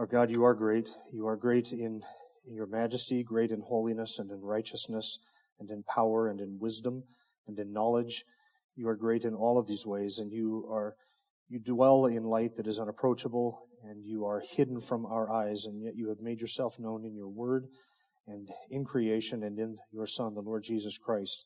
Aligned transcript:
Our 0.00 0.06
God, 0.06 0.30
you 0.30 0.44
are 0.44 0.54
great. 0.54 0.88
You 1.12 1.26
are 1.26 1.36
great 1.36 1.72
in, 1.72 2.00
in 2.48 2.54
your 2.54 2.66
majesty, 2.66 3.22
great 3.22 3.50
in 3.50 3.60
holiness 3.60 4.18
and 4.18 4.30
in 4.30 4.40
righteousness 4.40 5.18
and 5.58 5.70
in 5.70 5.82
power 5.82 6.28
and 6.28 6.40
in 6.40 6.58
wisdom 6.58 7.02
and 7.46 7.58
in 7.58 7.70
knowledge. 7.74 8.24
You 8.76 8.88
are 8.88 8.96
great 8.96 9.26
in 9.26 9.34
all 9.34 9.58
of 9.58 9.66
these 9.66 9.84
ways, 9.84 10.16
and 10.16 10.32
you 10.32 10.66
are 10.70 10.94
you 11.50 11.58
dwell 11.58 12.06
in 12.06 12.24
light 12.24 12.56
that 12.56 12.66
is 12.66 12.78
unapproachable, 12.78 13.60
and 13.84 14.02
you 14.02 14.24
are 14.24 14.40
hidden 14.40 14.80
from 14.80 15.04
our 15.04 15.30
eyes, 15.30 15.66
and 15.66 15.82
yet 15.82 15.96
you 15.96 16.08
have 16.08 16.20
made 16.22 16.40
yourself 16.40 16.78
known 16.78 17.04
in 17.04 17.14
your 17.14 17.28
word 17.28 17.66
and 18.26 18.48
in 18.70 18.86
creation 18.86 19.42
and 19.42 19.58
in 19.58 19.76
your 19.92 20.06
Son, 20.06 20.32
the 20.32 20.40
Lord 20.40 20.62
Jesus 20.62 20.96
Christ. 20.96 21.44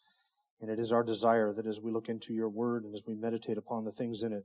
And 0.60 0.70
it 0.70 0.78
is 0.78 0.92
our 0.92 1.02
desire 1.02 1.52
that 1.54 1.66
as 1.66 1.80
we 1.80 1.90
look 1.90 2.08
into 2.08 2.32
your 2.32 2.50
word 2.50 2.84
and 2.84 2.94
as 2.94 3.02
we 3.04 3.16
meditate 3.16 3.58
upon 3.58 3.84
the 3.84 3.90
things 3.90 4.22
in 4.22 4.32
it, 4.32 4.44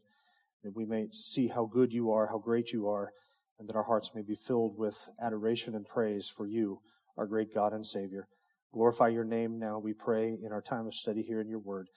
that 0.63 0.75
we 0.75 0.85
may 0.85 1.09
see 1.11 1.47
how 1.47 1.69
good 1.71 1.93
you 1.93 2.09
are, 2.09 2.25
how 2.25 2.39
great 2.39 2.71
you 2.71 2.87
are, 2.87 3.11
and 3.59 3.67
that 3.67 3.75
our 3.75 3.83
hearts 3.83 4.11
may 4.15 4.21
be 4.21 4.35
filled 4.35 4.77
with 4.77 4.97
adoration 5.21 5.75
and 5.75 5.85
praise 5.85 6.31
for 6.35 6.47
you, 6.47 6.79
our 7.17 7.27
great 7.27 7.53
God 7.53 7.73
and 7.73 7.85
Savior. 7.85 8.27
Glorify 8.73 9.09
your 9.09 9.25
name 9.25 9.59
now, 9.59 9.79
we 9.79 9.93
pray, 9.93 10.37
in 10.43 10.51
our 10.51 10.61
time 10.61 10.87
of 10.87 10.93
study 10.93 11.21
here 11.21 11.41
in 11.41 11.49
your 11.49 11.59
word. 11.59 11.87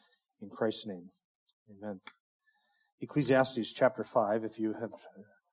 In 0.40 0.48
Christ's 0.48 0.86
name, 0.86 1.10
amen. 1.70 2.00
Ecclesiastes 3.00 3.72
chapter 3.72 4.02
5, 4.02 4.44
if 4.44 4.58
you 4.58 4.72
have, 4.72 4.90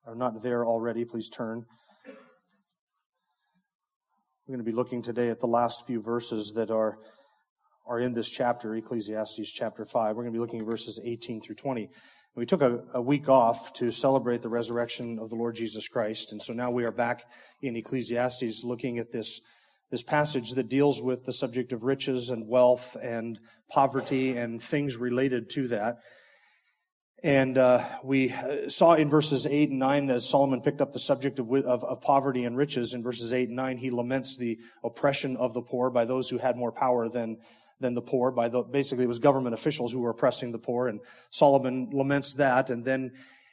are 0.06 0.16
not 0.16 0.42
there 0.42 0.64
already, 0.64 1.04
please 1.04 1.28
turn. 1.28 1.64
We're 4.46 4.56
going 4.56 4.64
to 4.64 4.70
be 4.70 4.76
looking 4.76 5.02
today 5.02 5.28
at 5.28 5.38
the 5.38 5.46
last 5.46 5.86
few 5.86 6.02
verses 6.02 6.52
that 6.56 6.72
are, 6.72 6.98
are 7.86 8.00
in 8.00 8.14
this 8.14 8.28
chapter, 8.28 8.74
Ecclesiastes 8.74 9.52
chapter 9.52 9.84
5. 9.84 10.16
We're 10.16 10.22
going 10.24 10.32
to 10.32 10.36
be 10.36 10.40
looking 10.40 10.60
at 10.60 10.66
verses 10.66 11.00
18 11.04 11.42
through 11.42 11.54
20. 11.54 11.88
We 12.36 12.46
took 12.46 12.62
a, 12.62 12.84
a, 12.94 13.02
week 13.02 13.28
off 13.28 13.72
to 13.74 13.90
celebrate 13.90 14.40
the 14.40 14.48
resurrection 14.48 15.18
of 15.18 15.30
the 15.30 15.36
Lord 15.36 15.56
Jesus 15.56 15.88
Christ. 15.88 16.30
And 16.30 16.40
so 16.40 16.52
now 16.52 16.70
we 16.70 16.84
are 16.84 16.92
back 16.92 17.24
in 17.60 17.74
Ecclesiastes 17.74 18.62
looking 18.62 18.98
at 18.98 19.10
this, 19.10 19.40
this 19.90 20.04
passage 20.04 20.52
that 20.52 20.68
deals 20.68 21.02
with 21.02 21.24
the 21.24 21.32
subject 21.32 21.72
of 21.72 21.82
riches 21.82 22.30
and 22.30 22.46
wealth 22.46 22.96
and 23.02 23.40
poverty 23.68 24.36
and 24.36 24.62
things 24.62 24.96
related 24.96 25.50
to 25.50 25.68
that. 25.68 25.96
And 27.24 27.58
uh, 27.58 27.84
we 28.04 28.32
saw 28.68 28.94
in 28.94 29.10
verses 29.10 29.44
8 29.44 29.70
and 29.70 29.80
9 29.80 30.06
that 30.06 30.22
Solomon 30.22 30.62
picked 30.62 30.80
up 30.80 30.92
the 30.92 31.00
subject 31.00 31.40
of, 31.40 31.52
of, 31.52 31.82
of 31.82 32.00
poverty 32.00 32.44
and 32.44 32.56
riches. 32.56 32.94
In 32.94 33.02
verses 33.02 33.32
8 33.32 33.48
and 33.48 33.56
9, 33.56 33.76
he 33.76 33.90
laments 33.90 34.36
the 34.36 34.56
oppression 34.84 35.36
of 35.36 35.52
the 35.52 35.62
poor 35.62 35.90
by 35.90 36.04
those 36.04 36.28
who 36.28 36.38
had 36.38 36.56
more 36.56 36.72
power 36.72 37.08
than 37.08 37.38
than 37.80 37.94
the 37.94 38.02
poor 38.02 38.30
by 38.30 38.48
the 38.48 38.62
basically 38.62 39.04
it 39.04 39.08
was 39.08 39.18
government 39.18 39.54
officials 39.54 39.90
who 39.90 39.98
were 39.98 40.10
oppressing 40.10 40.52
the 40.52 40.58
poor 40.58 40.88
and 40.88 41.00
solomon 41.30 41.88
laments 41.92 42.34
that 42.34 42.70
and 42.70 42.84
then 42.84 43.10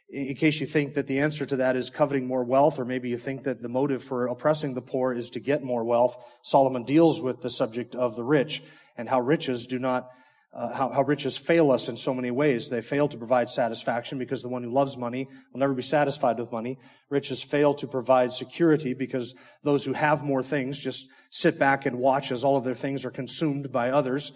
in 0.10 0.36
case 0.36 0.60
you 0.62 0.68
think 0.68 0.94
that 0.94 1.08
the 1.08 1.20
answer 1.20 1.46
to 1.46 1.58
that 1.58 1.76
is 1.76 1.90
coveting 1.90 2.26
more 2.28 2.44
wealth 2.44 2.80
or 2.80 2.86
maybe 2.86 3.10
you 3.10 3.18
think 3.18 3.44
that 3.44 3.62
the 3.62 3.70
motive 3.70 4.04
for 4.04 4.28
oppressing 4.28 4.74
the 4.74 4.82
poor 4.82 5.14
is 5.14 5.30
to 5.30 5.40
get 5.40 5.64
more 5.64 5.84
wealth 5.84 6.18
solomon 6.42 6.84
deals 6.84 7.22
with 7.22 7.42
the 7.42 7.50
subject 7.50 7.96
of 7.96 8.16
the 8.16 8.24
rich 8.24 8.64
and 8.98 9.10
how 9.10 9.20
riches 9.20 9.66
do 9.66 9.80
not 9.80 10.10
uh, 10.54 10.74
how, 10.74 10.90
how 10.90 11.04
riches 11.04 11.38
fail 11.38 11.72
us 11.72 11.88
in 11.88 11.98
so 11.98 12.14
many 12.14 12.32
ways. 12.32 12.70
They 12.70 12.82
fail 12.82 13.08
to 13.10 13.18
provide 13.18 13.50
satisfaction 13.50 14.18
because 14.18 14.42
the 14.42 14.50
one 14.50 14.64
who 14.64 14.72
loves 14.72 14.98
money 14.98 15.28
will 15.52 15.60
never 15.60 15.74
be 15.74 15.84
satisfied 15.84 16.40
with 16.40 16.52
money. 16.52 16.80
Riches 17.10 17.44
fail 17.44 17.74
to 17.76 17.88
provide 17.88 18.32
security 18.32 18.94
because 18.94 19.36
those 19.64 19.84
who 19.84 19.94
have 19.94 20.24
more 20.24 20.42
things 20.42 20.80
just 20.80 21.08
sit 21.32 21.60
back 21.60 21.86
and 21.86 22.00
watch 22.00 22.32
as 22.32 22.44
all 22.44 22.58
of 22.58 22.64
their 22.64 22.76
things 22.76 23.06
are 23.06 23.12
consumed 23.12 23.72
by 23.72 23.92
others. 23.92 24.32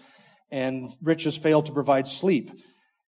And 0.50 0.92
riches 1.02 1.36
fail 1.36 1.62
to 1.62 1.72
provide 1.72 2.06
sleep. 2.06 2.50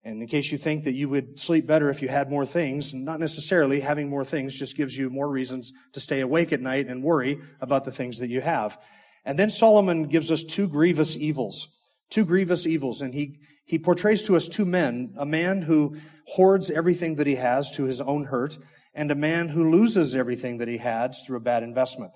And 0.04 0.22
in 0.22 0.28
case 0.28 0.52
you 0.52 0.58
think 0.58 0.86
that 0.86 0.94
you 0.94 1.10
would 1.10 1.40
sleep 1.40 1.68
better 1.68 1.90
if 1.90 2.02
you 2.02 2.08
had 2.08 2.30
more 2.30 2.46
things, 2.46 2.94
not 2.94 3.20
necessarily. 3.20 3.80
Having 3.80 4.10
more 4.10 4.26
things 4.26 4.54
just 4.54 4.78
gives 4.78 4.96
you 4.96 5.10
more 5.10 5.30
reasons 5.30 5.74
to 5.94 6.00
stay 6.00 6.22
awake 6.22 6.54
at 6.54 6.62
night 6.62 6.88
and 6.88 7.04
worry 7.04 7.40
about 7.60 7.84
the 7.84 7.92
things 7.92 8.20
that 8.20 8.30
you 8.30 8.42
have. 8.42 8.80
And 9.26 9.38
then 9.38 9.50
Solomon 9.50 10.08
gives 10.08 10.32
us 10.32 10.44
two 10.44 10.68
grievous 10.68 11.16
evils 11.16 11.68
two 12.12 12.26
grievous 12.26 12.68
evils. 12.68 13.02
And 13.02 13.14
he, 13.14 13.40
he 13.66 13.80
portrays 13.80 14.22
to 14.24 14.36
us 14.36 14.48
two 14.48 14.66
men, 14.66 15.16
a 15.18 15.26
man 15.26 15.64
who 15.64 15.98
hoards 16.28 16.70
everything 16.70 17.16
that 17.16 17.26
he 17.26 17.36
has 17.36 17.72
to 17.72 17.86
his 17.86 18.00
own 18.00 18.26
hurt, 18.26 18.58
and 18.94 19.10
a 19.10 19.16
man 19.16 19.48
who 19.48 19.72
loses 19.72 20.16
everything 20.16 20.60
that 20.60 20.68
he 20.68 20.78
has 20.78 21.24
through 21.26 21.38
a 21.38 21.42
bad 21.42 21.64
investment. 21.64 22.12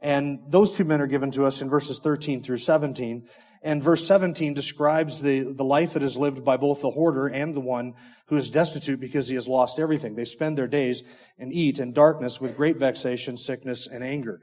And 0.00 0.40
those 0.48 0.76
two 0.76 0.84
men 0.84 1.00
are 1.00 1.06
given 1.06 1.30
to 1.32 1.44
us 1.44 1.60
in 1.60 1.68
verses 1.68 1.98
13 1.98 2.42
through 2.42 2.58
17. 2.58 3.28
And 3.62 3.82
verse 3.82 4.06
17 4.06 4.52
describes 4.52 5.22
the, 5.22 5.40
the 5.40 5.64
life 5.64 5.94
that 5.94 6.02
is 6.02 6.16
lived 6.16 6.44
by 6.44 6.58
both 6.58 6.82
the 6.82 6.90
hoarder 6.90 7.26
and 7.26 7.54
the 7.54 7.60
one 7.60 7.94
who 8.26 8.36
is 8.36 8.50
destitute 8.50 9.00
because 9.00 9.28
he 9.28 9.34
has 9.34 9.48
lost 9.48 9.78
everything. 9.78 10.14
They 10.14 10.26
spend 10.26 10.58
their 10.58 10.66
days 10.66 11.02
and 11.38 11.52
eat 11.52 11.78
in 11.78 11.92
darkness 11.92 12.40
with 12.40 12.56
great 12.56 12.76
vexation, 12.76 13.38
sickness, 13.38 13.86
and 13.86 14.04
anger. 14.04 14.40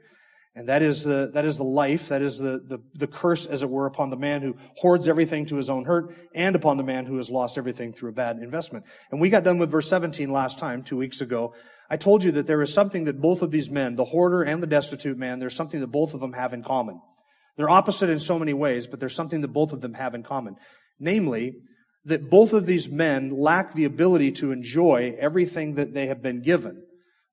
And 0.54 0.68
that 0.68 0.82
is 0.82 1.02
the, 1.02 1.30
that 1.32 1.46
is 1.46 1.56
the 1.56 1.64
life, 1.64 2.08
that 2.08 2.20
is 2.20 2.36
the, 2.36 2.62
the, 2.66 2.78
the 2.94 3.06
curse, 3.06 3.46
as 3.46 3.62
it 3.62 3.70
were, 3.70 3.86
upon 3.86 4.10
the 4.10 4.18
man 4.18 4.42
who 4.42 4.54
hoards 4.76 5.08
everything 5.08 5.46
to 5.46 5.56
his 5.56 5.70
own 5.70 5.86
hurt 5.86 6.14
and 6.34 6.54
upon 6.54 6.76
the 6.76 6.82
man 6.82 7.06
who 7.06 7.16
has 7.16 7.30
lost 7.30 7.56
everything 7.56 7.94
through 7.94 8.10
a 8.10 8.12
bad 8.14 8.36
investment. 8.36 8.84
And 9.10 9.20
we 9.20 9.30
got 9.30 9.44
done 9.44 9.58
with 9.58 9.70
verse 9.70 9.88
17 9.88 10.30
last 10.30 10.58
time, 10.58 10.82
two 10.82 10.98
weeks 10.98 11.22
ago. 11.22 11.54
I 11.88 11.96
told 11.96 12.22
you 12.22 12.32
that 12.32 12.46
there 12.46 12.60
is 12.60 12.72
something 12.72 13.04
that 13.04 13.20
both 13.20 13.40
of 13.40 13.50
these 13.50 13.70
men, 13.70 13.96
the 13.96 14.04
hoarder 14.04 14.42
and 14.42 14.62
the 14.62 14.66
destitute 14.66 15.16
man, 15.16 15.38
there's 15.38 15.56
something 15.56 15.80
that 15.80 15.86
both 15.86 16.12
of 16.12 16.20
them 16.20 16.34
have 16.34 16.52
in 16.52 16.62
common. 16.62 17.00
They're 17.56 17.70
opposite 17.70 18.10
in 18.10 18.18
so 18.18 18.38
many 18.38 18.52
ways, 18.52 18.86
but 18.86 19.00
there's 19.00 19.14
something 19.14 19.40
that 19.40 19.48
both 19.48 19.72
of 19.72 19.80
them 19.80 19.94
have 19.94 20.14
in 20.14 20.22
common. 20.22 20.56
Namely, 20.98 21.54
that 22.04 22.28
both 22.28 22.52
of 22.52 22.66
these 22.66 22.88
men 22.90 23.30
lack 23.30 23.72
the 23.72 23.84
ability 23.84 24.32
to 24.32 24.52
enjoy 24.52 25.14
everything 25.18 25.76
that 25.76 25.94
they 25.94 26.08
have 26.08 26.22
been 26.22 26.42
given. 26.42 26.82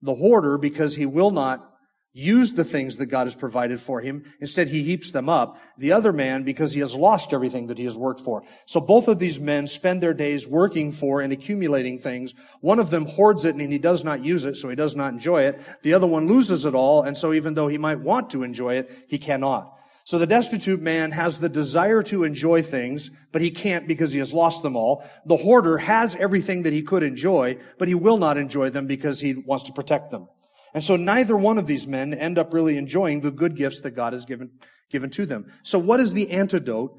The 0.02 0.16
hoarder, 0.16 0.58
because 0.58 0.96
he 0.96 1.06
will 1.06 1.32
not 1.32 1.69
use 2.14 2.54
the 2.54 2.64
things 2.64 2.98
that 2.98 3.06
God 3.06 3.28
has 3.28 3.36
provided 3.36 3.80
for 3.80 4.02
him. 4.02 4.24
Instead, 4.42 4.68
he 4.68 4.84
heaps 4.84 5.12
them 5.12 5.30
up. 5.30 5.58
The 5.78 5.92
other 5.92 6.12
man, 6.12 6.44
because 6.44 6.72
he 6.72 6.80
has 6.80 6.96
lost 6.96 7.34
everything 7.34 7.68
that 7.68 7.78
he 7.78 7.84
has 7.86 7.98
worked 7.98 8.22
for. 8.22 8.44
So 8.66 8.82
both 8.82 9.08
of 9.08 9.20
these 9.20 9.40
men 9.40 9.68
spend 9.68 10.02
their 10.02 10.14
days 10.14 10.48
working 10.48 10.92
for 10.92 11.22
and 11.22 11.32
accumulating 11.32 12.00
things. 12.00 12.34
One 12.62 12.80
of 12.80 12.90
them 12.90 13.06
hoards 13.06 13.46
it 13.46 13.56
and 13.56 13.72
he 13.72 13.78
does 13.78 14.04
not 14.04 14.24
use 14.24 14.46
it, 14.46 14.56
so 14.56 14.70
he 14.70 14.76
does 14.76 14.96
not 14.96 15.14
enjoy 15.14 15.44
it. 15.44 15.62
The 15.84 15.94
other 15.94 16.08
one 16.08 16.28
loses 16.28 16.66
it 16.66 16.74
all, 16.74 17.04
and 17.04 17.16
so 17.16 17.34
even 17.34 17.54
though 17.54 17.68
he 17.68 17.78
might 17.78 18.00
want 18.00 18.32
to 18.32 18.44
enjoy 18.44 18.76
it, 18.76 19.06
he 19.08 19.20
cannot. 19.20 19.76
So 20.04 20.18
the 20.18 20.26
destitute 20.26 20.82
man 20.82 21.12
has 21.12 21.40
the 21.40 21.50
desire 21.50 22.02
to 22.04 22.24
enjoy 22.24 22.64
things, 22.64 23.12
but 23.32 23.44
he 23.44 23.52
can't 23.52 23.88
because 23.88 24.12
he 24.12 24.18
has 24.18 24.34
lost 24.34 24.64
them 24.64 24.76
all. 24.76 25.04
The 25.28 25.38
hoarder 25.38 25.78
has 25.78 26.16
everything 26.16 26.64
that 26.64 26.74
he 26.74 26.82
could 26.82 27.04
enjoy, 27.04 27.60
but 27.78 27.88
he 27.88 27.94
will 27.94 28.18
not 28.18 28.36
enjoy 28.36 28.72
them 28.72 28.88
because 28.88 29.20
he 29.20 29.36
wants 29.36 29.66
to 29.66 29.74
protect 29.74 30.10
them. 30.10 30.28
And 30.74 30.84
so 30.84 30.96
neither 30.96 31.36
one 31.36 31.58
of 31.58 31.68
these 31.68 31.88
men 31.88 32.14
end 32.14 32.38
up 32.38 32.54
really 32.54 32.78
enjoying 32.78 33.22
the 33.22 33.32
good 33.32 33.56
gifts 33.56 33.82
that 33.82 33.92
God 33.92 34.14
has 34.14 34.26
given, 34.26 34.52
given 34.92 35.10
to 35.12 35.26
them. 35.26 35.52
So 35.64 35.80
what 35.80 36.00
is 36.00 36.14
the 36.14 36.32
antidote 36.32 36.96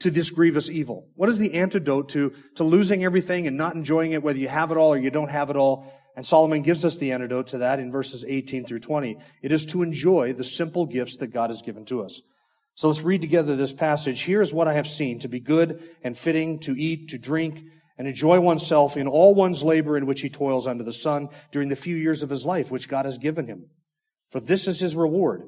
to 0.00 0.10
this 0.10 0.30
grievous 0.30 0.70
evil? 0.70 1.08
What 1.16 1.28
is 1.28 1.38
the 1.38 1.54
antidote 1.54 2.10
to, 2.10 2.32
to 2.56 2.64
losing 2.64 3.04
everything 3.04 3.46
and 3.46 3.56
not 3.56 3.74
enjoying 3.74 4.12
it, 4.12 4.22
whether 4.22 4.38
you 4.38 4.48
have 4.48 4.70
it 4.70 4.76
all 4.76 4.92
or 4.92 4.98
you 4.98 5.10
don't 5.10 5.30
have 5.30 5.50
it 5.50 5.56
all? 5.56 5.92
And 6.16 6.26
Solomon 6.26 6.62
gives 6.62 6.84
us 6.84 6.98
the 6.98 7.12
antidote 7.12 7.48
to 7.48 7.58
that 7.58 7.78
in 7.78 7.92
verses 7.92 8.24
18 8.26 8.66
through 8.66 8.80
20. 8.80 9.18
It 9.42 9.52
is 9.52 9.66
to 9.66 9.82
enjoy 9.82 10.32
the 10.32 10.44
simple 10.44 10.86
gifts 10.86 11.18
that 11.18 11.28
God 11.28 11.50
has 11.50 11.62
given 11.62 11.84
to 11.86 12.02
us. 12.02 12.20
So 12.74 12.88
let's 12.88 13.02
read 13.02 13.20
together 13.20 13.56
this 13.56 13.72
passage. 13.72 14.22
Here 14.22 14.40
is 14.40 14.52
what 14.52 14.68
I 14.68 14.74
have 14.74 14.86
seen 14.86 15.18
to 15.20 15.28
be 15.28 15.40
good 15.40 15.82
and 16.02 16.16
fitting 16.16 16.60
to 16.60 16.80
eat, 16.80 17.08
to 17.08 17.18
drink, 17.18 17.60
and 17.98 18.06
enjoy 18.06 18.40
oneself 18.40 18.96
in 18.96 19.08
all 19.08 19.34
one's 19.34 19.62
labor 19.62 19.96
in 19.96 20.06
which 20.06 20.20
he 20.20 20.30
toils 20.30 20.66
under 20.66 20.84
the 20.84 20.92
sun 20.92 21.28
during 21.52 21.68
the 21.68 21.76
few 21.76 21.96
years 21.96 22.22
of 22.22 22.30
his 22.30 22.46
life 22.46 22.70
which 22.70 22.88
God 22.88 23.04
has 23.04 23.18
given 23.18 23.46
him. 23.46 23.66
For 24.30 24.40
this 24.40 24.68
is 24.68 24.80
his 24.80 24.94
reward. 24.96 25.42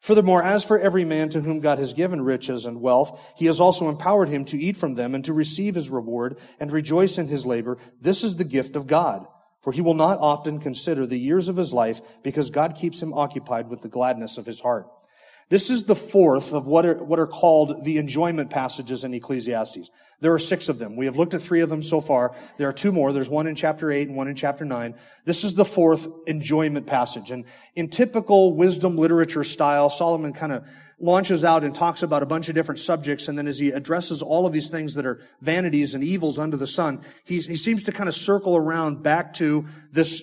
Furthermore, 0.00 0.42
as 0.42 0.64
for 0.64 0.78
every 0.78 1.04
man 1.04 1.30
to 1.30 1.40
whom 1.40 1.60
God 1.60 1.78
has 1.78 1.94
given 1.94 2.20
riches 2.20 2.66
and 2.66 2.80
wealth, 2.80 3.18
he 3.36 3.46
has 3.46 3.58
also 3.58 3.88
empowered 3.88 4.28
him 4.28 4.44
to 4.46 4.60
eat 4.60 4.76
from 4.76 4.94
them 4.94 5.14
and 5.14 5.24
to 5.24 5.32
receive 5.32 5.74
his 5.74 5.88
reward 5.88 6.38
and 6.60 6.70
rejoice 6.70 7.16
in 7.16 7.28
his 7.28 7.46
labor. 7.46 7.78
This 8.02 8.22
is 8.22 8.36
the 8.36 8.44
gift 8.44 8.76
of 8.76 8.86
God. 8.86 9.26
For 9.62 9.72
he 9.72 9.80
will 9.80 9.94
not 9.94 10.18
often 10.18 10.60
consider 10.60 11.06
the 11.06 11.18
years 11.18 11.48
of 11.48 11.56
his 11.56 11.72
life 11.72 12.02
because 12.22 12.50
God 12.50 12.76
keeps 12.76 13.00
him 13.00 13.14
occupied 13.14 13.70
with 13.70 13.80
the 13.80 13.88
gladness 13.88 14.36
of 14.36 14.44
his 14.44 14.60
heart. 14.60 14.86
This 15.54 15.70
is 15.70 15.84
the 15.84 15.94
fourth 15.94 16.52
of 16.52 16.66
what 16.66 16.84
are, 16.84 16.94
what 16.94 17.20
are 17.20 17.28
called 17.28 17.84
the 17.84 17.98
enjoyment 17.98 18.50
passages 18.50 19.04
in 19.04 19.14
Ecclesiastes. 19.14 19.88
There 20.18 20.34
are 20.34 20.38
six 20.40 20.68
of 20.68 20.80
them. 20.80 20.96
We 20.96 21.04
have 21.04 21.14
looked 21.14 21.32
at 21.32 21.42
three 21.42 21.60
of 21.60 21.68
them 21.68 21.80
so 21.80 22.00
far. 22.00 22.34
There 22.58 22.68
are 22.68 22.72
two 22.72 22.90
more. 22.90 23.12
There's 23.12 23.28
one 23.28 23.46
in 23.46 23.54
chapter 23.54 23.92
8 23.92 24.08
and 24.08 24.16
one 24.16 24.26
in 24.26 24.34
chapter 24.34 24.64
9. 24.64 24.96
This 25.24 25.44
is 25.44 25.54
the 25.54 25.64
fourth 25.64 26.08
enjoyment 26.26 26.88
passage. 26.88 27.30
And 27.30 27.44
in 27.76 27.88
typical 27.88 28.56
wisdom 28.56 28.96
literature 28.96 29.44
style, 29.44 29.90
Solomon 29.90 30.32
kind 30.32 30.52
of 30.52 30.64
launches 30.98 31.44
out 31.44 31.62
and 31.62 31.72
talks 31.72 32.02
about 32.02 32.24
a 32.24 32.26
bunch 32.26 32.48
of 32.48 32.56
different 32.56 32.80
subjects. 32.80 33.28
And 33.28 33.38
then 33.38 33.46
as 33.46 33.56
he 33.56 33.70
addresses 33.70 34.22
all 34.22 34.46
of 34.46 34.52
these 34.52 34.70
things 34.70 34.94
that 34.94 35.06
are 35.06 35.20
vanities 35.40 35.94
and 35.94 36.02
evils 36.02 36.40
under 36.40 36.56
the 36.56 36.66
sun, 36.66 37.00
he, 37.24 37.38
he 37.38 37.56
seems 37.56 37.84
to 37.84 37.92
kind 37.92 38.08
of 38.08 38.16
circle 38.16 38.56
around 38.56 39.04
back 39.04 39.32
to 39.34 39.66
this, 39.92 40.20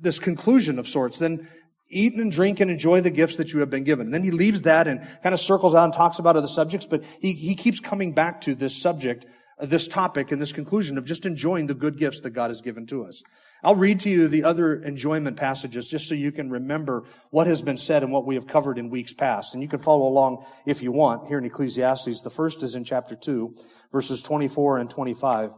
this 0.00 0.18
conclusion 0.18 0.80
of 0.80 0.88
sorts. 0.88 1.20
Then 1.20 1.48
eat 1.92 2.14
and 2.14 2.32
drink 2.32 2.60
and 2.60 2.70
enjoy 2.70 3.00
the 3.00 3.10
gifts 3.10 3.36
that 3.36 3.52
you 3.52 3.60
have 3.60 3.70
been 3.70 3.84
given. 3.84 4.06
And 4.06 4.14
then 4.14 4.24
he 4.24 4.30
leaves 4.30 4.62
that 4.62 4.88
and 4.88 5.00
kind 5.22 5.32
of 5.32 5.40
circles 5.40 5.74
out 5.74 5.84
and 5.84 5.92
talks 5.92 6.18
about 6.18 6.36
other 6.36 6.46
subjects, 6.46 6.86
but 6.86 7.02
he, 7.20 7.32
he 7.32 7.54
keeps 7.54 7.80
coming 7.80 8.12
back 8.12 8.40
to 8.42 8.54
this 8.54 8.74
subject, 8.74 9.26
uh, 9.58 9.66
this 9.66 9.86
topic 9.86 10.32
and 10.32 10.40
this 10.40 10.52
conclusion 10.52 10.98
of 10.98 11.04
just 11.04 11.26
enjoying 11.26 11.66
the 11.66 11.74
good 11.74 11.98
gifts 11.98 12.20
that 12.20 12.30
God 12.30 12.50
has 12.50 12.60
given 12.60 12.86
to 12.86 13.04
us. 13.04 13.22
I'll 13.64 13.76
read 13.76 14.00
to 14.00 14.10
you 14.10 14.26
the 14.26 14.42
other 14.42 14.82
enjoyment 14.82 15.36
passages 15.36 15.86
just 15.86 16.08
so 16.08 16.16
you 16.16 16.32
can 16.32 16.50
remember 16.50 17.04
what 17.30 17.46
has 17.46 17.62
been 17.62 17.76
said 17.76 18.02
and 18.02 18.10
what 18.10 18.26
we 18.26 18.34
have 18.34 18.48
covered 18.48 18.76
in 18.76 18.90
weeks 18.90 19.12
past. 19.12 19.54
And 19.54 19.62
you 19.62 19.68
can 19.68 19.78
follow 19.78 20.08
along 20.08 20.44
if 20.66 20.82
you 20.82 20.90
want 20.90 21.28
here 21.28 21.38
in 21.38 21.44
Ecclesiastes. 21.44 22.22
The 22.22 22.30
first 22.30 22.64
is 22.64 22.74
in 22.74 22.82
chapter 22.82 23.14
2, 23.14 23.54
verses 23.92 24.20
24 24.22 24.78
and 24.78 24.90
25. 24.90 25.52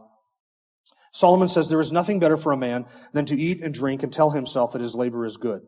Solomon 1.13 1.47
says, 1.47 1.67
There 1.67 1.79
is 1.79 1.91
nothing 1.91 2.19
better 2.19 2.37
for 2.37 2.51
a 2.51 2.57
man 2.57 2.85
than 3.13 3.25
to 3.27 3.39
eat 3.39 3.63
and 3.63 3.73
drink 3.73 4.03
and 4.03 4.13
tell 4.13 4.29
himself 4.29 4.73
that 4.73 4.81
his 4.81 4.93
labor 4.93 5.25
is 5.25 5.37
good. 5.37 5.61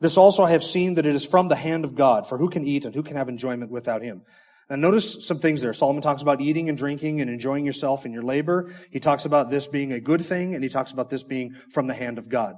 This 0.00 0.16
also 0.16 0.44
I 0.44 0.50
have 0.52 0.62
seen 0.62 0.94
that 0.94 1.06
it 1.06 1.14
is 1.14 1.24
from 1.24 1.48
the 1.48 1.56
hand 1.56 1.84
of 1.84 1.94
God, 1.94 2.28
for 2.28 2.38
who 2.38 2.48
can 2.48 2.66
eat 2.66 2.84
and 2.84 2.94
who 2.94 3.02
can 3.02 3.16
have 3.16 3.28
enjoyment 3.28 3.70
without 3.70 4.02
him? 4.02 4.22
Now 4.70 4.76
notice 4.76 5.26
some 5.26 5.38
things 5.38 5.62
there. 5.62 5.72
Solomon 5.72 6.02
talks 6.02 6.22
about 6.22 6.40
eating 6.40 6.68
and 6.68 6.76
drinking 6.76 7.20
and 7.20 7.30
enjoying 7.30 7.64
yourself 7.64 8.04
in 8.04 8.12
your 8.12 8.22
labor. 8.22 8.74
He 8.90 9.00
talks 9.00 9.24
about 9.24 9.50
this 9.50 9.66
being 9.66 9.92
a 9.92 10.00
good 10.00 10.24
thing, 10.24 10.54
and 10.54 10.62
he 10.62 10.68
talks 10.68 10.92
about 10.92 11.08
this 11.08 11.22
being 11.22 11.56
from 11.72 11.86
the 11.86 11.94
hand 11.94 12.18
of 12.18 12.28
God. 12.28 12.56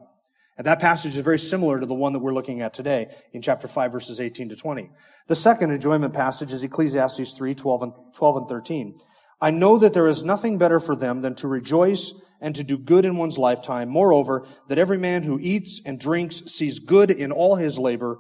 And 0.58 0.66
that 0.66 0.81
passage 0.81 1.16
is 1.16 1.25
very 1.25 1.38
similar 1.38 1.81
to 1.81 1.87
the 1.87 1.94
one 1.94 2.12
that 2.12 2.19
we're 2.19 2.34
looking 2.34 2.60
at 2.60 2.75
today 2.75 3.14
in 3.32 3.40
chapter 3.40 3.66
5 3.66 3.92
verses 3.92 4.20
18 4.20 4.50
to 4.50 4.56
20. 4.56 4.90
The 5.26 5.37
second 5.37 5.70
enjoyment 5.70 6.12
passage 6.12 6.52
is 6.52 6.62
Ecclesiastes 6.62 7.32
3, 7.32 7.54
12 7.54 7.82
and, 7.82 7.92
12 8.12 8.37
and 8.37 8.48
13. 8.48 9.00
I 9.40 9.52
know 9.52 9.78
that 9.78 9.94
there 9.94 10.06
is 10.06 10.22
nothing 10.22 10.58
better 10.58 10.78
for 10.78 10.94
them 10.94 11.22
than 11.22 11.34
to 11.37 11.48
rejoice 11.48 12.12
and 12.40 12.54
to 12.54 12.64
do 12.64 12.78
good 12.78 13.04
in 13.04 13.16
one's 13.16 13.38
lifetime. 13.38 13.88
Moreover, 13.88 14.46
that 14.69 14.78
every 14.78 14.98
man 14.98 15.22
who 15.22 15.38
eats 15.40 15.81
and 15.84 15.98
drinks 15.98 16.42
sees 16.46 16.78
good 16.78 17.10
in 17.10 17.32
all 17.32 17.56
his 17.56 17.78
labor. 17.78 18.19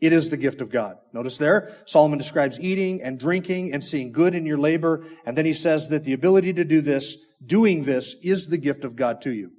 It 0.00 0.12
is 0.12 0.30
the 0.30 0.36
gift 0.36 0.62
of 0.62 0.70
God. 0.70 0.96
Notice 1.12 1.36
there, 1.36 1.74
Solomon 1.84 2.18
describes 2.18 2.58
eating 2.58 3.02
and 3.02 3.18
drinking 3.18 3.74
and 3.74 3.84
seeing 3.84 4.12
good 4.12 4.34
in 4.34 4.46
your 4.46 4.58
labor. 4.58 5.04
And 5.26 5.36
then 5.36 5.44
he 5.44 5.54
says 5.54 5.88
that 5.90 6.04
the 6.04 6.14
ability 6.14 6.54
to 6.54 6.64
do 6.64 6.80
this, 6.80 7.16
doing 7.44 7.84
this, 7.84 8.16
is 8.22 8.48
the 8.48 8.58
gift 8.58 8.84
of 8.84 8.96
God 8.96 9.20
to 9.22 9.30
you. 9.30 9.50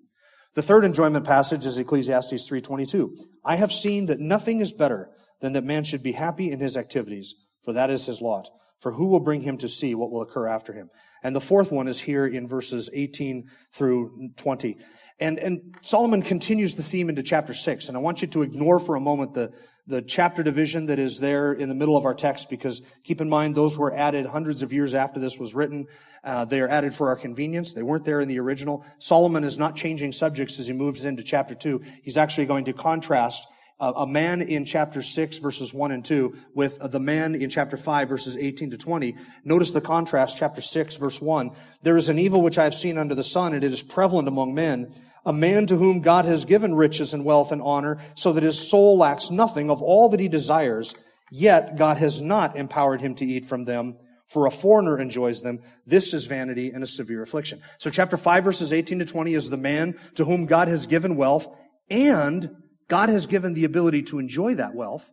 The 0.56 0.64
third 0.64 0.84
enjoyment 0.84 1.26
passage 1.26 1.66
is 1.66 1.78
Ecclesiastes 1.78 2.50
3.22. 2.50 3.12
I 3.46 3.56
have 3.56 3.72
seen 3.72 4.08
that 4.08 4.20
nothing 4.20 4.60
is 4.62 4.74
better 4.74 5.10
than 5.42 5.54
that 5.54 5.64
man 5.64 5.84
should 5.84 6.04
be 6.04 6.12
happy 6.12 6.52
in 6.52 6.60
his 6.60 6.76
activities, 6.76 7.36
for 7.64 7.74
that 7.74 7.90
is 7.90 8.06
his 8.06 8.22
lot. 8.22 8.50
For 8.82 8.92
who 8.92 9.06
will 9.06 9.20
bring 9.20 9.42
him 9.42 9.58
to 9.60 9.70
see 9.70 9.96
what 9.96 10.12
will 10.12 10.24
occur 10.24 10.48
after 10.48 10.74
him? 10.74 10.90
And 11.24 11.36
the 11.36 11.42
fourth 11.42 11.72
one 11.72 11.88
is 11.88 12.00
here 12.00 12.26
in 12.26 12.48
verses 12.48 12.90
18 12.92 13.48
through 13.72 14.32
20. 14.38 14.78
And, 15.20 15.38
and 15.38 15.76
Solomon 15.82 16.24
continues 16.24 16.74
the 16.74 16.82
theme 16.82 17.08
into 17.08 17.22
chapter 17.22 17.54
6. 17.54 17.88
And 17.88 17.96
I 17.96 18.00
want 18.00 18.24
you 18.24 18.28
to 18.30 18.42
ignore 18.42 18.80
for 18.80 18.96
a 18.96 19.00
moment 19.00 19.36
the, 19.36 19.52
the 19.86 20.02
chapter 20.02 20.42
division 20.42 20.88
that 20.88 20.98
is 20.98 21.20
there 21.20 21.54
in 21.54 21.70
the 21.70 21.76
middle 21.76 21.96
of 21.96 22.06
our 22.06 22.16
text 22.16 22.50
because 22.50 22.82
keep 23.04 23.22
in 23.22 23.30
mind 23.30 23.54
those 23.54 23.78
were 23.78 23.94
added 23.94 24.26
hundreds 24.26 24.64
of 24.64 24.74
years 24.74 24.96
after 24.96 25.20
this 25.20 25.38
was 25.38 25.54
written. 25.54 25.86
Uh, 26.24 26.46
they 26.46 26.60
are 26.60 26.68
added 26.68 26.96
for 26.96 27.10
our 27.10 27.16
convenience. 27.16 27.74
They 27.74 27.84
weren't 27.84 28.04
there 28.04 28.22
in 28.22 28.28
the 28.28 28.40
original. 28.40 28.84
Solomon 28.98 29.44
is 29.44 29.60
not 29.60 29.76
changing 29.76 30.12
subjects 30.12 30.60
as 30.60 30.66
he 30.66 30.74
moves 30.74 31.06
into 31.06 31.22
chapter 31.22 31.54
2. 31.54 31.82
He's 32.02 32.18
actually 32.18 32.48
going 32.48 32.66
to 32.66 32.74
contrast 32.74 33.46
a 33.82 34.06
man 34.06 34.44
in 34.44 34.64
chapter 34.64 35.02
6 35.02 35.38
verses 35.40 35.74
1 35.74 35.92
and 35.92 36.06
2 36.06 36.36
with 36.54 36.78
the 36.92 37.00
man 37.00 37.34
in 37.34 37.50
chapter 37.50 37.78
5 37.78 38.08
verses 38.08 38.38
18 38.38 38.72
to 38.72 38.78
20. 38.78 39.16
Notice 39.44 39.72
the 39.72 39.82
contrast, 39.82 40.38
chapter 40.38 40.62
6 40.62 40.96
verse 40.96 41.20
1. 41.20 41.52
There 41.82 41.98
is 41.98 42.08
an 42.08 42.20
evil 42.20 42.44
which 42.44 42.60
I 42.60 42.64
have 42.64 42.76
seen 42.76 43.00
under 43.00 43.16
the 43.16 43.24
sun 43.24 43.54
and 43.54 43.64
it 43.64 43.74
is 43.74 43.82
prevalent 43.82 44.28
among 44.28 44.54
men. 44.54 44.94
A 45.26 45.34
man 45.34 45.66
to 45.68 45.78
whom 45.78 46.02
God 46.02 46.26
has 46.26 46.46
given 46.46 46.76
riches 46.76 47.14
and 47.14 47.26
wealth 47.26 47.52
and 47.52 47.62
honor 47.62 48.00
so 48.16 48.34
that 48.34 48.44
his 48.44 48.70
soul 48.70 48.98
lacks 48.98 49.32
nothing 49.32 49.72
of 49.72 49.82
all 49.82 50.10
that 50.10 50.20
he 50.20 50.28
desires. 50.28 50.94
Yet 51.32 51.76
God 51.76 51.98
has 51.98 52.22
not 52.22 52.56
empowered 52.56 53.02
him 53.02 53.16
to 53.16 53.26
eat 53.26 53.48
from 53.48 53.66
them 53.66 53.98
for 54.28 54.46
a 54.48 54.52
foreigner 54.52 54.98
enjoys 54.98 55.42
them. 55.42 55.60
This 55.86 56.14
is 56.14 56.26
vanity 56.26 56.72
and 56.72 56.84
a 56.84 56.88
severe 56.88 57.22
affliction. 57.22 57.62
So 57.80 57.90
chapter 57.90 58.16
5 58.16 58.44
verses 58.46 58.72
18 58.72 59.00
to 59.00 59.06
20 59.06 59.34
is 59.34 59.50
the 59.50 59.58
man 59.58 60.00
to 60.16 60.24
whom 60.24 60.46
God 60.46 60.70
has 60.70 60.86
given 60.86 61.18
wealth 61.18 61.48
and 61.90 62.50
God 62.92 63.08
has 63.08 63.26
given 63.26 63.54
the 63.54 63.64
ability 63.64 64.04
to 64.04 64.20
enjoy 64.20 64.56
that 64.56 64.76
wealth. 64.76 65.10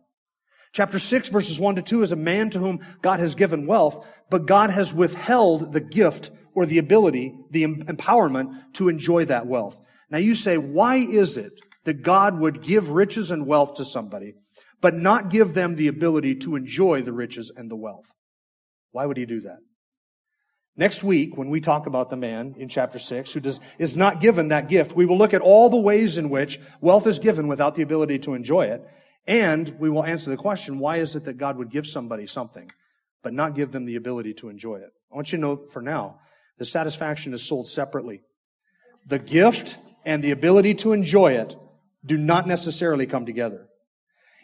Chapter 0.73 0.99
6 0.99 1.29
verses 1.29 1.57
1 1.57 1.75
to 1.75 1.81
2 1.81 2.01
is 2.01 2.11
a 2.11 2.17
man 2.17 2.49
to 2.49 2.59
whom 2.59 2.85
God 3.01 3.21
has 3.21 3.35
given 3.35 3.67
wealth, 3.67 4.05
but 4.29 4.45
God 4.45 4.69
has 4.69 4.93
withheld 4.93 5.71
the 5.71 5.79
gift 5.79 6.29
or 6.53 6.65
the 6.65 6.79
ability, 6.79 7.33
the 7.51 7.63
empowerment 7.63 8.73
to 8.73 8.89
enjoy 8.89 9.23
that 9.25 9.47
wealth. 9.47 9.79
Now 10.09 10.17
you 10.17 10.35
say, 10.35 10.57
why 10.57 10.97
is 10.97 11.37
it 11.37 11.57
that 11.85 12.03
God 12.03 12.37
would 12.37 12.63
give 12.63 12.89
riches 12.89 13.31
and 13.31 13.47
wealth 13.47 13.75
to 13.75 13.85
somebody, 13.85 14.33
but 14.81 14.93
not 14.93 15.29
give 15.29 15.53
them 15.53 15.77
the 15.77 15.87
ability 15.87 16.35
to 16.39 16.57
enjoy 16.57 17.01
the 17.01 17.13
riches 17.13 17.49
and 17.55 17.71
the 17.71 17.77
wealth? 17.77 18.11
Why 18.91 19.05
would 19.05 19.15
he 19.15 19.25
do 19.25 19.39
that? 19.41 19.59
Next 20.79 21.03
week, 21.03 21.35
when 21.35 21.49
we 21.49 21.59
talk 21.59 21.87
about 21.87 22.09
the 22.09 22.15
man 22.15 22.55
in 22.57 22.69
chapter 22.69 22.99
6 22.99 23.33
who 23.33 23.41
does, 23.41 23.59
is 23.77 23.97
not 23.97 24.21
given 24.21 24.47
that 24.47 24.69
gift, 24.69 24.95
we 24.95 25.05
will 25.05 25.17
look 25.17 25.33
at 25.33 25.41
all 25.41 25.69
the 25.69 25.75
ways 25.75 26.17
in 26.17 26.29
which 26.29 26.57
wealth 26.79 27.05
is 27.05 27.19
given 27.19 27.49
without 27.49 27.75
the 27.75 27.81
ability 27.81 28.17
to 28.19 28.33
enjoy 28.33 28.67
it. 28.67 28.87
And 29.27 29.75
we 29.77 29.89
will 29.89 30.05
answer 30.05 30.29
the 30.29 30.37
question, 30.37 30.79
why 30.79 30.99
is 30.99 31.17
it 31.17 31.25
that 31.25 31.37
God 31.37 31.57
would 31.57 31.69
give 31.69 31.85
somebody 31.85 32.27
something, 32.27 32.71
but 33.21 33.33
not 33.33 33.57
give 33.57 33.73
them 33.73 33.83
the 33.83 33.97
ability 33.97 34.35
to 34.35 34.47
enjoy 34.47 34.77
it? 34.77 34.89
I 35.11 35.15
want 35.17 35.33
you 35.33 35.37
to 35.37 35.41
know 35.41 35.65
for 35.69 35.81
now, 35.81 36.21
the 36.59 36.63
satisfaction 36.63 37.33
is 37.33 37.43
sold 37.43 37.67
separately. 37.67 38.21
The 39.05 39.19
gift 39.19 39.77
and 40.05 40.23
the 40.23 40.31
ability 40.31 40.75
to 40.75 40.93
enjoy 40.93 41.33
it 41.33 41.57
do 42.05 42.15
not 42.15 42.47
necessarily 42.47 43.05
come 43.05 43.25
together. 43.25 43.67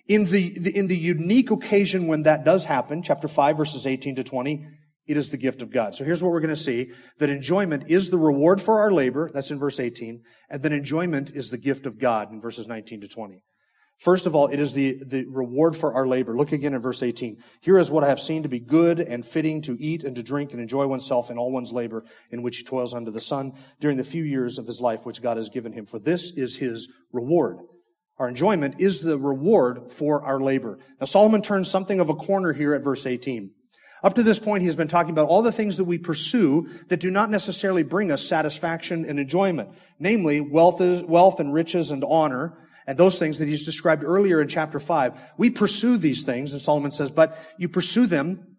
In 0.06 0.26
the, 0.26 0.78
in 0.78 0.88
the 0.88 0.98
unique 0.98 1.50
occasion 1.50 2.08
when 2.08 2.24
that 2.24 2.44
does 2.44 2.66
happen, 2.66 3.04
chapter 3.04 3.30
5 3.30 3.56
verses 3.56 3.88
18 3.88 4.18
to 4.18 4.24
20, 4.26 4.68
it 5.08 5.18
is 5.18 5.30
the 5.30 5.38
gift 5.38 5.62
of 5.62 5.72
God. 5.72 5.94
So 5.96 6.04
here's 6.04 6.24
what 6.24 6.32
we're 6.32 6.40
going 6.40 6.50
to 6.50 6.56
see. 6.56 6.92
That 7.20 7.30
enjoyment 7.30 7.86
is 7.88 8.10
the 8.10 8.18
reward 8.18 8.62
for 8.62 8.80
our 8.80 8.92
labor. 8.92 9.30
That's 9.34 9.52
in 9.52 9.60
verse 9.60 9.80
18. 9.80 10.22
And 10.50 10.62
then 10.62 10.74
enjoyment 10.74 11.32
is 11.36 11.50
the 11.50 11.58
gift 11.58 11.86
of 11.86 12.00
God 12.00 12.32
in 12.32 12.42
verses 12.42 12.68
19 12.68 13.02
to 13.02 13.08
20. 13.08 13.44
First 14.00 14.26
of 14.26 14.36
all, 14.36 14.48
it 14.48 14.60
is 14.60 14.74
the, 14.74 15.02
the 15.06 15.26
reward 15.26 15.76
for 15.76 15.94
our 15.94 16.06
labor. 16.06 16.36
Look 16.36 16.52
again 16.52 16.74
at 16.74 16.82
verse 16.82 17.02
18. 17.02 17.38
Here 17.62 17.78
is 17.78 17.90
what 17.90 18.04
I 18.04 18.10
have 18.10 18.20
seen 18.20 18.44
to 18.44 18.50
be 18.50 18.60
good 18.60 19.00
and 19.00 19.26
fitting 19.26 19.62
to 19.64 19.78
eat 19.80 20.04
and 20.04 20.16
to 20.18 20.24
drink 20.24 20.52
and 20.52 20.60
enjoy 20.60 20.86
oneself 20.86 21.32
in 21.32 21.38
all 21.38 21.52
one's 21.52 21.72
labor 21.72 22.04
in 22.32 22.42
which 22.42 22.58
he 22.58 22.64
toils 22.64 22.94
under 22.94 23.12
the 23.12 23.22
sun 23.22 23.54
during 23.80 23.98
the 23.98 24.04
few 24.04 24.24
years 24.24 24.58
of 24.58 24.66
his 24.66 24.82
life 24.82 25.06
which 25.06 25.22
God 25.22 25.38
has 25.38 25.50
given 25.50 25.72
him. 25.72 25.86
For 25.86 26.00
this 26.00 26.32
is 26.36 26.58
his 26.58 26.90
reward. 27.14 27.60
Our 28.18 28.28
enjoyment 28.28 28.76
is 28.80 29.02
the 29.02 29.18
reward 29.18 29.92
for 29.92 30.24
our 30.24 30.42
labor. 30.42 30.80
Now 31.00 31.06
Solomon 31.06 31.42
turns 31.42 31.70
something 31.70 32.00
of 32.00 32.10
a 32.10 32.16
corner 32.16 32.54
here 32.54 32.74
at 32.74 32.84
verse 32.84 33.06
18. 33.06 33.52
Up 34.06 34.14
to 34.14 34.24
this 34.24 34.38
point, 34.38 34.62
he 34.62 34.68
has 34.68 34.76
been 34.76 34.88
talking 34.88 35.10
about 35.10 35.30
all 35.30 35.42
the 35.42 35.52
things 35.52 35.78
that 35.78 35.86
we 35.86 35.98
pursue 35.98 36.70
that 36.90 37.00
do 37.00 37.10
not 37.10 37.32
necessarily 37.32 37.82
bring 37.82 38.12
us 38.12 38.24
satisfaction 38.24 39.04
and 39.04 39.20
enjoyment. 39.20 39.70
Namely, 39.98 40.42
wealth, 40.42 40.80
wealth 40.80 41.40
and 41.40 41.52
riches 41.52 41.90
and 41.90 42.04
honor, 42.08 42.56
and 42.86 43.00
those 43.00 43.18
things 43.18 43.40
that 43.40 43.48
he's 43.48 43.66
described 43.66 44.04
earlier 44.04 44.40
in 44.42 44.48
chapter 44.48 44.80
5. 44.80 45.20
We 45.40 45.50
pursue 45.50 45.98
these 45.98 46.24
things, 46.24 46.54
and 46.54 46.62
Solomon 46.62 46.92
says, 46.92 47.10
but 47.10 47.36
you 47.58 47.68
pursue 47.68 48.06
them, 48.06 48.58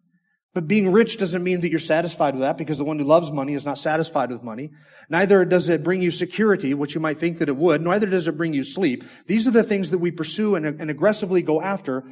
but 0.53 0.67
being 0.67 0.91
rich 0.91 1.17
doesn't 1.17 1.45
mean 1.45 1.61
that 1.61 1.71
you're 1.71 1.79
satisfied 1.79 2.35
with 2.35 2.41
that, 2.41 2.59
because 2.59 2.79
the 2.79 2.85
one 2.85 2.99
who 2.99 3.05
loves 3.05 3.31
money 3.31 3.55
is 3.55 3.65
not 3.65 3.79
satisfied 3.79 4.33
with 4.33 4.43
money. 4.43 4.73
Neither 5.09 5.45
does 5.45 5.69
it 5.69 5.85
bring 5.85 6.03
you 6.03 6.11
security, 6.11 6.75
which 6.75 6.97
you 6.97 7.01
might 7.01 7.19
think 7.19 7.39
that 7.39 7.49
it 7.49 7.57
would. 7.57 7.83
Neither 7.83 8.09
does 8.09 8.27
it 8.27 8.37
bring 8.37 8.53
you 8.53 8.65
sleep. 8.65 9.05
These 9.29 9.47
are 9.47 9.53
the 9.53 9.63
things 9.63 9.93
that 9.93 9.99
we 9.99 10.11
pursue 10.11 10.57
and, 10.57 10.67
and 10.67 10.91
aggressively 10.91 11.41
go 11.41 11.63
after, 11.63 12.03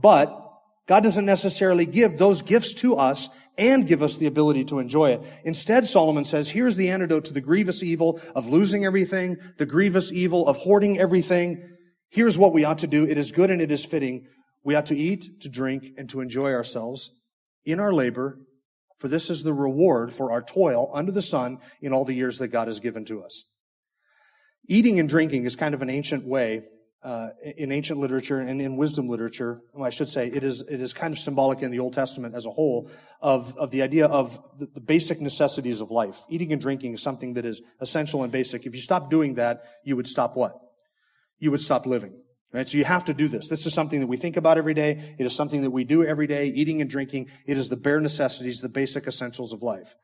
but 0.00 0.43
God 0.86 1.02
doesn't 1.02 1.24
necessarily 1.24 1.86
give 1.86 2.18
those 2.18 2.42
gifts 2.42 2.74
to 2.74 2.96
us 2.96 3.28
and 3.56 3.86
give 3.86 4.02
us 4.02 4.16
the 4.16 4.26
ability 4.26 4.64
to 4.66 4.80
enjoy 4.80 5.12
it. 5.12 5.22
Instead, 5.44 5.86
Solomon 5.86 6.24
says, 6.24 6.48
here's 6.48 6.76
the 6.76 6.90
antidote 6.90 7.26
to 7.26 7.32
the 7.32 7.40
grievous 7.40 7.82
evil 7.82 8.20
of 8.34 8.48
losing 8.48 8.84
everything, 8.84 9.36
the 9.58 9.66
grievous 9.66 10.12
evil 10.12 10.46
of 10.46 10.56
hoarding 10.56 10.98
everything. 10.98 11.62
Here's 12.10 12.36
what 12.36 12.52
we 12.52 12.64
ought 12.64 12.78
to 12.78 12.86
do. 12.86 13.06
It 13.06 13.16
is 13.16 13.32
good 13.32 13.50
and 13.50 13.62
it 13.62 13.70
is 13.70 13.84
fitting. 13.84 14.26
We 14.64 14.74
ought 14.74 14.86
to 14.86 14.96
eat, 14.96 15.40
to 15.40 15.48
drink, 15.48 15.84
and 15.96 16.08
to 16.10 16.20
enjoy 16.20 16.52
ourselves 16.52 17.10
in 17.64 17.80
our 17.80 17.92
labor, 17.92 18.38
for 18.98 19.08
this 19.08 19.30
is 19.30 19.42
the 19.42 19.52
reward 19.52 20.12
for 20.12 20.32
our 20.32 20.42
toil 20.42 20.90
under 20.92 21.12
the 21.12 21.22
sun 21.22 21.58
in 21.80 21.92
all 21.92 22.04
the 22.04 22.14
years 22.14 22.38
that 22.38 22.48
God 22.48 22.66
has 22.66 22.80
given 22.80 23.04
to 23.06 23.22
us. 23.22 23.44
Eating 24.68 24.98
and 24.98 25.08
drinking 25.08 25.44
is 25.44 25.56
kind 25.56 25.74
of 25.74 25.82
an 25.82 25.90
ancient 25.90 26.26
way 26.26 26.62
uh, 27.04 27.28
in 27.58 27.70
ancient 27.70 28.00
literature 28.00 28.40
and 28.40 28.62
in 28.62 28.76
wisdom 28.76 29.08
literature, 29.08 29.60
I 29.80 29.90
should 29.90 30.08
say, 30.08 30.28
it 30.28 30.42
is, 30.42 30.62
it 30.62 30.80
is 30.80 30.94
kind 30.94 31.12
of 31.12 31.18
symbolic 31.18 31.60
in 31.60 31.70
the 31.70 31.78
Old 31.78 31.92
Testament 31.92 32.34
as 32.34 32.46
a 32.46 32.50
whole 32.50 32.90
of, 33.20 33.54
of 33.58 33.70
the 33.70 33.82
idea 33.82 34.06
of 34.06 34.42
the, 34.58 34.66
the 34.72 34.80
basic 34.80 35.20
necessities 35.20 35.82
of 35.82 35.90
life. 35.90 36.18
Eating 36.30 36.52
and 36.52 36.60
drinking 36.60 36.94
is 36.94 37.02
something 37.02 37.34
that 37.34 37.44
is 37.44 37.60
essential 37.80 38.22
and 38.22 38.32
basic. 38.32 38.64
If 38.64 38.74
you 38.74 38.80
stop 38.80 39.10
doing 39.10 39.34
that, 39.34 39.64
you 39.84 39.96
would 39.96 40.06
stop 40.06 40.34
what? 40.34 40.58
You 41.38 41.50
would 41.50 41.60
stop 41.60 41.84
living. 41.84 42.14
Right? 42.54 42.66
So 42.66 42.78
you 42.78 42.84
have 42.84 43.04
to 43.06 43.14
do 43.14 43.28
this. 43.28 43.48
This 43.48 43.66
is 43.66 43.74
something 43.74 44.00
that 44.00 44.06
we 44.06 44.16
think 44.16 44.36
about 44.38 44.56
every 44.56 44.74
day. 44.74 45.16
It 45.18 45.26
is 45.26 45.34
something 45.34 45.62
that 45.62 45.72
we 45.72 45.84
do 45.84 46.04
every 46.04 46.26
day, 46.26 46.46
eating 46.46 46.80
and 46.80 46.88
drinking. 46.88 47.28
It 47.46 47.58
is 47.58 47.68
the 47.68 47.76
bare 47.76 48.00
necessities, 48.00 48.60
the 48.60 48.68
basic 48.68 49.06
essentials 49.06 49.52
of 49.52 49.62
life. 49.62 49.94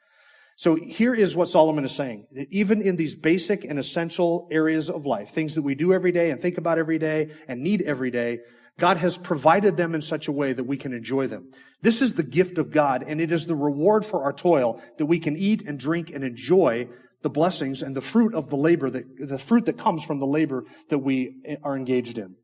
So 0.60 0.74
here 0.74 1.14
is 1.14 1.34
what 1.34 1.48
Solomon 1.48 1.86
is 1.86 1.92
saying. 1.92 2.26
Even 2.50 2.82
in 2.82 2.96
these 2.96 3.14
basic 3.14 3.64
and 3.64 3.78
essential 3.78 4.46
areas 4.50 4.90
of 4.90 5.06
life, 5.06 5.30
things 5.30 5.54
that 5.54 5.62
we 5.62 5.74
do 5.74 5.94
every 5.94 6.12
day 6.12 6.30
and 6.30 6.38
think 6.38 6.58
about 6.58 6.76
every 6.76 6.98
day 6.98 7.30
and 7.48 7.62
need 7.62 7.80
every 7.80 8.10
day, 8.10 8.40
God 8.78 8.98
has 8.98 9.16
provided 9.16 9.78
them 9.78 9.94
in 9.94 10.02
such 10.02 10.28
a 10.28 10.32
way 10.32 10.52
that 10.52 10.64
we 10.64 10.76
can 10.76 10.92
enjoy 10.92 11.28
them. 11.28 11.50
This 11.80 12.02
is 12.02 12.12
the 12.12 12.22
gift 12.22 12.58
of 12.58 12.70
God, 12.70 13.02
and 13.06 13.22
it 13.22 13.32
is 13.32 13.46
the 13.46 13.54
reward 13.54 14.04
for 14.04 14.22
our 14.24 14.34
toil 14.34 14.82
that 14.98 15.06
we 15.06 15.18
can 15.18 15.34
eat 15.34 15.66
and 15.66 15.80
drink 15.80 16.10
and 16.10 16.22
enjoy 16.22 16.90
the 17.22 17.30
blessings 17.30 17.80
and 17.80 17.96
the 17.96 18.02
fruit 18.02 18.34
of 18.34 18.50
the 18.50 18.58
labor 18.58 18.90
that, 18.90 19.06
the 19.18 19.38
fruit 19.38 19.64
that 19.64 19.78
comes 19.78 20.04
from 20.04 20.18
the 20.18 20.26
labor 20.26 20.66
that 20.90 20.98
we 20.98 21.36
are 21.64 21.74
engaged 21.74 22.18
in. 22.18 22.36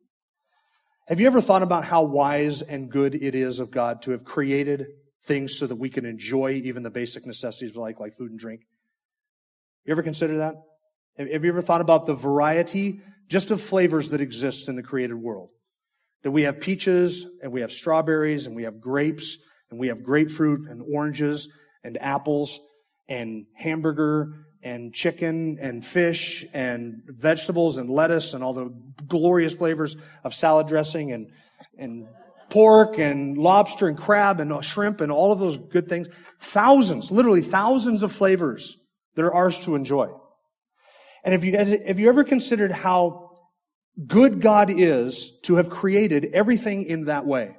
Have 1.06 1.20
you 1.20 1.26
ever 1.26 1.42
thought 1.42 1.62
about 1.62 1.84
how 1.84 2.04
wise 2.04 2.62
and 2.62 2.90
good 2.90 3.14
it 3.14 3.34
is 3.34 3.60
of 3.60 3.70
God 3.70 4.00
to 4.02 4.12
have 4.12 4.24
created 4.24 4.86
things 5.26 5.58
so 5.58 5.66
that 5.66 5.76
we 5.76 5.90
can 5.90 6.06
enjoy 6.06 6.52
even 6.64 6.82
the 6.82 6.90
basic 6.90 7.26
necessities 7.26 7.70
of 7.70 7.76
like 7.76 7.98
food 8.16 8.30
and 8.30 8.38
drink. 8.38 8.62
You 9.84 9.92
ever 9.92 10.02
consider 10.02 10.38
that? 10.38 10.54
Have 11.18 11.44
you 11.44 11.50
ever 11.50 11.62
thought 11.62 11.80
about 11.80 12.06
the 12.06 12.14
variety 12.14 13.00
just 13.28 13.50
of 13.50 13.60
flavors 13.60 14.10
that 14.10 14.20
exists 14.20 14.68
in 14.68 14.76
the 14.76 14.82
created 14.82 15.14
world? 15.14 15.50
That 16.22 16.30
we 16.30 16.42
have 16.42 16.60
peaches 16.60 17.24
and 17.42 17.52
we 17.52 17.60
have 17.60 17.72
strawberries 17.72 18.46
and 18.46 18.54
we 18.54 18.64
have 18.64 18.80
grapes 18.80 19.38
and 19.70 19.80
we 19.80 19.88
have 19.88 20.02
grapefruit 20.02 20.68
and 20.68 20.82
oranges 20.92 21.48
and 21.84 22.00
apples 22.00 22.60
and 23.08 23.46
hamburger 23.54 24.46
and 24.62 24.92
chicken 24.92 25.58
and 25.60 25.84
fish 25.84 26.44
and 26.52 27.02
vegetables 27.06 27.78
and 27.78 27.88
lettuce 27.88 28.34
and 28.34 28.42
all 28.42 28.52
the 28.52 28.74
glorious 29.06 29.54
flavors 29.54 29.96
of 30.24 30.34
salad 30.34 30.66
dressing 30.66 31.12
and, 31.12 31.30
and 31.78 32.08
pork 32.50 32.98
and 32.98 33.36
lobster 33.36 33.88
and 33.88 33.96
crab 33.96 34.40
and 34.40 34.64
shrimp 34.64 35.00
and 35.00 35.10
all 35.10 35.32
of 35.32 35.38
those 35.38 35.58
good 35.58 35.86
things. 35.86 36.08
Thousands, 36.40 37.10
literally 37.10 37.42
thousands 37.42 38.02
of 38.02 38.12
flavors 38.12 38.76
that 39.14 39.24
are 39.24 39.34
ours 39.34 39.58
to 39.60 39.74
enjoy. 39.74 40.10
And 41.24 41.32
have 41.32 41.44
you, 41.44 41.56
have 41.56 41.98
you 41.98 42.08
ever 42.08 42.24
considered 42.24 42.70
how 42.70 43.30
good 44.06 44.40
God 44.40 44.70
is 44.70 45.32
to 45.42 45.56
have 45.56 45.70
created 45.70 46.30
everything 46.32 46.84
in 46.84 47.06
that 47.06 47.26
way? 47.26 47.56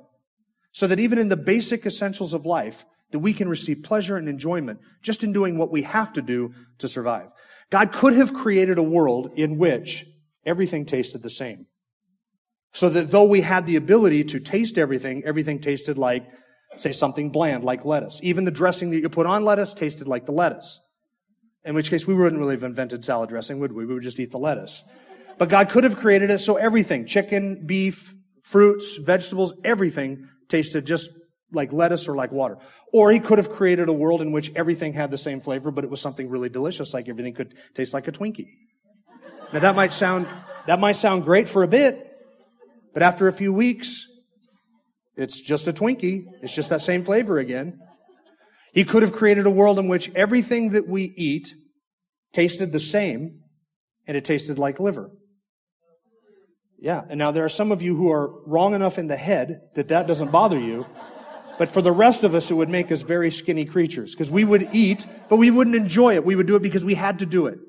So 0.72 0.88
that 0.88 1.00
even 1.00 1.17
in 1.17 1.29
the 1.29 1.38
basic 1.38 1.86
essentials 1.86 2.34
of 2.34 2.46
life, 2.46 2.86
that 3.12 3.20
we 3.20 3.34
can 3.34 3.50
receive 3.50 3.84
pleasure 3.84 4.17
and 4.17 4.29
enjoyment 4.29 4.79
just 5.01 5.24
in 5.24 5.34
doing 5.34 5.58
what 5.58 5.72
we 5.72 5.84
have 5.84 6.13
to 6.13 6.22
do 6.22 6.53
to 6.79 6.88
survive. 6.88 7.29
God 7.70 7.91
could 7.91 8.13
have 8.13 8.34
created 8.34 8.77
a 8.77 8.84
world 8.84 9.32
in 9.36 9.58
which 9.58 10.06
everything 10.46 10.86
tasted 10.86 11.22
the 11.22 11.29
same. 11.29 11.65
So 12.77 12.89
that 12.89 13.10
though 13.10 13.24
we 13.24 13.41
had 13.41 13.65
the 13.65 13.75
ability 13.75 14.24
to 14.25 14.39
taste 14.39 14.77
everything, 14.77 15.24
everything 15.25 15.60
tasted 15.60 15.98
like, 15.98 16.27
say, 16.75 16.91
something 16.91 17.31
bland, 17.31 17.63
like 17.63 17.86
lettuce. 17.86 18.19
Even 18.22 18.46
the 18.46 18.51
dressing 18.51 18.91
that 18.91 19.00
you 19.00 19.10
put 19.10 19.25
on 19.25 19.43
lettuce 19.43 19.74
tasted 19.74 20.07
like 20.07 20.27
the 20.27 20.31
lettuce. 20.31 20.79
In 21.65 21.74
which 21.74 21.89
case, 21.89 22.05
we 22.05 22.13
wouldn't 22.13 22.39
really 22.39 22.53
have 22.53 22.62
invented 22.62 23.03
salad 23.03 23.29
dressing, 23.29 23.60
would 23.62 23.72
we? 23.72 23.88
We 23.88 23.96
would 23.96 24.03
just 24.03 24.19
eat 24.19 24.29
the 24.29 24.38
lettuce. 24.38 24.84
But 25.39 25.50
God 25.50 25.69
could 25.69 25.86
have 25.86 25.98
created 25.98 26.29
it 26.29 26.38
so 26.38 26.57
everything, 26.57 27.07
chicken, 27.07 27.65
beef, 27.65 28.13
fruits, 28.43 28.98
vegetables, 28.98 29.55
everything 29.63 30.29
tasted 30.48 30.86
just 30.86 31.10
like 31.51 31.74
lettuce 31.74 32.07
or 32.07 32.15
like 32.15 32.31
water. 32.31 32.60
Or 32.93 33.12
he 33.12 33.19
could 33.19 33.39
have 33.39 33.50
created 33.50 33.89
a 33.89 33.93
world 33.93 34.22
in 34.22 34.31
which 34.31 34.51
everything 34.55 34.93
had 34.93 35.10
the 35.10 35.17
same 35.17 35.41
flavor, 35.41 35.72
but 35.72 35.84
it 35.84 35.89
was 35.89 36.00
something 36.00 36.29
really 36.29 36.50
delicious, 36.50 36.93
like 36.93 37.10
everything 37.10 37.34
could 37.34 37.55
taste 37.74 37.96
like 37.96 38.07
a 38.07 38.12
Twinkie. 38.12 38.50
Now 39.51 39.62
that 39.62 39.75
might 39.75 39.93
sound, 39.93 40.27
that 40.67 40.79
might 40.79 40.96
sound 40.96 41.24
great 41.24 41.50
for 41.50 41.63
a 41.63 41.67
bit, 41.67 42.07
but 42.98 43.04
after 43.04 43.27
a 43.27 43.32
few 43.32 43.54
weeks, 43.54 44.08
it's 45.16 45.39
just 45.39 45.68
a 45.68 45.72
Twinkie. 45.72 46.24
It's 46.42 46.56
just 46.56 46.72
that 46.72 46.82
same 46.82 47.06
flavor 47.06 47.38
again. 47.38 47.77
He 48.74 48.86
could 48.86 49.04
have 49.04 49.13
created 49.13 49.46
a 49.46 49.51
world 49.51 49.77
in 49.77 49.88
which 49.88 50.10
everything 50.16 50.72
that 50.72 50.88
we 50.88 51.13
eat 51.16 51.54
tasted 52.34 52.72
the 52.72 52.80
same 52.80 53.42
and 54.08 54.18
it 54.18 54.25
tasted 54.25 54.58
like 54.58 54.80
liver. 54.80 55.12
Yeah, 56.80 57.04
and 57.08 57.20
now 57.20 57.30
there 57.30 57.46
are 57.46 57.50
some 57.50 57.72
of 57.72 57.84
you 57.84 57.96
who 57.96 58.12
are 58.12 58.32
wrong 58.48 58.74
enough 58.74 58.98
in 58.98 59.06
the 59.06 59.16
head 59.16 59.60
that 59.75 59.89
that 59.89 60.08
doesn't 60.08 60.32
bother 60.32 60.60
you. 60.60 60.84
But 61.60 61.70
for 61.70 61.84
the 61.84 61.92
rest 61.92 62.24
of 62.24 62.34
us, 62.34 62.50
it 62.50 62.56
would 62.56 62.68
make 62.68 62.92
us 62.92 63.04
very 63.04 63.30
skinny 63.30 63.66
creatures 63.66 64.16
because 64.16 64.32
we 64.32 64.44
would 64.44 64.70
eat, 64.74 65.06
but 65.30 65.38
we 65.38 65.51
wouldn't 65.51 65.75
enjoy 65.75 66.16
it. 66.16 66.25
We 66.25 66.36
would 66.36 66.48
do 66.48 66.56
it 66.56 66.63
because 66.63 66.84
we 66.84 66.96
had 66.96 67.20
to 67.20 67.27
do 67.27 67.46
it. 67.46 67.60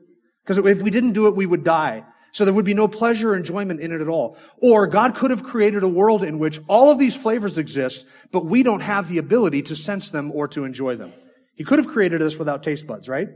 Because 0.43 0.57
if 0.57 0.81
we 0.81 0.89
didn't 0.89 1.13
do 1.13 1.27
it, 1.27 1.37
we 1.37 1.45
would 1.45 1.65
die. 1.65 2.05
So 2.33 2.45
there 2.45 2.55
would 2.55 2.65
be 2.65 2.75
no 2.75 2.89
pleasure 2.89 3.33
or 3.33 3.37
enjoyment 3.37 3.81
in 3.81 3.93
it 3.93 4.01
at 4.01 4.09
all. 4.09 4.37
Or 4.59 4.87
God 4.87 5.15
could 5.15 5.31
have 5.31 5.43
created 5.43 5.83
a 5.83 5.89
world 5.89 6.23
in 6.23 6.39
which 6.39 6.61
all 6.69 6.91
of 6.91 6.99
these 6.99 7.17
flavors 7.17 7.59
exist, 7.59 8.07
but 8.31 8.45
we 8.45 8.63
don't 8.63 8.81
have 8.81 9.09
the 9.09 9.19
ability 9.19 9.63
to 9.63 9.77
sense 9.77 10.11
them 10.11 10.31
or 10.33 10.49
to 10.49 10.65
enjoy 10.65 10.97
them. 10.97 11.13
He 11.55 11.65
could 11.65 11.79
have 11.79 11.89
created 11.89 12.23
us 12.23 12.37
without 12.37 12.63
taste 12.63 12.87
buds, 12.87 13.09
right? 13.09 13.29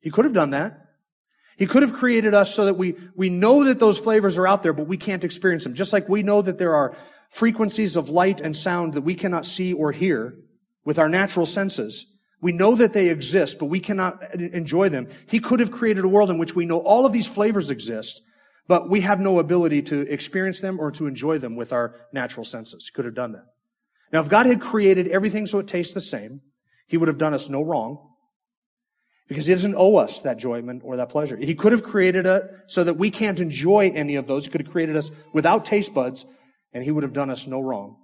He 0.00 0.10
could 0.10 0.24
have 0.24 0.34
done 0.34 0.50
that. 0.50 0.82
He 1.56 1.66
could 1.66 1.82
have 1.82 1.94
created 1.94 2.34
us 2.34 2.54
so 2.54 2.66
that 2.66 2.74
we, 2.74 2.96
we 3.14 3.30
know 3.30 3.64
that 3.64 3.80
those 3.80 3.98
flavors 3.98 4.36
are 4.36 4.46
out 4.46 4.62
there, 4.62 4.74
but 4.74 4.86
we 4.86 4.98
can't 4.98 5.24
experience 5.24 5.64
them. 5.64 5.74
Just 5.74 5.92
like 5.92 6.08
we 6.08 6.22
know 6.22 6.42
that 6.42 6.58
there 6.58 6.74
are 6.74 6.96
frequencies 7.30 7.96
of 7.96 8.10
light 8.10 8.40
and 8.40 8.54
sound 8.54 8.94
that 8.94 9.02
we 9.02 9.14
cannot 9.14 9.46
see 9.46 9.72
or 9.72 9.92
hear 9.92 10.34
with 10.84 10.98
our 10.98 11.08
natural 11.08 11.46
senses. 11.46 12.06
We 12.40 12.52
know 12.52 12.74
that 12.74 12.92
they 12.92 13.08
exist, 13.08 13.58
but 13.58 13.66
we 13.66 13.80
cannot 13.80 14.34
enjoy 14.34 14.88
them. 14.90 15.08
He 15.26 15.40
could 15.40 15.60
have 15.60 15.70
created 15.70 16.04
a 16.04 16.08
world 16.08 16.30
in 16.30 16.38
which 16.38 16.54
we 16.54 16.66
know 16.66 16.78
all 16.78 17.06
of 17.06 17.12
these 17.12 17.26
flavors 17.26 17.70
exist, 17.70 18.22
but 18.68 18.90
we 18.90 19.00
have 19.00 19.20
no 19.20 19.38
ability 19.38 19.82
to 19.82 20.00
experience 20.02 20.60
them 20.60 20.78
or 20.78 20.90
to 20.92 21.06
enjoy 21.06 21.38
them 21.38 21.56
with 21.56 21.72
our 21.72 21.94
natural 22.12 22.44
senses. 22.44 22.86
He 22.86 22.94
could 22.94 23.06
have 23.06 23.14
done 23.14 23.32
that. 23.32 23.46
Now, 24.12 24.20
if 24.20 24.28
God 24.28 24.46
had 24.46 24.60
created 24.60 25.08
everything 25.08 25.46
so 25.46 25.58
it 25.58 25.66
tastes 25.66 25.94
the 25.94 26.00
same, 26.00 26.40
He 26.86 26.96
would 26.96 27.08
have 27.08 27.18
done 27.18 27.34
us 27.34 27.48
no 27.48 27.62
wrong 27.62 27.98
because 29.28 29.46
He 29.46 29.54
doesn't 29.54 29.74
owe 29.74 29.96
us 29.96 30.22
that 30.22 30.34
enjoyment 30.34 30.82
or 30.84 30.96
that 30.96 31.08
pleasure. 31.08 31.36
He 31.36 31.54
could 31.54 31.72
have 31.72 31.82
created 31.82 32.26
it 32.26 32.44
so 32.66 32.84
that 32.84 32.94
we 32.94 33.10
can't 33.10 33.40
enjoy 33.40 33.92
any 33.94 34.16
of 34.16 34.26
those. 34.26 34.44
He 34.44 34.50
could 34.50 34.60
have 34.60 34.70
created 34.70 34.96
us 34.96 35.10
without 35.32 35.64
taste 35.64 35.94
buds 35.94 36.26
and 36.72 36.84
He 36.84 36.90
would 36.90 37.02
have 37.02 37.12
done 37.12 37.30
us 37.30 37.46
no 37.46 37.60
wrong. 37.60 37.96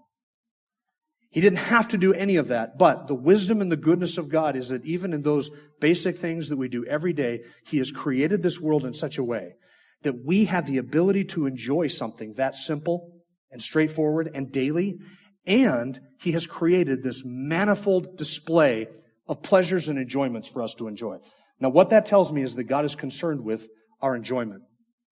He 1.32 1.40
didn't 1.40 1.58
have 1.58 1.88
to 1.88 1.98
do 1.98 2.12
any 2.12 2.36
of 2.36 2.48
that, 2.48 2.76
but 2.78 3.08
the 3.08 3.14
wisdom 3.14 3.62
and 3.62 3.72
the 3.72 3.76
goodness 3.76 4.18
of 4.18 4.28
God 4.28 4.54
is 4.54 4.68
that 4.68 4.84
even 4.84 5.14
in 5.14 5.22
those 5.22 5.50
basic 5.80 6.18
things 6.18 6.50
that 6.50 6.58
we 6.58 6.68
do 6.68 6.84
every 6.84 7.14
day, 7.14 7.40
He 7.64 7.78
has 7.78 7.90
created 7.90 8.42
this 8.42 8.60
world 8.60 8.84
in 8.84 8.92
such 8.92 9.16
a 9.16 9.24
way 9.24 9.54
that 10.02 10.24
we 10.24 10.44
have 10.44 10.66
the 10.66 10.76
ability 10.76 11.24
to 11.24 11.46
enjoy 11.46 11.88
something 11.88 12.34
that 12.34 12.54
simple 12.54 13.22
and 13.50 13.62
straightforward 13.62 14.30
and 14.34 14.52
daily, 14.52 14.98
and 15.46 15.98
He 16.20 16.32
has 16.32 16.46
created 16.46 17.02
this 17.02 17.22
manifold 17.24 18.18
display 18.18 18.88
of 19.26 19.42
pleasures 19.42 19.88
and 19.88 19.98
enjoyments 19.98 20.48
for 20.48 20.60
us 20.60 20.74
to 20.74 20.86
enjoy. 20.86 21.16
Now, 21.60 21.70
what 21.70 21.90
that 21.90 22.04
tells 22.04 22.30
me 22.30 22.42
is 22.42 22.56
that 22.56 22.64
God 22.64 22.84
is 22.84 22.94
concerned 22.94 23.42
with 23.42 23.68
our 24.02 24.14
enjoyment 24.14 24.64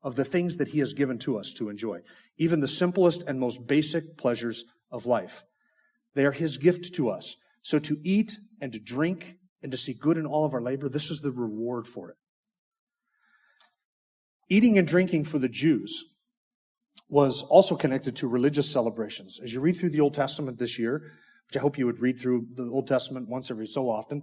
of 0.02 0.16
the 0.16 0.24
things 0.26 0.58
that 0.58 0.68
He 0.68 0.80
has 0.80 0.92
given 0.92 1.18
to 1.20 1.38
us 1.38 1.54
to 1.54 1.70
enjoy, 1.70 2.00
even 2.36 2.60
the 2.60 2.68
simplest 2.68 3.22
and 3.22 3.40
most 3.40 3.66
basic 3.66 4.18
pleasures 4.18 4.66
of 4.90 5.06
life. 5.06 5.44
They 6.14 6.24
are 6.24 6.32
His 6.32 6.56
gift 6.56 6.94
to 6.94 7.10
us. 7.10 7.36
So 7.62 7.78
to 7.78 7.96
eat 8.02 8.38
and 8.60 8.72
to 8.72 8.78
drink 8.78 9.36
and 9.62 9.72
to 9.72 9.78
see 9.78 9.92
good 9.92 10.16
in 10.16 10.26
all 10.26 10.44
of 10.44 10.54
our 10.54 10.62
labor, 10.62 10.88
this 10.88 11.10
is 11.10 11.20
the 11.20 11.30
reward 11.30 11.86
for 11.86 12.10
it. 12.10 12.16
Eating 14.48 14.78
and 14.78 14.88
drinking 14.88 15.24
for 15.24 15.38
the 15.38 15.48
Jews 15.48 16.04
was 17.08 17.42
also 17.42 17.76
connected 17.76 18.16
to 18.16 18.28
religious 18.28 18.70
celebrations. 18.70 19.40
As 19.42 19.52
you 19.52 19.60
read 19.60 19.76
through 19.76 19.90
the 19.90 20.00
Old 20.00 20.14
Testament 20.14 20.58
this 20.58 20.78
year, 20.78 21.12
which 21.46 21.56
I 21.56 21.60
hope 21.60 21.78
you 21.78 21.86
would 21.86 22.00
read 22.00 22.20
through 22.20 22.46
the 22.54 22.64
Old 22.64 22.86
Testament 22.86 23.28
once 23.28 23.50
every 23.50 23.66
so 23.66 23.90
often, 23.90 24.22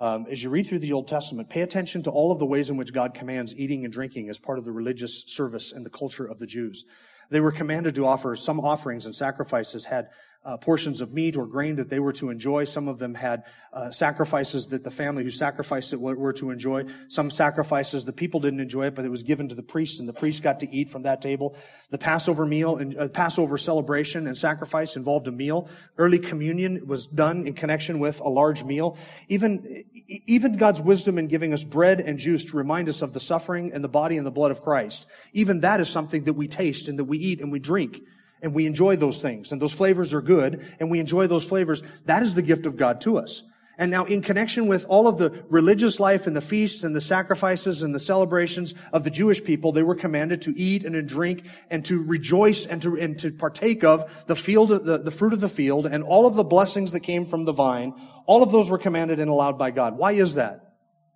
um, 0.00 0.26
as 0.30 0.42
you 0.42 0.50
read 0.50 0.66
through 0.66 0.80
the 0.80 0.92
Old 0.92 1.06
Testament, 1.06 1.48
pay 1.48 1.60
attention 1.60 2.02
to 2.02 2.10
all 2.10 2.32
of 2.32 2.38
the 2.38 2.46
ways 2.46 2.70
in 2.70 2.76
which 2.76 2.92
God 2.92 3.14
commands 3.14 3.54
eating 3.54 3.84
and 3.84 3.92
drinking 3.92 4.30
as 4.30 4.38
part 4.38 4.58
of 4.58 4.64
the 4.64 4.72
religious 4.72 5.24
service 5.28 5.72
and 5.72 5.86
the 5.86 5.90
culture 5.90 6.26
of 6.26 6.38
the 6.38 6.46
Jews. 6.46 6.84
They 7.30 7.40
were 7.40 7.52
commanded 7.52 7.94
to 7.94 8.06
offer 8.06 8.34
some 8.34 8.60
offerings 8.60 9.06
and 9.06 9.14
sacrifices 9.14 9.84
had 9.84 10.08
uh, 10.44 10.56
portions 10.56 11.00
of 11.00 11.12
meat 11.12 11.36
or 11.36 11.46
grain 11.46 11.76
that 11.76 11.88
they 11.88 12.00
were 12.00 12.12
to 12.12 12.30
enjoy. 12.30 12.64
Some 12.64 12.88
of 12.88 12.98
them 12.98 13.14
had 13.14 13.44
uh, 13.72 13.90
sacrifices 13.90 14.66
that 14.68 14.82
the 14.82 14.90
family 14.90 15.22
who 15.22 15.30
sacrificed 15.30 15.92
it 15.92 16.00
were, 16.00 16.32
to 16.32 16.50
enjoy. 16.50 16.84
Some 17.08 17.30
sacrifices 17.30 18.04
the 18.04 18.12
people 18.12 18.40
didn't 18.40 18.60
enjoy 18.60 18.86
it, 18.86 18.94
but 18.94 19.04
it 19.04 19.10
was 19.10 19.22
given 19.22 19.48
to 19.48 19.54
the 19.54 19.62
priests, 19.62 20.00
and 20.00 20.08
the 20.08 20.12
priests 20.12 20.40
got 20.40 20.60
to 20.60 20.74
eat 20.74 20.90
from 20.90 21.02
that 21.02 21.20
table. 21.20 21.56
The 21.90 21.98
Passover 21.98 22.46
meal 22.46 22.78
and 22.78 22.98
uh, 22.98 23.08
Passover 23.08 23.58
celebration 23.58 24.26
and 24.26 24.36
sacrifice 24.36 24.96
involved 24.96 25.28
a 25.28 25.32
meal. 25.32 25.68
Early 25.98 26.18
communion 26.18 26.86
was 26.86 27.06
done 27.06 27.46
in 27.46 27.54
connection 27.54 27.98
with 27.98 28.20
a 28.20 28.28
large 28.28 28.64
meal. 28.64 28.96
Even 29.28 29.84
even 30.26 30.56
God's 30.56 30.80
wisdom 30.80 31.18
in 31.18 31.28
giving 31.28 31.52
us 31.52 31.64
bread 31.64 32.00
and 32.00 32.18
juice 32.18 32.44
to 32.46 32.56
remind 32.56 32.88
us 32.88 33.02
of 33.02 33.12
the 33.12 33.20
suffering 33.20 33.72
and 33.72 33.84
the 33.84 33.88
body 33.88 34.16
and 34.16 34.26
the 34.26 34.30
blood 34.30 34.50
of 34.50 34.62
Christ. 34.62 35.06
Even 35.32 35.60
that 35.60 35.80
is 35.80 35.88
something 35.88 36.24
that 36.24 36.34
we 36.34 36.48
taste 36.48 36.88
and 36.88 36.98
that 36.98 37.04
we 37.04 37.18
eat 37.18 37.40
and 37.40 37.52
we 37.52 37.58
drink 37.58 38.00
and 38.42 38.54
we 38.54 38.66
enjoy 38.66 38.96
those 38.96 39.22
things, 39.22 39.52
and 39.52 39.62
those 39.62 39.72
flavors 39.72 40.12
are 40.12 40.20
good, 40.20 40.66
and 40.80 40.90
we 40.90 40.98
enjoy 40.98 41.26
those 41.26 41.44
flavors. 41.44 41.82
That 42.06 42.22
is 42.22 42.34
the 42.34 42.42
gift 42.42 42.66
of 42.66 42.76
God 42.76 43.00
to 43.02 43.18
us. 43.18 43.42
And 43.78 43.90
now, 43.90 44.04
in 44.04 44.20
connection 44.20 44.66
with 44.66 44.84
all 44.88 45.08
of 45.08 45.16
the 45.16 45.44
religious 45.48 45.98
life 45.98 46.26
and 46.26 46.36
the 46.36 46.42
feasts 46.42 46.84
and 46.84 46.94
the 46.94 47.00
sacrifices 47.00 47.82
and 47.82 47.94
the 47.94 48.00
celebrations 48.00 48.74
of 48.92 49.02
the 49.02 49.10
Jewish 49.10 49.42
people, 49.42 49.72
they 49.72 49.82
were 49.82 49.94
commanded 49.94 50.42
to 50.42 50.56
eat 50.56 50.84
and 50.84 50.92
to 50.92 51.02
drink 51.02 51.44
and 51.70 51.84
to 51.86 52.02
rejoice 52.02 52.66
and 52.66 52.82
to, 52.82 52.98
and 52.98 53.18
to 53.20 53.32
partake 53.32 53.82
of 53.82 54.10
the 54.26 54.36
field, 54.36 54.68
the, 54.68 54.98
the 54.98 55.10
fruit 55.10 55.32
of 55.32 55.40
the 55.40 55.48
field 55.48 55.86
and 55.86 56.04
all 56.04 56.26
of 56.26 56.34
the 56.34 56.44
blessings 56.44 56.92
that 56.92 57.00
came 57.00 57.24
from 57.24 57.46
the 57.46 57.52
vine. 57.52 57.94
All 58.26 58.42
of 58.42 58.52
those 58.52 58.70
were 58.70 58.78
commanded 58.78 59.18
and 59.18 59.30
allowed 59.30 59.58
by 59.58 59.70
God. 59.70 59.96
Why 59.96 60.12
is 60.12 60.34
that? 60.34 60.74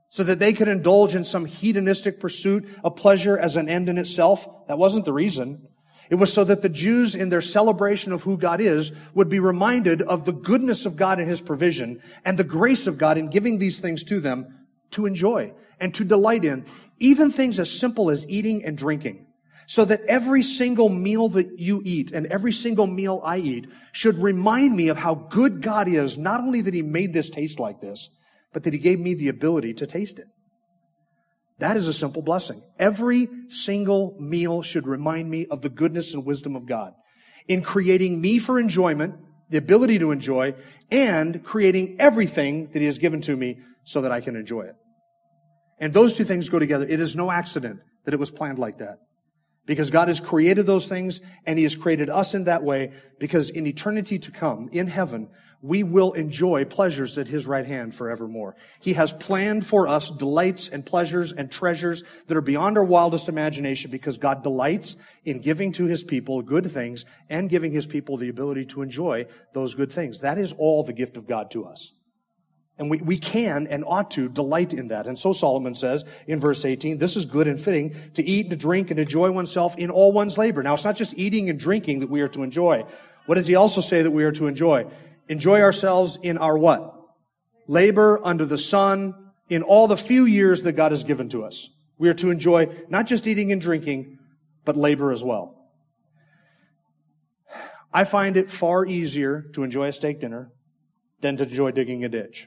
So 0.08 0.24
that 0.24 0.38
they 0.38 0.54
could 0.54 0.68
indulge 0.68 1.14
in 1.14 1.24
some 1.24 1.44
hedonistic 1.44 2.20
pursuit 2.20 2.66
of 2.82 2.96
pleasure 2.96 3.38
as 3.38 3.56
an 3.56 3.68
end 3.68 3.90
in 3.90 3.98
itself? 3.98 4.48
That 4.66 4.78
wasn't 4.78 5.04
the 5.04 5.12
reason. 5.12 5.68
It 6.08 6.16
was 6.16 6.32
so 6.32 6.44
that 6.44 6.62
the 6.62 6.68
Jews, 6.68 7.14
in 7.14 7.30
their 7.30 7.40
celebration 7.40 8.12
of 8.12 8.22
who 8.22 8.36
God 8.36 8.60
is, 8.60 8.92
would 9.14 9.28
be 9.28 9.40
reminded 9.40 10.02
of 10.02 10.24
the 10.24 10.32
goodness 10.32 10.86
of 10.86 10.96
God 10.96 11.18
in 11.18 11.28
His 11.28 11.40
provision 11.40 12.00
and 12.24 12.38
the 12.38 12.44
grace 12.44 12.86
of 12.86 12.98
God 12.98 13.18
in 13.18 13.28
giving 13.28 13.58
these 13.58 13.80
things 13.80 14.04
to 14.04 14.20
them 14.20 14.66
to 14.92 15.06
enjoy 15.06 15.52
and 15.80 15.92
to 15.94 16.04
delight 16.04 16.44
in, 16.44 16.64
even 16.98 17.30
things 17.30 17.58
as 17.58 17.70
simple 17.70 18.10
as 18.10 18.28
eating 18.28 18.64
and 18.64 18.78
drinking. 18.78 19.26
So 19.68 19.84
that 19.84 20.02
every 20.02 20.44
single 20.44 20.88
meal 20.88 21.28
that 21.30 21.58
you 21.58 21.82
eat 21.84 22.12
and 22.12 22.26
every 22.26 22.52
single 22.52 22.86
meal 22.86 23.20
I 23.24 23.38
eat 23.38 23.66
should 23.90 24.16
remind 24.16 24.76
me 24.76 24.88
of 24.88 24.96
how 24.96 25.16
good 25.16 25.60
God 25.60 25.88
is, 25.88 26.16
not 26.16 26.40
only 26.40 26.60
that 26.60 26.74
He 26.74 26.82
made 26.82 27.12
this 27.12 27.30
taste 27.30 27.58
like 27.58 27.80
this, 27.80 28.08
but 28.52 28.62
that 28.62 28.72
He 28.72 28.78
gave 28.78 29.00
me 29.00 29.14
the 29.14 29.28
ability 29.28 29.74
to 29.74 29.86
taste 29.88 30.20
it. 30.20 30.28
That 31.58 31.76
is 31.76 31.88
a 31.88 31.92
simple 31.92 32.22
blessing. 32.22 32.62
Every 32.78 33.28
single 33.48 34.16
meal 34.20 34.62
should 34.62 34.86
remind 34.86 35.30
me 35.30 35.46
of 35.46 35.62
the 35.62 35.70
goodness 35.70 36.12
and 36.12 36.24
wisdom 36.24 36.54
of 36.54 36.66
God 36.66 36.92
in 37.48 37.62
creating 37.62 38.20
me 38.20 38.38
for 38.38 38.58
enjoyment, 38.58 39.14
the 39.48 39.58
ability 39.58 39.98
to 40.00 40.10
enjoy, 40.10 40.54
and 40.90 41.42
creating 41.44 41.96
everything 41.98 42.68
that 42.72 42.80
He 42.80 42.86
has 42.86 42.98
given 42.98 43.20
to 43.22 43.36
me 43.36 43.58
so 43.84 44.02
that 44.02 44.12
I 44.12 44.20
can 44.20 44.36
enjoy 44.36 44.62
it. 44.62 44.74
And 45.78 45.92
those 45.92 46.14
two 46.14 46.24
things 46.24 46.48
go 46.48 46.58
together. 46.58 46.86
It 46.86 47.00
is 47.00 47.16
no 47.16 47.30
accident 47.30 47.80
that 48.04 48.14
it 48.14 48.20
was 48.20 48.30
planned 48.30 48.58
like 48.58 48.78
that. 48.78 48.98
Because 49.66 49.90
God 49.90 50.08
has 50.08 50.20
created 50.20 50.66
those 50.66 50.88
things 50.88 51.20
and 51.44 51.58
He 51.58 51.64
has 51.64 51.74
created 51.74 52.10
us 52.10 52.34
in 52.34 52.44
that 52.44 52.62
way 52.62 52.92
because 53.18 53.50
in 53.50 53.66
eternity 53.66 54.18
to 54.20 54.30
come, 54.30 54.68
in 54.72 54.86
heaven, 54.86 55.28
we 55.62 55.82
will 55.82 56.12
enjoy 56.12 56.64
pleasures 56.64 57.18
at 57.18 57.28
His 57.28 57.46
right 57.46 57.66
hand 57.66 57.94
forevermore. 57.94 58.56
He 58.80 58.92
has 58.94 59.12
planned 59.12 59.66
for 59.66 59.88
us 59.88 60.10
delights 60.10 60.68
and 60.68 60.84
pleasures 60.84 61.32
and 61.32 61.50
treasures 61.50 62.04
that 62.26 62.36
are 62.36 62.42
beyond 62.42 62.78
our 62.78 62.84
wildest 62.84 63.28
imagination 63.28 63.90
because 63.90 64.18
God 64.18 64.42
delights 64.42 64.96
in 65.24 65.40
giving 65.40 65.72
to 65.72 65.86
His 65.86 66.04
people 66.04 66.42
good 66.42 66.70
things 66.72 67.04
and 67.28 67.50
giving 67.50 67.72
His 67.72 67.86
people 67.86 68.16
the 68.16 68.28
ability 68.28 68.66
to 68.66 68.82
enjoy 68.82 69.26
those 69.54 69.74
good 69.74 69.92
things. 69.92 70.20
That 70.20 70.38
is 70.38 70.52
all 70.52 70.84
the 70.84 70.92
gift 70.92 71.16
of 71.16 71.26
God 71.26 71.50
to 71.52 71.64
us. 71.64 71.92
And 72.78 72.90
we, 72.90 72.98
we 72.98 73.18
can 73.18 73.66
and 73.68 73.84
ought 73.86 74.10
to 74.12 74.28
delight 74.28 74.74
in 74.74 74.88
that. 74.88 75.06
And 75.06 75.18
so 75.18 75.32
Solomon 75.32 75.74
says 75.74 76.04
in 76.26 76.40
verse 76.40 76.64
18, 76.64 76.98
this 76.98 77.16
is 77.16 77.24
good 77.24 77.48
and 77.48 77.60
fitting 77.60 77.96
to 78.14 78.22
eat, 78.22 78.46
and 78.46 78.50
to 78.50 78.56
drink, 78.56 78.90
and 78.90 79.00
enjoy 79.00 79.30
oneself 79.30 79.78
in 79.78 79.90
all 79.90 80.12
one's 80.12 80.36
labor. 80.36 80.62
Now, 80.62 80.74
it's 80.74 80.84
not 80.84 80.96
just 80.96 81.14
eating 81.14 81.48
and 81.48 81.58
drinking 81.58 82.00
that 82.00 82.10
we 82.10 82.20
are 82.20 82.28
to 82.28 82.42
enjoy. 82.42 82.84
What 83.24 83.36
does 83.36 83.46
he 83.46 83.54
also 83.54 83.80
say 83.80 84.02
that 84.02 84.10
we 84.10 84.24
are 84.24 84.32
to 84.32 84.46
enjoy? 84.46 84.86
Enjoy 85.28 85.60
ourselves 85.60 86.18
in 86.22 86.38
our 86.38 86.56
what? 86.56 86.94
Labor 87.66 88.20
under 88.24 88.44
the 88.44 88.58
sun 88.58 89.14
in 89.48 89.62
all 89.62 89.88
the 89.88 89.96
few 89.96 90.24
years 90.24 90.62
that 90.62 90.72
God 90.72 90.92
has 90.92 91.04
given 91.04 91.28
to 91.30 91.44
us. 91.44 91.68
We 91.98 92.08
are 92.08 92.14
to 92.14 92.30
enjoy 92.30 92.68
not 92.88 93.06
just 93.06 93.26
eating 93.26 93.52
and 93.52 93.60
drinking, 93.60 94.18
but 94.64 94.76
labor 94.76 95.10
as 95.10 95.24
well. 95.24 95.54
I 97.92 98.04
find 98.04 98.36
it 98.36 98.50
far 98.50 98.84
easier 98.84 99.46
to 99.54 99.62
enjoy 99.62 99.88
a 99.88 99.92
steak 99.92 100.20
dinner 100.20 100.52
than 101.22 101.36
to 101.38 101.44
enjoy 101.44 101.70
digging 101.70 102.04
a 102.04 102.08
ditch. 102.08 102.46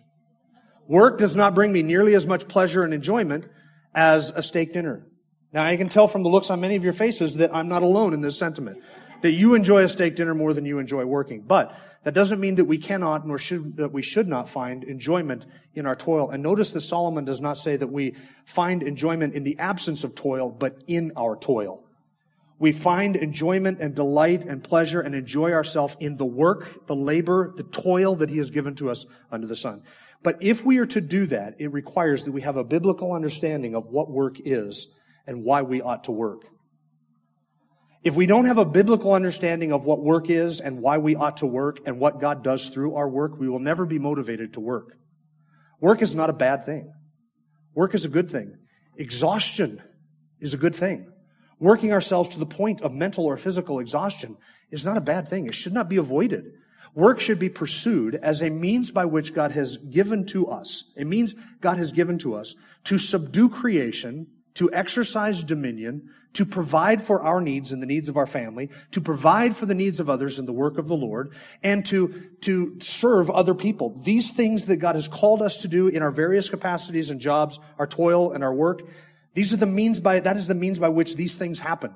Work 0.88 1.18
does 1.18 1.36
not 1.36 1.56
bring 1.56 1.72
me 1.72 1.82
nearly 1.82 2.14
as 2.16 2.28
much 2.28 2.48
pleasure 2.48 2.84
and 2.84 2.94
enjoyment 2.94 3.46
as 3.96 4.32
a 4.32 4.44
steak 4.44 4.74
dinner. 4.74 5.08
Now, 5.52 5.64
I 5.64 5.76
can 5.78 5.90
tell 5.90 6.08
from 6.08 6.24
the 6.24 6.30
looks 6.30 6.52
on 6.52 6.60
many 6.60 6.76
of 6.76 6.84
your 6.84 6.94
faces 6.94 7.36
that 7.36 7.54
I'm 7.54 7.68
not 7.68 7.82
alone 7.82 8.14
in 8.14 8.22
this 8.22 8.38
sentiment, 8.38 8.84
that 9.24 9.32
you 9.32 9.56
enjoy 9.56 9.84
a 9.84 9.90
steak 9.90 10.16
dinner 10.16 10.36
more 10.36 10.54
than 10.54 10.66
you 10.66 10.78
enjoy 10.78 11.06
working. 11.06 11.42
But 11.42 11.76
that 12.04 12.14
doesn't 12.14 12.40
mean 12.40 12.56
that 12.56 12.66
we 12.66 12.78
cannot 12.78 13.28
nor 13.28 13.38
should, 13.38 13.78
that 13.78 13.92
we 13.92 14.02
should 14.02 14.28
not 14.28 14.48
find 14.48 14.84
enjoyment 14.84 15.46
in 15.74 15.86
our 15.86 15.96
toil. 15.96 16.30
And 16.30 16.42
notice 16.42 16.72
that 16.74 16.82
Solomon 16.82 17.26
does 17.26 17.42
not 17.42 17.58
say 17.58 17.76
that 17.76 17.92
we 17.92 18.16
find 18.46 18.84
enjoyment 18.84 19.34
in 19.34 19.44
the 19.44 19.60
absence 19.60 20.04
of 20.04 20.16
toil, 20.16 20.50
but 20.50 20.82
in 20.88 21.12
our 21.18 21.36
toil. 21.36 21.84
We 22.58 22.72
find 22.72 23.16
enjoyment 23.16 23.80
and 23.80 23.96
delight 23.96 24.44
and 24.46 24.64
pleasure 24.64 25.02
and 25.02 25.16
enjoy 25.16 25.52
ourselves 25.52 25.96
in 26.00 26.18
the 26.18 26.26
work, 26.26 26.88
the 26.88 26.96
labor, 26.96 27.54
the 27.56 27.64
toil 27.64 28.16
that 28.18 28.30
he 28.30 28.38
has 28.38 28.50
given 28.50 28.76
to 28.76 28.90
us 28.90 29.06
under 29.32 29.48
the 29.48 29.56
sun. 29.56 29.84
But 30.24 30.38
if 30.42 30.66
we 30.66 30.78
are 30.80 30.86
to 30.88 31.00
do 31.00 31.26
that, 31.28 31.56
it 31.60 31.72
requires 31.72 32.26
that 32.26 32.32
we 32.32 32.42
have 32.42 32.58
a 32.58 32.64
biblical 32.64 33.14
understanding 33.14 33.76
of 33.76 33.86
what 33.88 34.12
work 34.12 34.36
is 34.44 34.88
and 35.26 35.44
why 35.44 35.62
we 35.62 35.82
ought 35.82 36.06
to 36.06 36.12
work. 36.12 36.42
If 38.02 38.16
we 38.16 38.26
don't 38.26 38.46
have 38.46 38.58
a 38.58 38.66
biblical 38.66 39.14
understanding 39.14 39.74
of 39.74 39.84
what 39.84 40.02
work 40.02 40.30
is 40.30 40.62
and 40.62 40.82
why 40.82 40.98
we 41.00 41.16
ought 41.16 41.38
to 41.38 41.46
work 41.46 41.80
and 41.86 42.00
what 42.00 42.22
God 42.22 42.44
does 42.44 42.70
through 42.70 42.96
our 42.96 43.10
work, 43.10 43.38
we 43.38 43.50
will 43.50 43.60
never 43.60 43.86
be 43.86 44.00
motivated 44.00 44.54
to 44.54 44.62
work. 44.62 44.98
Work 45.82 46.02
is 46.02 46.16
not 46.16 46.30
a 46.30 46.34
bad 46.34 46.66
thing. 46.66 46.94
Work 47.76 47.96
is 47.96 48.06
a 48.06 48.10
good 48.10 48.32
thing. 48.32 48.56
Exhaustion 48.96 49.82
is 50.40 50.54
a 50.54 50.58
good 50.58 50.76
thing. 50.76 51.12
Working 51.60 51.92
ourselves 51.92 52.30
to 52.30 52.40
the 52.40 52.46
point 52.46 52.82
of 52.82 52.94
mental 52.94 53.26
or 53.26 53.36
physical 53.36 53.80
exhaustion 53.80 54.38
is 54.72 54.86
not 54.86 54.96
a 54.96 55.02
bad 55.02 55.28
thing. 55.28 55.48
It 55.48 55.56
should 55.56 55.74
not 55.74 55.90
be 55.90 55.98
avoided. 55.98 56.46
Work 56.96 57.20
should 57.20 57.40
be 57.40 57.50
pursued 57.50 58.16
as 58.16 58.42
a 58.42 58.50
means 58.50 58.92
by 58.92 59.06
which 59.06 59.34
God 59.34 59.52
has 59.52 59.78
given 59.78 60.26
to 60.28 60.48
us, 60.48 60.86
a 60.98 61.04
means 61.04 61.36
God 61.62 61.78
has 61.78 61.92
given 61.92 62.18
to 62.20 62.36
us 62.36 62.56
to 62.86 62.98
subdue 62.98 63.50
creation, 63.50 64.28
to 64.60 64.70
exercise 64.74 65.42
dominion, 65.42 66.10
to 66.34 66.46
provide 66.46 67.02
for 67.02 67.22
our 67.24 67.40
needs 67.40 67.72
and 67.72 67.82
the 67.82 67.88
needs 67.88 68.10
of 68.10 68.18
our 68.18 68.28
family, 68.28 68.70
to 68.92 69.00
provide 69.00 69.56
for 69.56 69.66
the 69.66 69.74
needs 69.74 70.02
of 70.02 70.10
others 70.10 70.38
in 70.38 70.46
the 70.46 70.52
work 70.52 70.78
of 70.78 70.86
the 70.90 70.98
Lord, 70.98 71.32
and 71.64 71.86
to, 71.86 72.30
to 72.42 72.78
serve 72.82 73.30
other 73.30 73.56
people. 73.56 73.98
These 74.04 74.34
things 74.34 74.66
that 74.66 74.76
God 74.76 74.96
has 74.96 75.08
called 75.08 75.42
us 75.42 75.62
to 75.62 75.70
do 75.70 75.88
in 75.88 76.02
our 76.02 76.12
various 76.12 76.50
capacities 76.50 77.10
and 77.10 77.22
jobs, 77.22 77.58
our 77.78 77.88
toil 77.88 78.34
and 78.34 78.44
our 78.44 78.54
work, 78.54 78.82
these 79.34 79.54
are 79.54 79.58
the 79.58 79.66
means 79.66 80.02
by, 80.02 80.20
that 80.20 80.36
is 80.36 80.46
the 80.46 80.56
means 80.56 80.78
by 80.78 80.90
which 80.90 81.16
these 81.16 81.38
things 81.38 81.58
happen. 81.58 81.96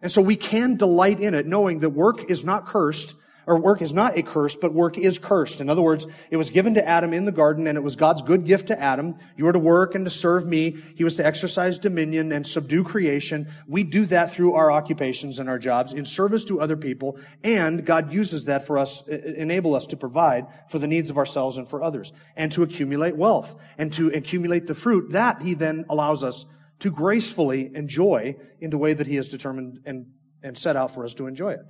And 0.00 0.12
so 0.12 0.22
we 0.22 0.36
can 0.36 0.76
delight 0.76 1.18
in 1.18 1.34
it 1.34 1.44
knowing 1.44 1.80
that 1.80 1.90
work 1.90 2.30
is 2.30 2.44
not 2.44 2.66
cursed, 2.66 3.16
or 3.46 3.58
work 3.58 3.80
is 3.80 3.92
not 3.92 4.16
a 4.18 4.22
curse, 4.22 4.56
but 4.56 4.74
work 4.74 4.98
is 4.98 5.18
cursed. 5.18 5.60
In 5.60 5.70
other 5.70 5.82
words, 5.82 6.06
it 6.30 6.36
was 6.36 6.50
given 6.50 6.74
to 6.74 6.86
Adam 6.86 7.12
in 7.12 7.24
the 7.24 7.32
garden 7.32 7.68
and 7.68 7.78
it 7.78 7.80
was 7.80 7.94
God's 7.94 8.20
good 8.22 8.44
gift 8.44 8.66
to 8.68 8.80
Adam. 8.80 9.14
You 9.36 9.44
were 9.44 9.52
to 9.52 9.58
work 9.58 9.94
and 9.94 10.04
to 10.04 10.10
serve 10.10 10.46
me. 10.46 10.76
He 10.96 11.04
was 11.04 11.14
to 11.16 11.24
exercise 11.24 11.78
dominion 11.78 12.32
and 12.32 12.44
subdue 12.44 12.82
creation. 12.82 13.52
We 13.68 13.84
do 13.84 14.04
that 14.06 14.32
through 14.32 14.54
our 14.54 14.72
occupations 14.72 15.38
and 15.38 15.48
our 15.48 15.60
jobs 15.60 15.92
in 15.92 16.04
service 16.04 16.44
to 16.46 16.60
other 16.60 16.76
people. 16.76 17.20
And 17.44 17.86
God 17.86 18.12
uses 18.12 18.46
that 18.46 18.66
for 18.66 18.78
us, 18.78 19.06
enable 19.06 19.76
us 19.76 19.86
to 19.86 19.96
provide 19.96 20.46
for 20.68 20.80
the 20.80 20.88
needs 20.88 21.08
of 21.08 21.16
ourselves 21.16 21.56
and 21.56 21.68
for 21.68 21.82
others 21.82 22.12
and 22.34 22.50
to 22.52 22.64
accumulate 22.64 23.16
wealth 23.16 23.54
and 23.78 23.92
to 23.92 24.08
accumulate 24.08 24.66
the 24.66 24.74
fruit 24.74 25.12
that 25.12 25.40
he 25.40 25.54
then 25.54 25.84
allows 25.88 26.24
us 26.24 26.46
to 26.80 26.90
gracefully 26.90 27.70
enjoy 27.74 28.34
in 28.60 28.70
the 28.70 28.78
way 28.78 28.92
that 28.92 29.06
he 29.06 29.14
has 29.14 29.28
determined 29.28 29.80
and, 29.86 30.06
and 30.42 30.58
set 30.58 30.74
out 30.74 30.92
for 30.92 31.04
us 31.04 31.14
to 31.14 31.26
enjoy 31.26 31.52
it. 31.52 31.64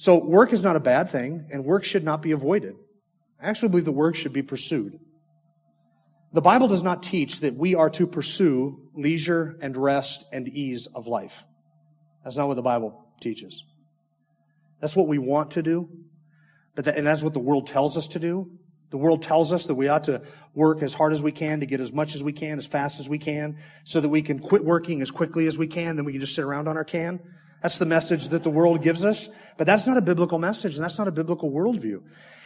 So 0.00 0.16
work 0.16 0.54
is 0.54 0.62
not 0.62 0.76
a 0.76 0.80
bad 0.80 1.10
thing, 1.10 1.44
and 1.52 1.62
work 1.62 1.84
should 1.84 2.04
not 2.04 2.22
be 2.22 2.30
avoided. 2.32 2.74
I 3.38 3.50
actually 3.50 3.68
believe 3.68 3.84
the 3.84 3.92
work 3.92 4.14
should 4.14 4.32
be 4.32 4.40
pursued. 4.40 4.98
The 6.32 6.40
Bible 6.40 6.68
does 6.68 6.82
not 6.82 7.02
teach 7.02 7.40
that 7.40 7.54
we 7.54 7.74
are 7.74 7.90
to 7.90 8.06
pursue 8.06 8.88
leisure 8.94 9.58
and 9.60 9.76
rest 9.76 10.24
and 10.32 10.48
ease 10.48 10.88
of 10.94 11.06
life. 11.06 11.44
That's 12.24 12.38
not 12.38 12.48
what 12.48 12.54
the 12.54 12.62
Bible 12.62 13.04
teaches. 13.20 13.62
That's 14.80 14.96
what 14.96 15.06
we 15.06 15.18
want 15.18 15.50
to 15.50 15.62
do, 15.62 15.90
but 16.74 16.86
that, 16.86 16.96
and 16.96 17.06
that's 17.06 17.22
what 17.22 17.34
the 17.34 17.38
world 17.38 17.66
tells 17.66 17.98
us 17.98 18.08
to 18.08 18.18
do. 18.18 18.50
The 18.88 18.96
world 18.96 19.20
tells 19.20 19.52
us 19.52 19.66
that 19.66 19.74
we 19.74 19.88
ought 19.88 20.04
to 20.04 20.22
work 20.54 20.82
as 20.82 20.94
hard 20.94 21.12
as 21.12 21.22
we 21.22 21.30
can 21.30 21.60
to 21.60 21.66
get 21.66 21.78
as 21.78 21.92
much 21.92 22.14
as 22.14 22.22
we 22.22 22.32
can, 22.32 22.56
as 22.56 22.64
fast 22.64 23.00
as 23.00 23.08
we 23.10 23.18
can, 23.18 23.58
so 23.84 24.00
that 24.00 24.08
we 24.08 24.22
can 24.22 24.38
quit 24.38 24.64
working 24.64 25.02
as 25.02 25.10
quickly 25.10 25.46
as 25.46 25.58
we 25.58 25.66
can, 25.66 25.96
then 25.96 26.06
we 26.06 26.12
can 26.12 26.22
just 26.22 26.34
sit 26.34 26.42
around 26.42 26.68
on 26.68 26.78
our 26.78 26.84
can. 26.84 27.20
That's 27.62 27.78
the 27.78 27.86
message 27.86 28.28
that 28.28 28.42
the 28.42 28.50
world 28.50 28.82
gives 28.82 29.04
us. 29.04 29.28
But 29.56 29.66
that's 29.66 29.86
not 29.86 29.96
a 29.96 30.00
biblical 30.00 30.38
message, 30.38 30.76
and 30.76 30.84
that's 30.84 30.98
not 30.98 31.08
a 31.08 31.12
biblical 31.12 31.50
worldview. 31.50 32.02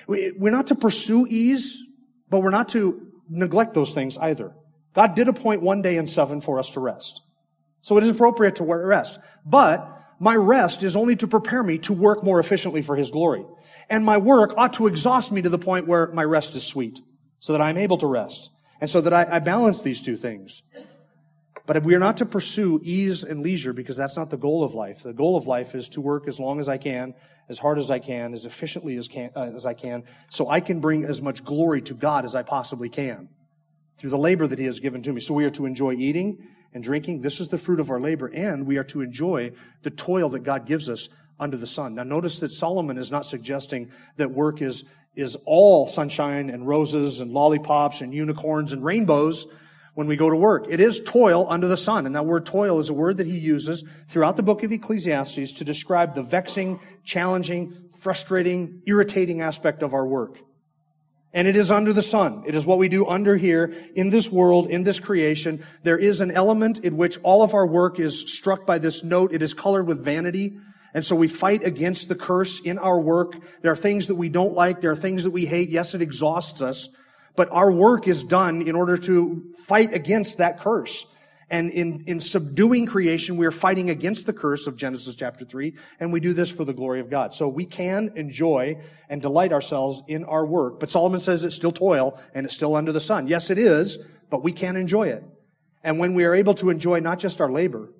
We're 0.07 0.50
not 0.50 0.66
to 0.68 0.74
pursue 0.74 1.27
ease, 1.27 1.81
but 2.29 2.40
we're 2.40 2.50
not 2.50 2.70
to 2.70 3.12
neglect 3.29 3.74
those 3.74 3.94
things 3.94 4.18
either. 4.18 4.53
God 4.94 5.14
did 5.14 5.29
appoint 5.29 5.62
one 5.62 5.83
day 5.83 5.96
in 5.96 6.07
seven 6.07 6.40
for 6.40 6.59
us 6.59 6.70
to 6.70 6.81
rest. 6.81 7.22
So 7.81 7.96
it 7.98 8.05
is 8.05 8.11
appropriate 8.11 8.57
to 8.57 8.64
rest. 8.64 9.18
But 9.44 9.90
my 10.18 10.35
rest 10.35 10.83
is 10.83 10.96
only 10.96 11.16
to 11.16 11.27
prepare 11.27 11.62
me 11.62 11.79
to 11.79 11.92
work 11.92 12.22
more 12.22 12.40
efficiently 12.40 12.83
for 12.83 12.96
His 12.96 13.11
glory. 13.11 13.44
And 13.90 14.05
my 14.05 14.18
work 14.18 14.55
ought 14.57 14.74
to 14.74 14.87
exhaust 14.87 15.31
me 15.31 15.42
to 15.42 15.48
the 15.48 15.59
point 15.59 15.87
where 15.87 16.07
my 16.09 16.24
rest 16.24 16.57
is 16.57 16.64
sweet, 16.64 17.00
so 17.40 17.53
that 17.53 17.61
I'm 17.61 17.77
able 17.77 17.98
to 17.98 18.07
rest. 18.07 18.50
And 18.81 18.90
so 18.90 19.00
that 19.00 19.12
I, 19.12 19.37
I 19.37 19.38
balance 19.38 19.83
these 19.83 20.03
two 20.03 20.16
things. 20.16 20.62
But 21.66 21.83
we 21.83 21.94
are 21.94 21.98
not 21.98 22.18
to 22.18 22.27
pursue 22.27 22.79
ease 22.83 23.24
and 23.24 23.42
leisure 23.42 23.72
because 23.72 23.96
that's 23.96 24.16
not 24.16 24.29
the 24.29 24.37
goal 24.37 24.64
of 24.64 24.74
life. 24.74 25.03
The 25.03 25.14
goal 25.14 25.37
of 25.37 25.46
life 25.46 25.74
is 25.74 25.88
to 25.90 26.03
work 26.03 26.29
as 26.29 26.38
long 26.38 26.61
as 26.61 26.68
I 26.68 26.77
can, 26.77 27.14
as 27.48 27.59
hard 27.59 27.79
as 27.79 27.90
I 27.90 28.00
can, 28.00 28.35
as 28.35 28.44
efficiently 28.44 28.96
as, 28.96 29.09
can, 29.09 29.31
uh, 29.35 29.50
as 29.55 29.64
I 29.64 29.72
can, 29.72 30.05
so 30.29 30.50
I 30.50 30.61
can 30.61 30.81
bring 30.81 31.05
as 31.05 31.22
much 31.22 31.42
glory 31.42 31.81
to 31.83 31.94
God 31.94 32.27
as 32.27 32.35
I 32.35 32.42
possibly 32.42 32.90
can 32.90 33.31
through 33.96 34.11
the 34.11 34.18
labor 34.18 34.46
that 34.46 34.59
He 34.59 34.66
has 34.66 34.79
given 34.79 35.03
to 35.05 35.12
me. 35.12 35.22
So 35.22 35.33
we 35.33 35.44
are 35.46 35.50
to 35.50 35.64
enjoy 35.64 35.94
eating 35.94 36.46
and 36.74 36.85
drinking. 36.85 37.22
This 37.22 37.40
is 37.40 37.48
the 37.48 37.57
fruit 37.57 37.81
of 37.81 37.90
our 37.90 38.00
labor, 38.00 38.27
and 38.27 38.66
we 38.66 38.77
are 38.77 38.85
to 38.85 39.00
enjoy 39.00 39.53
the 39.83 39.90
toil 39.90 40.29
that 40.31 40.40
God 40.40 40.66
gives 40.66 40.90
us 40.90 41.09
under 41.40 41.57
the 41.57 41.66
sun. 41.66 41.94
Now, 41.94 42.03
notice 42.03 42.40
that 42.40 42.53
Solomon 42.53 42.98
is 42.98 43.11
not 43.11 43.24
suggesting 43.24 43.90
that 44.18 44.31
work 44.31 44.61
is, 44.61 44.85
is 45.16 45.37
all 45.46 45.88
sunshine 45.88 46.50
and 46.50 46.66
roses 46.66 47.20
and 47.20 47.33
lollipops 47.33 48.03
and 48.03 48.12
unicorns 48.12 48.74
and 48.74 48.85
rainbows 48.85 49.46
when 49.94 50.07
we 50.07 50.16
go 50.16 50.28
to 50.28 50.37
work. 50.37 50.66
It 50.68 50.80
is 50.80 51.00
toil 51.00 51.46
under 51.48 51.68
the 51.68 51.76
sun. 51.76 52.07
And 52.07 52.14
that 52.14 52.26
word 52.26 52.46
toil 52.46 52.78
is 52.78 52.88
a 52.88 52.94
word 52.94 53.16
that 53.18 53.26
he 53.26 53.38
uses 53.38 53.85
throughout 54.09 54.37
the 54.37 54.42
book 54.42 54.62
of 54.62 54.72
Ecclesiastes 54.72 55.52
to 55.52 55.64
describe 55.64 56.14
the 56.14 56.22
vexing, 56.22 56.80
challenging, 57.04 57.90
frustrating, 57.98 58.83
irritating 58.87 59.40
aspect 59.40 59.83
of 59.83 59.94
our 59.94 60.07
work. 60.07 60.38
And 61.33 61.48
it 61.48 61.57
is 61.57 61.70
under 61.70 61.92
the 61.92 62.02
sun. 62.02 62.44
It 62.46 62.54
is 62.54 62.64
what 62.64 62.78
we 62.78 62.88
do 62.88 63.07
under 63.07 63.37
here 63.37 63.74
in 63.96 64.11
this 64.11 64.30
world, 64.30 64.68
in 64.68 64.85
this 64.85 65.00
creation. 65.00 65.64
There 65.83 65.98
is 65.98 66.20
an 66.20 66.30
element 66.30 66.78
in 66.78 66.96
which 66.96 67.18
all 67.22 67.42
of 67.42 67.54
our 67.54 67.66
work 67.66 67.98
is 67.98 68.33
struck 68.33 68.66
by 68.66 68.78
this 68.78 69.02
note. 69.02 69.33
It 69.33 69.42
is 69.42 69.52
colored 69.52 69.88
with 69.88 70.04
vanity. 70.04 70.59
And 70.92 71.04
so 71.04 71.16
we 71.16 71.26
fight 71.26 71.64
against 71.64 72.09
the 72.09 72.14
curse 72.14 72.61
in 72.61 72.78
our 72.78 73.00
work. 73.00 73.35
There 73.62 73.72
are 73.72 73.76
things 73.76 74.07
that 74.07 74.14
we 74.14 74.28
don't 74.28 74.54
like. 74.54 74.80
There 74.80 74.92
are 74.92 74.96
things 74.96 75.24
that 75.24 75.33
we 75.33 75.44
hate. 75.44 75.70
Yes, 75.70 75.92
it 75.94 76.02
exhausts 76.02 76.62
us. 76.62 76.88
But 77.37 77.51
our 77.51 77.70
work 77.70 78.07
is 78.09 78.25
done 78.25 78.62
in 78.62 78.77
order 78.77 78.97
to 78.99 79.55
fight 79.66 79.92
against 79.92 80.38
that 80.38 80.61
curse. 80.61 81.07
And 81.51 81.70
in, 81.70 82.05
in 82.07 82.20
subduing 82.20 82.87
creation, 82.87 83.37
we 83.37 83.47
are 83.47 83.51
fighting 83.51 83.90
against 83.90 84.27
the 84.27 84.33
curse 84.33 84.66
of 84.66 84.77
Genesis 84.77 85.14
chapter 85.14 85.44
3, 85.44 85.75
and 86.01 86.12
we 86.12 86.20
do 86.20 86.33
this 86.33 86.51
for 86.51 86.64
the 86.64 86.73
glory 86.73 87.01
of 87.01 87.11
God. 87.11 87.35
So 87.35 87.49
we 87.49 87.66
can 87.66 88.12
enjoy 88.16 88.81
and 89.09 89.20
delight 89.20 89.53
ourselves 89.53 90.03
in 90.09 90.25
our 90.25 90.47
work. 90.47 90.81
But 90.81 90.88
Solomon 90.88 91.20
says 91.20 91.44
it's 91.44 91.55
still 91.55 91.73
toil 91.73 92.18
and 92.35 92.47
it's 92.47 92.55
still 92.55 92.75
under 92.75 92.92
the 92.92 93.01
sun. 93.01 93.27
Yes, 93.27 93.51
it 93.51 93.59
is, 93.59 93.99
but 94.31 94.42
we 94.42 94.53
can 94.53 94.77
enjoy 94.77 95.09
it. 95.09 95.23
And 95.83 95.99
when 95.99 96.14
we 96.14 96.25
are 96.25 96.35
able 96.35 96.55
to 96.55 96.70
enjoy 96.70 97.01
not 97.01 97.18
just 97.18 97.40
our 97.40 97.53
labor, 97.53 97.92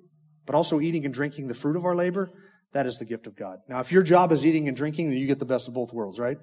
but 0.45 0.55
also 0.55 0.79
eating 0.79 1.05
and 1.05 1.13
drinking 1.13 1.47
the 1.47 1.53
fruit 1.53 1.75
of 1.75 1.85
our 1.85 1.95
labor, 1.95 2.31
that 2.73 2.87
is 2.87 2.97
the 2.97 3.05
gift 3.05 3.27
of 3.27 3.35
God. 3.35 3.59
Now, 3.69 3.79
if 3.79 3.91
your 3.91 4.03
job 4.03 4.31
is 4.31 4.45
eating 4.45 4.67
and 4.67 4.75
drinking, 4.75 5.09
then 5.09 5.17
you 5.17 5.27
get 5.27 5.39
the 5.39 5.45
best 5.45 5.67
of 5.67 5.73
both 5.73 5.93
worlds, 5.93 6.19
right? 6.19 6.37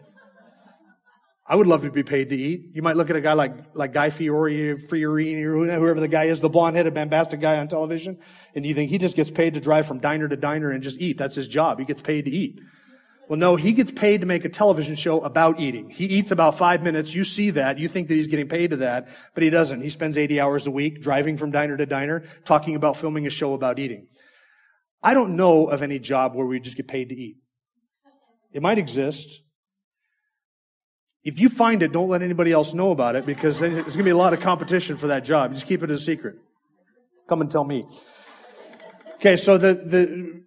I 1.45 1.57
would 1.57 1.67
love 1.67 1.83
to 1.83 1.91
be 1.91 2.05
paid 2.05 2.29
to 2.31 2.37
eat. 2.37 2.71
You 2.73 2.83
might 2.83 2.97
look 2.97 3.11
at 3.11 3.17
a 3.17 3.21
guy 3.21 3.33
like, 3.33 3.53
like 3.75 3.93
Guy 3.93 4.11
Fieri, 4.11 4.77
Fiorini, 4.77 5.43
or 5.43 5.55
whoever 5.55 5.99
the 5.99 6.09
guy 6.09 6.25
is, 6.25 6.41
the 6.41 6.49
blonde-headed, 6.49 6.95
bombastic 6.95 7.41
guy 7.41 7.59
on 7.59 7.67
television, 7.67 8.19
and 8.55 8.65
you 8.65 8.75
think 8.75 8.91
he 8.91 8.99
just 8.99 9.17
gets 9.17 9.31
paid 9.31 9.55
to 9.55 9.61
drive 9.61 9.87
from 9.87 9.99
diner 9.99 10.29
to 10.29 10.37
diner 10.37 10.71
and 10.71 10.83
just 10.83 11.01
eat. 11.01 11.19
That's 11.19 11.35
his 11.35 11.49
job. 11.49 11.81
He 11.81 11.85
gets 11.85 12.01
paid 12.01 12.27
to 12.27 12.31
eat. 12.31 12.61
Well, 13.29 13.39
no, 13.39 13.57
he 13.57 13.73
gets 13.73 13.91
paid 13.91 14.21
to 14.21 14.27
make 14.27 14.45
a 14.45 14.49
television 14.49 14.95
show 14.95 15.21
about 15.23 15.59
eating. 15.59 15.91
He 15.91 16.05
eats 16.05 16.31
about 16.31 16.59
five 16.59 16.83
minutes. 16.83 17.15
You 17.15 17.25
see 17.25 17.51
that. 17.51 17.79
You 17.79 17.89
think 17.89 18.09
that 18.09 18.15
he's 18.15 18.27
getting 18.27 18.49
paid 18.49 18.71
to 18.71 18.77
that, 18.79 19.09
but 19.35 19.43
he 19.43 19.51
doesn't. 19.51 19.81
He 19.81 19.91
spends 19.91 20.19
80 20.19 20.41
hours 20.41 20.67
a 20.67 20.71
week 20.71 21.01
driving 21.01 21.37
from 21.37 21.51
diner 21.51 21.77
to 21.77 21.87
diner, 21.87 22.25
talking 22.45 22.77
about 22.77 22.99
filming 22.99 23.27
a 23.27 23.31
show 23.31 23.55
about 23.55 23.79
eating. 23.79 24.07
I 25.03 25.15
don't 25.15 25.37
know 25.37 25.67
of 25.67 25.83
any 25.83 25.99
job 25.99 26.35
where 26.35 26.47
we 26.47 26.61
just 26.61 26.77
get 26.77 26.87
paid 26.87 27.09
to 27.09 27.15
eat. 27.15 27.37
It 28.53 28.63
might 28.63 28.79
exist. 28.79 29.41
If 31.25 31.39
you 31.39 31.49
find 31.49 31.83
it, 31.83 31.93
don't 31.93 32.09
let 32.09 32.23
anybody 32.23 32.51
else 32.51 32.75
know 32.75 32.91
about 32.91 33.15
it 33.15 33.25
because 33.27 33.61
there's 33.61 33.75
going 33.75 33.99
to 33.99 34.03
be 34.03 34.11
a 34.11 34.17
lot 34.17 34.33
of 34.33 34.41
competition 34.41 34.97
for 34.97 35.07
that 35.09 35.25
job. 35.25 35.55
Just 35.55 35.67
keep 35.67 35.83
it 35.83 35.91
a 35.91 35.99
secret. 35.99 36.37
Come 37.29 37.41
and 37.41 37.51
tell 37.51 37.65
me. 37.65 37.87
Okay, 39.17 39.37
so 39.37 39.57
the, 39.57 39.75
the 39.75 40.43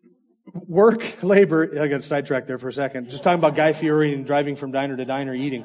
work, 0.54 1.18
labor, 1.24 1.82
I 1.82 1.88
got 1.88 2.04
sidetracked 2.04 2.48
there 2.48 2.60
for 2.60 2.68
a 2.68 2.74
second. 2.74 3.10
Just 3.10 3.24
talking 3.24 3.40
about 3.40 3.56
Guy 3.56 3.72
Fieri 3.72 4.14
and 4.14 4.26
driving 4.26 4.58
from 4.58 4.72
diner 4.72 4.98
to 4.98 5.06
diner 5.06 5.34
eating. 5.34 5.64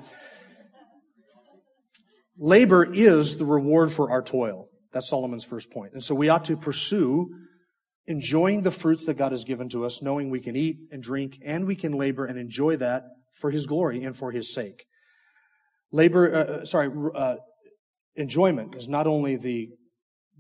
Labor 2.39 2.91
is 2.91 3.37
the 3.37 3.45
reward 3.45 3.93
for 3.93 4.13
our 4.13 4.23
toil. 4.23 4.69
That's 4.93 5.09
Solomon's 5.09 5.45
first 5.45 5.71
point. 5.71 5.93
And 5.93 6.03
so 6.03 6.15
we 6.15 6.29
ought 6.29 6.45
to 6.47 6.57
pursue 6.57 7.35
enjoying 8.07 8.63
the 8.63 8.71
fruits 8.71 9.07
that 9.07 9.15
God 9.15 9.33
has 9.33 9.45
given 9.45 9.69
to 9.71 9.85
us, 9.85 10.03
knowing 10.03 10.31
we 10.31 10.41
can 10.41 10.57
eat 10.57 10.79
and 10.91 11.03
drink 11.03 11.39
and 11.45 11.67
we 11.67 11.75
can 11.75 11.93
labor 11.93 12.25
and 12.25 12.39
enjoy 12.39 12.77
that 12.77 13.05
for 13.41 13.51
His 13.51 13.67
glory 13.67 14.05
and 14.05 14.17
for 14.17 14.31
His 14.31 14.55
sake. 14.55 14.87
Labor, 15.93 16.35
uh, 16.35 16.39
uh, 16.39 16.65
sorry, 16.65 16.91
uh, 17.15 17.37
enjoyment 18.17 18.75
is 18.77 18.89
not 18.89 19.07
only 19.07 19.37
the, 19.37 19.69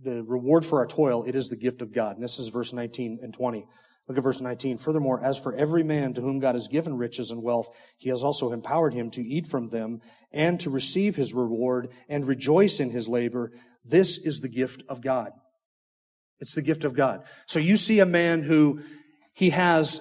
the 0.02 0.22
reward 0.22 0.64
for 0.64 0.78
our 0.80 0.86
toil, 0.86 1.24
it 1.24 1.34
is 1.34 1.48
the 1.48 1.56
gift 1.56 1.82
of 1.82 1.92
God. 1.92 2.16
And 2.16 2.24
this 2.24 2.38
is 2.38 2.48
verse 2.48 2.72
19 2.72 3.18
and 3.22 3.34
20. 3.34 3.66
Look 4.08 4.18
at 4.18 4.24
verse 4.24 4.40
19. 4.40 4.78
Furthermore, 4.78 5.22
as 5.24 5.38
for 5.38 5.54
every 5.54 5.84
man 5.84 6.14
to 6.14 6.20
whom 6.20 6.40
God 6.40 6.54
has 6.54 6.68
given 6.68 6.96
riches 6.96 7.30
and 7.30 7.42
wealth, 7.42 7.68
he 7.96 8.08
has 8.08 8.22
also 8.22 8.52
empowered 8.52 8.92
him 8.92 9.10
to 9.12 9.22
eat 9.22 9.46
from 9.46 9.68
them 9.68 10.00
and 10.32 10.58
to 10.60 10.70
receive 10.70 11.14
his 11.14 11.32
reward 11.32 11.92
and 12.08 12.26
rejoice 12.26 12.80
in 12.80 12.90
his 12.90 13.08
labor. 13.08 13.52
This 13.84 14.18
is 14.18 14.40
the 14.40 14.48
gift 14.48 14.82
of 14.88 15.00
God. 15.00 15.30
It's 16.40 16.54
the 16.54 16.62
gift 16.62 16.84
of 16.84 16.94
God. 16.94 17.22
So 17.46 17.58
you 17.58 17.76
see 17.76 18.00
a 18.00 18.06
man 18.06 18.42
who 18.42 18.80
he 19.34 19.50
has 19.50 20.00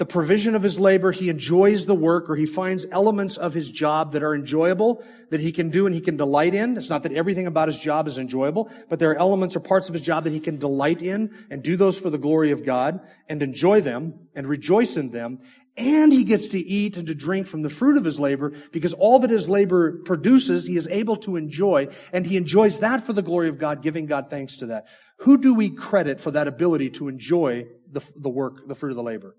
the 0.00 0.06
provision 0.06 0.54
of 0.54 0.62
his 0.62 0.80
labor, 0.80 1.12
he 1.12 1.28
enjoys 1.28 1.84
the 1.84 1.94
work 1.94 2.30
or 2.30 2.34
he 2.34 2.46
finds 2.46 2.86
elements 2.90 3.36
of 3.36 3.52
his 3.52 3.70
job 3.70 4.12
that 4.12 4.22
are 4.22 4.34
enjoyable, 4.34 5.04
that 5.28 5.40
he 5.40 5.52
can 5.52 5.68
do 5.68 5.84
and 5.84 5.94
he 5.94 6.00
can 6.00 6.16
delight 6.16 6.54
in. 6.54 6.78
It's 6.78 6.88
not 6.88 7.02
that 7.02 7.12
everything 7.12 7.46
about 7.46 7.68
his 7.68 7.76
job 7.76 8.06
is 8.06 8.16
enjoyable, 8.16 8.70
but 8.88 8.98
there 8.98 9.10
are 9.10 9.18
elements 9.18 9.56
or 9.56 9.60
parts 9.60 9.88
of 9.88 9.92
his 9.92 10.00
job 10.00 10.24
that 10.24 10.32
he 10.32 10.40
can 10.40 10.56
delight 10.56 11.02
in 11.02 11.46
and 11.50 11.62
do 11.62 11.76
those 11.76 11.98
for 11.98 12.08
the 12.08 12.16
glory 12.16 12.50
of 12.50 12.64
God 12.64 13.00
and 13.28 13.42
enjoy 13.42 13.82
them 13.82 14.14
and 14.34 14.46
rejoice 14.46 14.96
in 14.96 15.10
them. 15.10 15.40
And 15.76 16.10
he 16.10 16.24
gets 16.24 16.48
to 16.48 16.58
eat 16.58 16.96
and 16.96 17.06
to 17.06 17.14
drink 17.14 17.46
from 17.46 17.60
the 17.60 17.68
fruit 17.68 17.98
of 17.98 18.04
his 18.06 18.18
labor 18.18 18.54
because 18.72 18.94
all 18.94 19.18
that 19.18 19.28
his 19.28 19.50
labor 19.50 19.98
produces, 19.98 20.66
he 20.66 20.78
is 20.78 20.88
able 20.88 21.16
to 21.16 21.36
enjoy 21.36 21.88
and 22.10 22.24
he 22.24 22.38
enjoys 22.38 22.78
that 22.78 23.04
for 23.04 23.12
the 23.12 23.20
glory 23.20 23.50
of 23.50 23.58
God, 23.58 23.82
giving 23.82 24.06
God 24.06 24.30
thanks 24.30 24.56
to 24.56 24.66
that. 24.68 24.86
Who 25.18 25.36
do 25.36 25.52
we 25.52 25.68
credit 25.68 26.22
for 26.22 26.30
that 26.30 26.48
ability 26.48 26.88
to 26.92 27.08
enjoy 27.08 27.66
the, 27.92 28.00
the 28.16 28.30
work, 28.30 28.66
the 28.66 28.74
fruit 28.74 28.92
of 28.92 28.96
the 28.96 29.02
labor? 29.02 29.36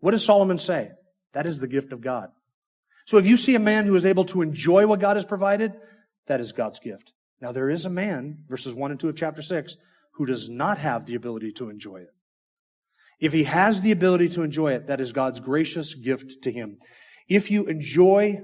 What 0.00 0.10
does 0.12 0.24
Solomon 0.24 0.58
say? 0.58 0.90
That 1.32 1.46
is 1.46 1.58
the 1.58 1.68
gift 1.68 1.92
of 1.92 2.00
God. 2.00 2.30
So 3.06 3.18
if 3.18 3.26
you 3.26 3.36
see 3.36 3.54
a 3.54 3.60
man 3.60 3.86
who 3.86 3.94
is 3.94 4.06
able 4.06 4.24
to 4.26 4.42
enjoy 4.42 4.86
what 4.86 5.00
God 5.00 5.16
has 5.16 5.24
provided, 5.24 5.72
that 6.26 6.40
is 6.40 6.52
God's 6.52 6.80
gift. 6.80 7.12
Now 7.40 7.52
there 7.52 7.70
is 7.70 7.84
a 7.84 7.90
man, 7.90 8.44
verses 8.48 8.74
1 8.74 8.90
and 8.90 9.00
2 9.00 9.08
of 9.08 9.16
chapter 9.16 9.42
6, 9.42 9.76
who 10.14 10.26
does 10.26 10.48
not 10.48 10.78
have 10.78 11.06
the 11.06 11.14
ability 11.14 11.52
to 11.52 11.70
enjoy 11.70 11.96
it. 11.96 12.10
If 13.20 13.32
he 13.32 13.44
has 13.44 13.80
the 13.80 13.92
ability 13.92 14.30
to 14.30 14.42
enjoy 14.42 14.72
it, 14.72 14.86
that 14.86 15.00
is 15.00 15.12
God's 15.12 15.40
gracious 15.40 15.94
gift 15.94 16.42
to 16.42 16.52
him. 16.52 16.78
If 17.28 17.50
you 17.50 17.66
enjoy 17.66 18.40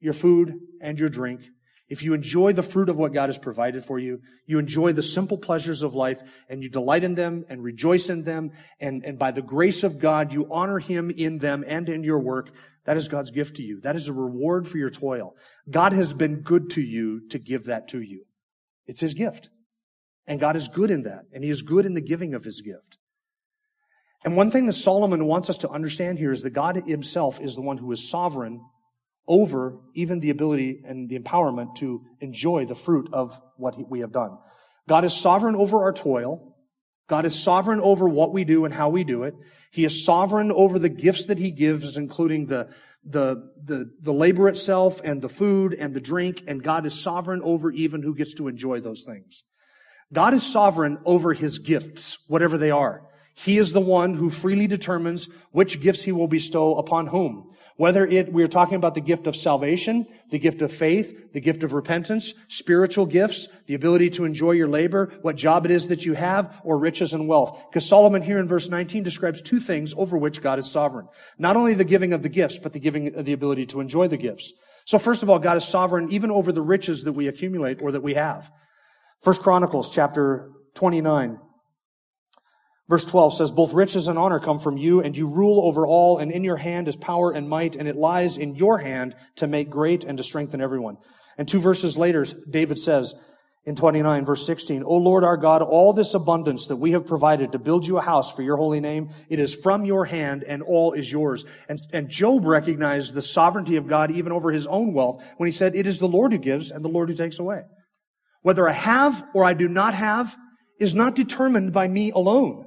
your 0.00 0.14
food 0.14 0.54
and 0.80 0.98
your 0.98 1.08
drink, 1.08 1.40
if 1.88 2.02
you 2.02 2.14
enjoy 2.14 2.54
the 2.54 2.62
fruit 2.62 2.88
of 2.88 2.96
what 2.96 3.12
God 3.12 3.28
has 3.28 3.36
provided 3.36 3.84
for 3.84 3.98
you, 3.98 4.20
you 4.46 4.58
enjoy 4.58 4.92
the 4.92 5.02
simple 5.02 5.36
pleasures 5.36 5.82
of 5.82 5.94
life 5.94 6.22
and 6.48 6.62
you 6.62 6.70
delight 6.70 7.04
in 7.04 7.14
them 7.14 7.44
and 7.48 7.62
rejoice 7.62 8.08
in 8.08 8.24
them. 8.24 8.52
And, 8.80 9.04
and 9.04 9.18
by 9.18 9.32
the 9.32 9.42
grace 9.42 9.84
of 9.84 9.98
God, 9.98 10.32
you 10.32 10.48
honor 10.50 10.78
Him 10.78 11.10
in 11.10 11.38
them 11.38 11.62
and 11.66 11.88
in 11.90 12.02
your 12.02 12.20
work. 12.20 12.50
That 12.86 12.96
is 12.96 13.08
God's 13.08 13.30
gift 13.30 13.56
to 13.56 13.62
you. 13.62 13.80
That 13.82 13.96
is 13.96 14.08
a 14.08 14.14
reward 14.14 14.66
for 14.66 14.78
your 14.78 14.90
toil. 14.90 15.36
God 15.70 15.92
has 15.92 16.14
been 16.14 16.40
good 16.40 16.70
to 16.70 16.80
you 16.80 17.28
to 17.28 17.38
give 17.38 17.64
that 17.64 17.88
to 17.88 18.00
you. 18.00 18.24
It's 18.86 19.00
His 19.00 19.12
gift. 19.12 19.50
And 20.26 20.40
God 20.40 20.56
is 20.56 20.68
good 20.68 20.90
in 20.90 21.02
that. 21.02 21.24
And 21.34 21.44
He 21.44 21.50
is 21.50 21.60
good 21.60 21.84
in 21.84 21.92
the 21.92 22.00
giving 22.00 22.32
of 22.32 22.44
His 22.44 22.62
gift. 22.62 22.96
And 24.24 24.38
one 24.38 24.50
thing 24.50 24.64
that 24.66 24.72
Solomon 24.72 25.26
wants 25.26 25.50
us 25.50 25.58
to 25.58 25.68
understand 25.68 26.18
here 26.18 26.32
is 26.32 26.42
that 26.42 26.50
God 26.50 26.76
Himself 26.86 27.42
is 27.42 27.54
the 27.54 27.60
one 27.60 27.76
who 27.76 27.92
is 27.92 28.08
sovereign 28.08 28.62
over 29.26 29.78
even 29.94 30.20
the 30.20 30.30
ability 30.30 30.82
and 30.86 31.08
the 31.08 31.18
empowerment 31.18 31.76
to 31.76 32.02
enjoy 32.20 32.64
the 32.66 32.74
fruit 32.74 33.08
of 33.12 33.40
what 33.56 33.74
we 33.90 34.00
have 34.00 34.12
done. 34.12 34.36
God 34.88 35.04
is 35.04 35.14
sovereign 35.14 35.56
over 35.56 35.82
our 35.82 35.92
toil. 35.92 36.56
God 37.08 37.24
is 37.24 37.38
sovereign 37.38 37.80
over 37.80 38.08
what 38.08 38.32
we 38.32 38.44
do 38.44 38.64
and 38.64 38.74
how 38.74 38.88
we 38.88 39.04
do 39.04 39.24
it. 39.24 39.34
He 39.70 39.84
is 39.84 40.04
sovereign 40.04 40.52
over 40.52 40.78
the 40.78 40.88
gifts 40.88 41.26
that 41.26 41.38
he 41.38 41.50
gives, 41.50 41.96
including 41.96 42.46
the, 42.46 42.68
the, 43.04 43.50
the, 43.62 43.90
the 44.00 44.12
labor 44.12 44.48
itself 44.48 45.00
and 45.02 45.20
the 45.20 45.28
food 45.28 45.74
and 45.74 45.94
the 45.94 46.00
drink. 46.00 46.44
And 46.46 46.62
God 46.62 46.86
is 46.86 46.98
sovereign 46.98 47.42
over 47.42 47.70
even 47.70 48.02
who 48.02 48.14
gets 48.14 48.34
to 48.34 48.48
enjoy 48.48 48.80
those 48.80 49.04
things. 49.04 49.42
God 50.12 50.34
is 50.34 50.44
sovereign 50.44 50.98
over 51.04 51.32
his 51.32 51.58
gifts, 51.58 52.18
whatever 52.28 52.56
they 52.56 52.70
are. 52.70 53.02
He 53.34 53.58
is 53.58 53.72
the 53.72 53.80
one 53.80 54.14
who 54.14 54.30
freely 54.30 54.66
determines 54.66 55.28
which 55.50 55.80
gifts 55.80 56.02
he 56.02 56.12
will 56.12 56.28
bestow 56.28 56.76
upon 56.76 57.08
whom. 57.08 57.50
Whether 57.76 58.06
it, 58.06 58.32
we're 58.32 58.46
talking 58.46 58.76
about 58.76 58.94
the 58.94 59.00
gift 59.00 59.26
of 59.26 59.34
salvation, 59.34 60.06
the 60.30 60.38
gift 60.38 60.62
of 60.62 60.72
faith, 60.72 61.32
the 61.32 61.40
gift 61.40 61.64
of 61.64 61.72
repentance, 61.72 62.34
spiritual 62.46 63.04
gifts, 63.04 63.48
the 63.66 63.74
ability 63.74 64.10
to 64.10 64.24
enjoy 64.24 64.52
your 64.52 64.68
labor, 64.68 65.12
what 65.22 65.34
job 65.34 65.64
it 65.64 65.72
is 65.72 65.88
that 65.88 66.06
you 66.06 66.14
have, 66.14 66.54
or 66.62 66.78
riches 66.78 67.14
and 67.14 67.26
wealth. 67.26 67.58
Because 67.68 67.84
Solomon 67.84 68.22
here 68.22 68.38
in 68.38 68.46
verse 68.46 68.68
19 68.68 69.02
describes 69.02 69.42
two 69.42 69.58
things 69.58 69.92
over 69.96 70.16
which 70.16 70.40
God 70.40 70.60
is 70.60 70.70
sovereign. 70.70 71.08
Not 71.36 71.56
only 71.56 71.74
the 71.74 71.84
giving 71.84 72.12
of 72.12 72.22
the 72.22 72.28
gifts, 72.28 72.58
but 72.58 72.72
the 72.72 72.78
giving 72.78 73.12
of 73.16 73.24
the 73.24 73.32
ability 73.32 73.66
to 73.66 73.80
enjoy 73.80 74.06
the 74.06 74.16
gifts. 74.16 74.52
So 74.84 75.00
first 75.00 75.24
of 75.24 75.30
all, 75.30 75.40
God 75.40 75.56
is 75.56 75.64
sovereign 75.64 76.12
even 76.12 76.30
over 76.30 76.52
the 76.52 76.62
riches 76.62 77.02
that 77.04 77.12
we 77.12 77.26
accumulate 77.26 77.82
or 77.82 77.90
that 77.90 78.02
we 78.02 78.14
have. 78.14 78.52
First 79.22 79.42
Chronicles 79.42 79.92
chapter 79.92 80.52
29 80.74 81.40
Verse 82.88 83.04
12 83.06 83.34
says, 83.34 83.50
Both 83.50 83.72
riches 83.72 84.08
and 84.08 84.18
honor 84.18 84.40
come 84.40 84.58
from 84.58 84.76
you, 84.76 85.00
and 85.00 85.16
you 85.16 85.26
rule 85.26 85.66
over 85.66 85.86
all, 85.86 86.18
and 86.18 86.30
in 86.30 86.44
your 86.44 86.56
hand 86.56 86.86
is 86.86 86.96
power 86.96 87.32
and 87.32 87.48
might, 87.48 87.76
and 87.76 87.88
it 87.88 87.96
lies 87.96 88.36
in 88.36 88.54
your 88.54 88.78
hand 88.78 89.16
to 89.36 89.46
make 89.46 89.70
great 89.70 90.04
and 90.04 90.18
to 90.18 90.24
strengthen 90.24 90.60
everyone. 90.60 90.98
And 91.38 91.48
two 91.48 91.60
verses 91.60 91.96
later, 91.96 92.24
David 92.24 92.78
says 92.78 93.14
in 93.64 93.74
29, 93.74 94.26
verse 94.26 94.46
16, 94.46 94.82
O 94.84 94.96
Lord 94.96 95.24
our 95.24 95.38
God, 95.38 95.62
all 95.62 95.94
this 95.94 96.12
abundance 96.12 96.66
that 96.66 96.76
we 96.76 96.92
have 96.92 97.06
provided 97.06 97.52
to 97.52 97.58
build 97.58 97.86
you 97.86 97.96
a 97.96 98.02
house 98.02 98.30
for 98.30 98.42
your 98.42 98.58
holy 98.58 98.80
name, 98.80 99.08
it 99.30 99.38
is 99.38 99.54
from 99.54 99.86
your 99.86 100.04
hand, 100.04 100.44
and 100.44 100.62
all 100.62 100.92
is 100.92 101.10
yours. 101.10 101.46
And, 101.70 101.80
and 101.90 102.10
Job 102.10 102.44
recognized 102.44 103.14
the 103.14 103.22
sovereignty 103.22 103.76
of 103.76 103.86
God 103.86 104.10
even 104.10 104.32
over 104.32 104.52
his 104.52 104.66
own 104.66 104.92
wealth 104.92 105.22
when 105.38 105.46
he 105.46 105.52
said, 105.52 105.74
It 105.74 105.86
is 105.86 105.98
the 105.98 106.06
Lord 106.08 106.32
who 106.32 106.38
gives 106.38 106.70
and 106.70 106.84
the 106.84 106.90
Lord 106.90 107.08
who 107.08 107.14
takes 107.14 107.38
away. 107.38 107.62
Whether 108.42 108.68
I 108.68 108.72
have 108.72 109.24
or 109.32 109.44
I 109.44 109.54
do 109.54 109.68
not 109.68 109.94
have 109.94 110.36
is 110.78 110.94
not 110.94 111.14
determined 111.14 111.72
by 111.72 111.88
me 111.88 112.10
alone. 112.10 112.63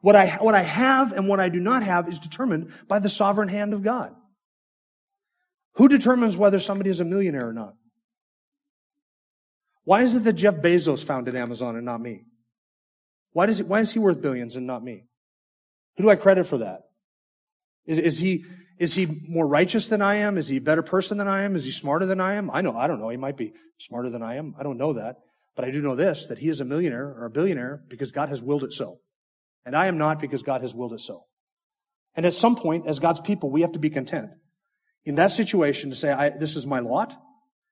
What 0.00 0.16
I, 0.16 0.38
what 0.40 0.54
I 0.54 0.62
have 0.62 1.12
and 1.12 1.28
what 1.28 1.40
I 1.40 1.48
do 1.48 1.60
not 1.60 1.82
have 1.82 2.08
is 2.08 2.18
determined 2.18 2.72
by 2.88 2.98
the 2.98 3.08
sovereign 3.08 3.48
hand 3.48 3.74
of 3.74 3.82
God. 3.82 4.14
Who 5.74 5.88
determines 5.88 6.36
whether 6.36 6.58
somebody 6.58 6.90
is 6.90 7.00
a 7.00 7.04
millionaire 7.04 7.48
or 7.48 7.52
not? 7.52 7.74
Why 9.84 10.02
is 10.02 10.14
it 10.14 10.24
that 10.24 10.34
Jeff 10.34 10.56
Bezos 10.56 11.04
founded 11.04 11.36
Amazon 11.36 11.76
and 11.76 11.84
not 11.84 12.00
me? 12.00 12.22
Why, 13.32 13.46
does 13.46 13.58
he, 13.58 13.64
why 13.64 13.80
is 13.80 13.92
he 13.92 13.98
worth 13.98 14.20
billions 14.20 14.56
and 14.56 14.66
not 14.66 14.82
me? 14.82 15.04
Who 15.96 16.04
do 16.04 16.10
I 16.10 16.16
credit 16.16 16.46
for 16.46 16.58
that? 16.58 16.82
Is, 17.86 17.98
is, 17.98 18.18
he, 18.18 18.44
is 18.78 18.94
he 18.94 19.06
more 19.28 19.46
righteous 19.46 19.88
than 19.88 20.02
I 20.02 20.16
am? 20.16 20.38
Is 20.38 20.48
he 20.48 20.56
a 20.56 20.60
better 20.60 20.82
person 20.82 21.18
than 21.18 21.28
I 21.28 21.42
am? 21.42 21.56
Is 21.56 21.64
he 21.64 21.72
smarter 21.72 22.06
than 22.06 22.20
I 22.20 22.34
am? 22.34 22.50
I 22.50 22.60
know, 22.60 22.76
I 22.76 22.86
don't 22.86 23.00
know. 23.00 23.08
He 23.08 23.16
might 23.16 23.36
be 23.36 23.52
smarter 23.78 24.10
than 24.10 24.22
I 24.22 24.36
am. 24.36 24.54
I 24.58 24.62
don't 24.62 24.78
know 24.78 24.94
that. 24.94 25.16
But 25.56 25.64
I 25.64 25.70
do 25.70 25.80
know 25.82 25.96
this, 25.96 26.26
that 26.28 26.38
he 26.38 26.48
is 26.48 26.60
a 26.60 26.64
millionaire 26.64 27.06
or 27.06 27.26
a 27.26 27.30
billionaire 27.30 27.82
because 27.88 28.12
God 28.12 28.28
has 28.28 28.42
willed 28.42 28.64
it 28.64 28.72
so. 28.72 28.98
And 29.64 29.76
I 29.76 29.86
am 29.86 29.98
not 29.98 30.20
because 30.20 30.42
God 30.42 30.62
has 30.62 30.74
willed 30.74 30.94
it 30.94 31.00
so. 31.00 31.24
And 32.16 32.26
at 32.26 32.34
some 32.34 32.56
point, 32.56 32.86
as 32.86 32.98
God's 32.98 33.20
people, 33.20 33.50
we 33.50 33.60
have 33.60 33.72
to 33.72 33.78
be 33.78 33.90
content 33.90 34.30
in 35.04 35.14
that 35.16 35.30
situation 35.30 35.90
to 35.90 35.96
say, 35.96 36.32
this 36.38 36.56
is 36.56 36.66
my 36.66 36.80
lot, 36.80 37.14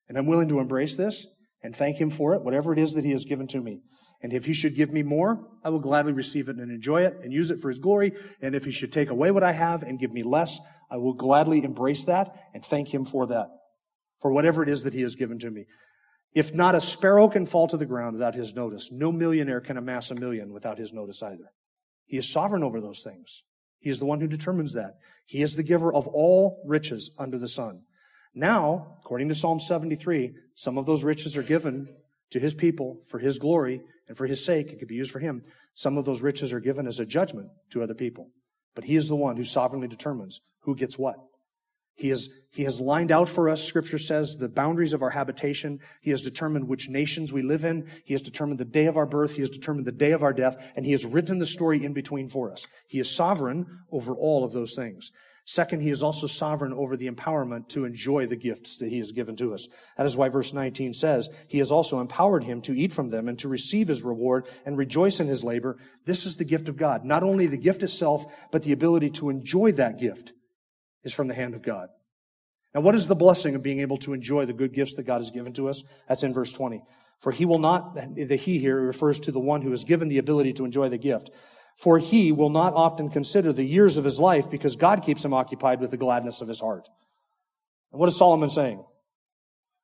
and 0.09 0.16
I'm 0.16 0.27
willing 0.27 0.48
to 0.48 0.61
embrace 0.61 0.96
this 0.96 1.27
and 1.62 1.74
thank 1.74 1.96
Him 1.96 2.11
for 2.11 2.35
it, 2.35 2.42
whatever 2.42 2.72
it 2.72 2.79
is 2.79 2.94
that 2.94 3.05
He 3.05 3.11
has 3.11 3.24
given 3.24 3.46
to 3.48 3.61
me. 3.61 3.83
And 4.22 4.33
if 4.33 4.44
He 4.44 4.55
should 4.55 4.77
give 4.77 4.92
me 4.92 5.03
more, 5.03 5.46
I 5.64 5.70
will 5.70 5.81
gladly 5.81 6.12
receive 6.12 6.48
it 6.48 6.57
and 6.57 6.70
enjoy 6.70 7.03
it 7.03 7.18
and 7.22 7.33
use 7.33 7.51
it 7.51 7.61
for 7.61 7.68
His 7.68 7.79
glory. 7.79 8.12
And 8.40 8.55
if 8.55 8.64
He 8.64 8.70
should 8.70 8.92
take 8.92 9.11
away 9.11 9.31
what 9.31 9.42
I 9.42 9.53
have 9.53 9.83
and 9.83 9.98
give 9.98 10.12
me 10.12 10.22
less, 10.22 10.59
I 10.90 10.96
will 10.96 11.14
gladly 11.14 11.62
embrace 11.62 12.05
that 12.07 12.33
and 12.55 12.64
thank 12.64 12.92
Him 12.92 13.05
for 13.05 13.27
that, 13.27 13.48
for 14.20 14.33
whatever 14.33 14.62
it 14.62 14.68
is 14.68 14.85
that 14.85 14.94
He 14.94 15.03
has 15.03 15.16
given 15.16 15.38
to 15.40 15.51
me. 15.51 15.66
If 16.35 16.55
not 16.55 16.74
a 16.74 16.81
sparrow 16.81 17.29
can 17.29 17.46
fall 17.46 17.68
to 17.68 17.77
the 17.77 17.87
ground 17.87 18.14
without 18.14 18.35
His 18.35 18.55
notice, 18.55 18.90
no 18.92 19.12
millionaire 19.12 19.61
can 19.61 19.77
amass 19.77 20.11
a 20.11 20.14
million 20.14 20.53
without 20.53 20.79
His 20.79 20.92
notice 20.92 21.22
either. 21.22 21.53
He 22.09 22.16
is 22.16 22.29
sovereign 22.29 22.64
over 22.64 22.81
those 22.81 23.05
things. 23.05 23.44
He 23.79 23.90
is 23.90 24.01
the 24.01 24.07
one 24.07 24.21
who 24.21 24.27
determines 24.27 24.73
that. 24.73 24.97
He 25.27 25.42
is 25.42 25.55
the 25.55 25.62
giver 25.62 25.92
of 25.92 26.09
all 26.09 26.62
riches 26.66 27.11
under 27.18 27.38
the 27.38 27.47
sun. 27.47 27.83
Now, 28.35 28.97
according 29.01 29.29
to 29.29 29.35
Psalm 29.35 29.61
73, 29.61 30.35
some 30.55 30.79
of 30.79 30.87
those 30.87 31.05
riches 31.05 31.37
are 31.37 31.42
given 31.42 31.88
to 32.31 32.40
his 32.40 32.55
people 32.55 33.03
for 33.07 33.18
his 33.18 33.38
glory 33.38 33.83
and 34.09 34.16
for 34.16 34.27
his 34.27 34.44
sake. 34.44 34.73
It 34.73 34.79
could 34.79 34.88
be 34.88 34.94
used 34.94 35.11
for 35.11 35.18
him. 35.18 35.44
Some 35.75 35.99
of 35.99 36.05
those 36.05 36.23
riches 36.23 36.53
are 36.53 36.61
given 36.61 36.87
as 36.87 36.99
a 36.99 37.07
judgment 37.07 37.51
to 37.71 37.83
other 37.83 37.94
people. 37.94 38.31
But 38.75 38.85
he 38.85 38.97
is 38.97 39.09
the 39.09 39.16
one 39.16 39.37
who 39.37 39.44
sovereignly 39.44 39.88
determines 39.88 40.40
who 40.61 40.75
gets 40.75 40.99
what. 40.99 41.16
He 41.98 42.11
has, 42.11 42.28
he 42.52 42.62
has 42.62 42.80
lined 42.80 43.11
out 43.11 43.28
for 43.28 43.50
us, 43.50 43.62
scripture 43.62 43.98
says, 43.98 44.37
the 44.37 44.48
boundaries 44.48 44.92
of 44.92 45.02
our 45.02 45.11
habitation. 45.11 45.80
He 46.00 46.11
has 46.12 46.22
determined 46.22 46.68
which 46.68 46.88
nations 46.88 47.32
we 47.32 47.42
live 47.42 47.64
in. 47.64 47.90
He 48.04 48.14
has 48.14 48.22
determined 48.22 48.61
the 48.61 48.64
day 48.64 48.87
of 48.87 48.96
our 48.96 49.04
birth. 49.04 49.32
He 49.32 49.40
has 49.40 49.50
determined 49.50 49.84
the 49.84 49.92
day 49.92 50.12
of 50.12 50.22
our 50.22 50.32
death. 50.32 50.56
And 50.76 50.87
he 50.87 50.92
has 50.92 51.04
written 51.04 51.40
the 51.40 51.46
story 51.46 51.84
in 51.84 51.92
between 51.92 52.28
for 52.28 52.52
us. 52.52 52.68
He 52.87 53.00
is 53.00 53.11
sovereign 53.11 53.66
over 53.90 54.14
all 54.14 54.44
of 54.44 54.52
those 54.52 54.76
things. 54.76 55.11
Second, 55.44 55.80
he 55.80 55.90
is 55.90 56.04
also 56.04 56.28
sovereign 56.28 56.72
over 56.72 56.96
the 56.96 57.11
empowerment 57.11 57.68
to 57.70 57.84
enjoy 57.84 58.26
the 58.26 58.37
gifts 58.37 58.76
that 58.76 58.90
he 58.90 58.98
has 58.98 59.11
given 59.11 59.34
to 59.37 59.52
us. 59.52 59.66
That 59.96 60.06
is 60.06 60.16
why 60.16 60.28
verse 60.28 60.52
19 60.52 60.94
says, 60.94 61.28
He 61.48 61.58
has 61.58 61.72
also 61.72 62.00
empowered 62.00 62.44
him 62.44 62.61
to 62.62 62.78
eat 62.78 62.92
from 62.92 63.11
them 63.11 63.28
and 63.28 63.38
to 63.40 63.48
receive 63.48 63.88
his 63.88 64.02
reward 64.02 64.46
and 64.66 64.78
rejoice 64.78 65.18
in 65.18 65.26
his 65.26 65.42
labor. 65.42 65.78
This 66.04 66.26
is 66.26 66.37
the 66.37 66.44
gift 66.44 66.68
of 66.68 66.76
God. 66.76 67.04
Not 67.04 67.24
only 67.24 67.46
the 67.46 67.56
gift 67.56 67.82
itself, 67.82 68.26
but 68.52 68.62
the 68.62 68.72
ability 68.72 69.11
to 69.11 69.30
enjoy 69.30 69.72
that 69.72 69.98
gift 69.98 70.34
is 71.04 71.12
from 71.12 71.28
the 71.28 71.34
hand 71.34 71.54
of 71.54 71.62
God. 71.62 71.88
Now, 72.74 72.80
what 72.82 72.94
is 72.94 73.08
the 73.08 73.14
blessing 73.14 73.54
of 73.54 73.62
being 73.62 73.80
able 73.80 73.98
to 73.98 74.12
enjoy 74.12 74.44
the 74.46 74.52
good 74.52 74.72
gifts 74.72 74.94
that 74.96 75.04
God 75.04 75.18
has 75.18 75.30
given 75.30 75.52
to 75.54 75.68
us? 75.68 75.82
That's 76.08 76.22
in 76.22 76.34
verse 76.34 76.52
20. 76.52 76.82
For 77.20 77.32
he 77.32 77.44
will 77.44 77.58
not, 77.58 77.94
the 78.16 78.37
he 78.37 78.58
here 78.58 78.80
refers 78.80 79.18
to 79.20 79.32
the 79.32 79.40
one 79.40 79.62
who 79.62 79.72
is 79.72 79.84
given 79.84 80.08
the 80.08 80.18
ability 80.18 80.52
to 80.54 80.64
enjoy 80.64 80.88
the 80.88 80.98
gift. 80.98 81.30
For 81.78 81.98
he 81.98 82.32
will 82.32 82.50
not 82.50 82.74
often 82.74 83.08
consider 83.08 83.52
the 83.52 83.64
years 83.64 83.96
of 83.96 84.04
his 84.04 84.20
life 84.20 84.50
because 84.50 84.76
God 84.76 85.02
keeps 85.04 85.24
him 85.24 85.32
occupied 85.32 85.80
with 85.80 85.90
the 85.90 85.96
gladness 85.96 86.40
of 86.40 86.48
his 86.48 86.61
heart. 86.61 86.88
And 87.92 88.00
what 88.00 88.08
is 88.08 88.16
Solomon 88.16 88.50
saying? 88.50 88.84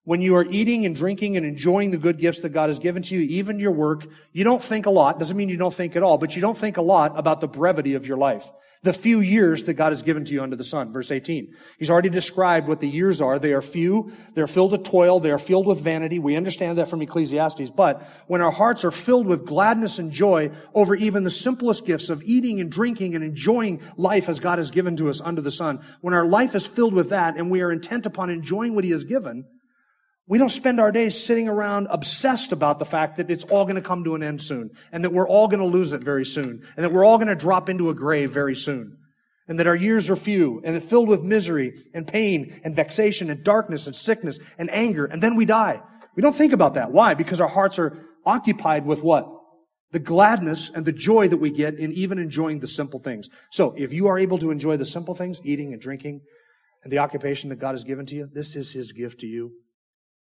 When 0.05 0.21
you 0.21 0.37
are 0.37 0.45
eating 0.45 0.85
and 0.85 0.95
drinking 0.95 1.37
and 1.37 1.47
enjoying 1.47 1.91
the 1.91 1.97
good 1.97 2.19
gifts 2.19 2.43
that 2.43 2.51
God 2.51 2.69
has 2.69 2.79
given 2.79 3.03
to 3.05 3.15
you, 3.15 3.23
even 3.39 3.59
your 3.59 3.73
work, 3.73 4.05
you 4.33 4.45
don't 4.45 4.63
think 4.63 4.87
a 4.87 4.91
lot. 4.91 5.19
Doesn't 5.19 5.37
mean 5.37 5.49
you 5.49 5.57
don't 5.57 5.75
think 5.75 5.97
at 5.97 6.03
all, 6.03 6.19
but 6.19 6.37
you 6.37 6.43
don't 6.43 6.59
think 6.59 6.77
a 6.77 6.83
lot 6.83 7.19
about 7.19 7.41
the 7.41 7.49
brevity 7.49 7.95
of 7.95 8.07
your 8.07 8.19
life 8.19 8.49
the 8.85 8.93
few 8.93 9.21
years 9.21 9.65
that 9.65 9.75
God 9.75 9.93
has 9.93 10.03
given 10.03 10.27
to 10.27 10.35
you 10.35 10.43
under 10.43 10.57
the 10.57 10.63
sun. 10.63 10.93
Verse 10.93 11.11
18. 11.11 11.55
He's 11.79 11.91
already 11.91 12.11
described 12.11 12.69
what 12.69 12.81
the 12.81 12.89
years 12.89 13.23
are. 13.23 13.39
They 13.39 13.55
are 13.55 13.63
few. 13.63 14.13
They're 14.35 14.47
filled 14.47 14.73
with 14.73 14.85
toil. 14.85 15.21
They 15.21 15.31
are 15.31 15.39
filled 15.39 15.67
with 15.67 15.81
vanity. 15.81 16.19
We 16.19 16.37
understand 16.37 16.77
that 16.77 16.89
from 16.89 17.01
Ecclesiastes. 17.01 17.71
But 17.71 18.07
when 18.27 18.43
our 18.43 18.51
hearts 18.51 18.85
are 18.85 18.91
filled 18.91 19.27
with 19.27 19.47
gladness 19.47 19.99
and 19.99 20.13
joy 20.13 20.51
over 20.75 20.95
even 20.95 21.25
the 21.25 21.31
simplest 21.31 21.87
gifts 21.87 22.11
of 22.11 22.23
eating 22.25 22.61
and 22.61 22.71
drinking 22.71 23.15
and 23.15 23.25
enjoying 23.25 23.81
life 23.97 24.29
as 24.29 24.39
God 24.39 24.59
has 24.59 24.71
given 24.71 24.97
to 24.99 25.09
us 25.09 25.23
under 25.23 25.41
the 25.41 25.51
sun, 25.51 25.81
when 26.03 26.13
our 26.13 26.27
life 26.27 26.55
is 26.55 26.67
filled 26.67 26.93
with 26.93 27.09
that 27.09 27.39
and 27.39 27.51
we 27.51 27.63
are 27.63 27.73
intent 27.73 28.05
upon 28.05 28.29
enjoying 28.29 28.75
what 28.75 28.85
He 28.85 28.91
has 28.91 29.05
given, 29.05 29.47
we 30.27 30.39
don't 30.39 30.51
spend 30.51 30.81
our 30.81 30.91
days 30.91 31.23
sitting 31.23 31.49
around 31.49 31.87
obsessed 31.91 32.53
about 32.53 32.79
the 32.79 32.87
fact 32.87 33.17
that 33.17 33.31
it's 33.31 33.45
all 33.45 33.65
going 33.65 33.77
to 33.77 33.83
come 33.83 34.05
to 34.05 34.15
an 34.15 34.23
end 34.23 34.41
soon 34.41 34.71
and 34.91 35.05
that 35.05 35.13
we're 35.13 35.29
all 35.29 35.49
going 35.49 35.61
to 35.61 35.67
lose 35.67 35.93
it 35.93 36.03
very 36.03 36.25
soon 36.25 36.63
and 36.77 36.85
that 36.85 36.93
we're 36.93 37.05
all 37.05 37.19
going 37.19 37.29
to 37.29 37.35
drop 37.35 37.69
into 37.69 37.91
a 37.91 37.95
grave 37.95 38.31
very 38.31 38.55
soon 38.55 38.97
and 39.49 39.59
that 39.59 39.67
our 39.67 39.77
years 39.77 40.09
are 40.09 40.17
few 40.17 40.63
and 40.65 40.83
filled 40.83 41.09
with 41.09 41.23
misery 41.23 41.75
and 41.93 42.07
pain 42.07 42.61
and 42.65 42.75
vexation 42.75 43.29
and 43.29 43.45
darkness 43.45 43.87
and 43.87 43.95
sickness 43.95 44.39
and 44.57 44.71
anger 44.71 45.05
and 45.05 45.23
then 45.23 45.37
we 45.37 45.45
die. 45.45 45.83
We 46.17 46.23
don't 46.23 46.35
think 46.35 46.55
about 46.55 46.75
that. 46.75 46.91
Why? 46.91 47.15
Because 47.15 47.41
our 47.41 47.49
hearts 47.49 47.79
are 47.79 47.99
occupied 48.25 48.87
with 48.87 49.03
what? 49.03 49.29
The 49.91 49.99
gladness 49.99 50.71
and 50.71 50.85
the 50.85 50.93
joy 50.93 51.29
that 51.29 51.37
we 51.37 51.51
get 51.51 51.75
in 51.75 51.93
even 51.93 52.19
enjoying 52.19 52.61
the 52.61 52.67
simple 52.67 52.99
things. 52.99 53.29
So 53.51 53.75
if 53.77 53.93
you 53.93 54.07
are 54.07 54.19
able 54.19 54.39
to 54.39 54.51
enjoy 54.51 54.77
the 54.79 54.87
simple 54.87 55.15
things, 55.15 55.41
eating 55.45 55.73
and 55.73 55.83
drinking, 55.83 56.23
and 56.83 56.93
the 56.93 56.99
occupation 56.99 57.51
that 57.51 57.61
God 57.61 57.73
has 57.73 57.85
given 57.85 58.07
to 58.07 58.15
you, 58.15 58.29
this 58.33 58.57
is 58.57 58.73
His 58.73 58.93
gift 58.93 59.21
to 59.21 59.27
you. 59.27 59.53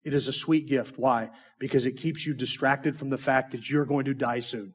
It 0.03 0.13
is 0.13 0.27
a 0.27 0.33
sweet 0.33 0.67
gift. 0.67 0.97
Why? 0.97 1.29
Because 1.59 1.85
it 1.85 1.97
keeps 1.97 2.25
you 2.25 2.33
distracted 2.33 2.97
from 2.97 3.09
the 3.09 3.17
fact 3.17 3.51
that 3.51 3.69
you're 3.69 3.85
going 3.85 4.05
to 4.05 4.13
die 4.13 4.39
soon. 4.39 4.73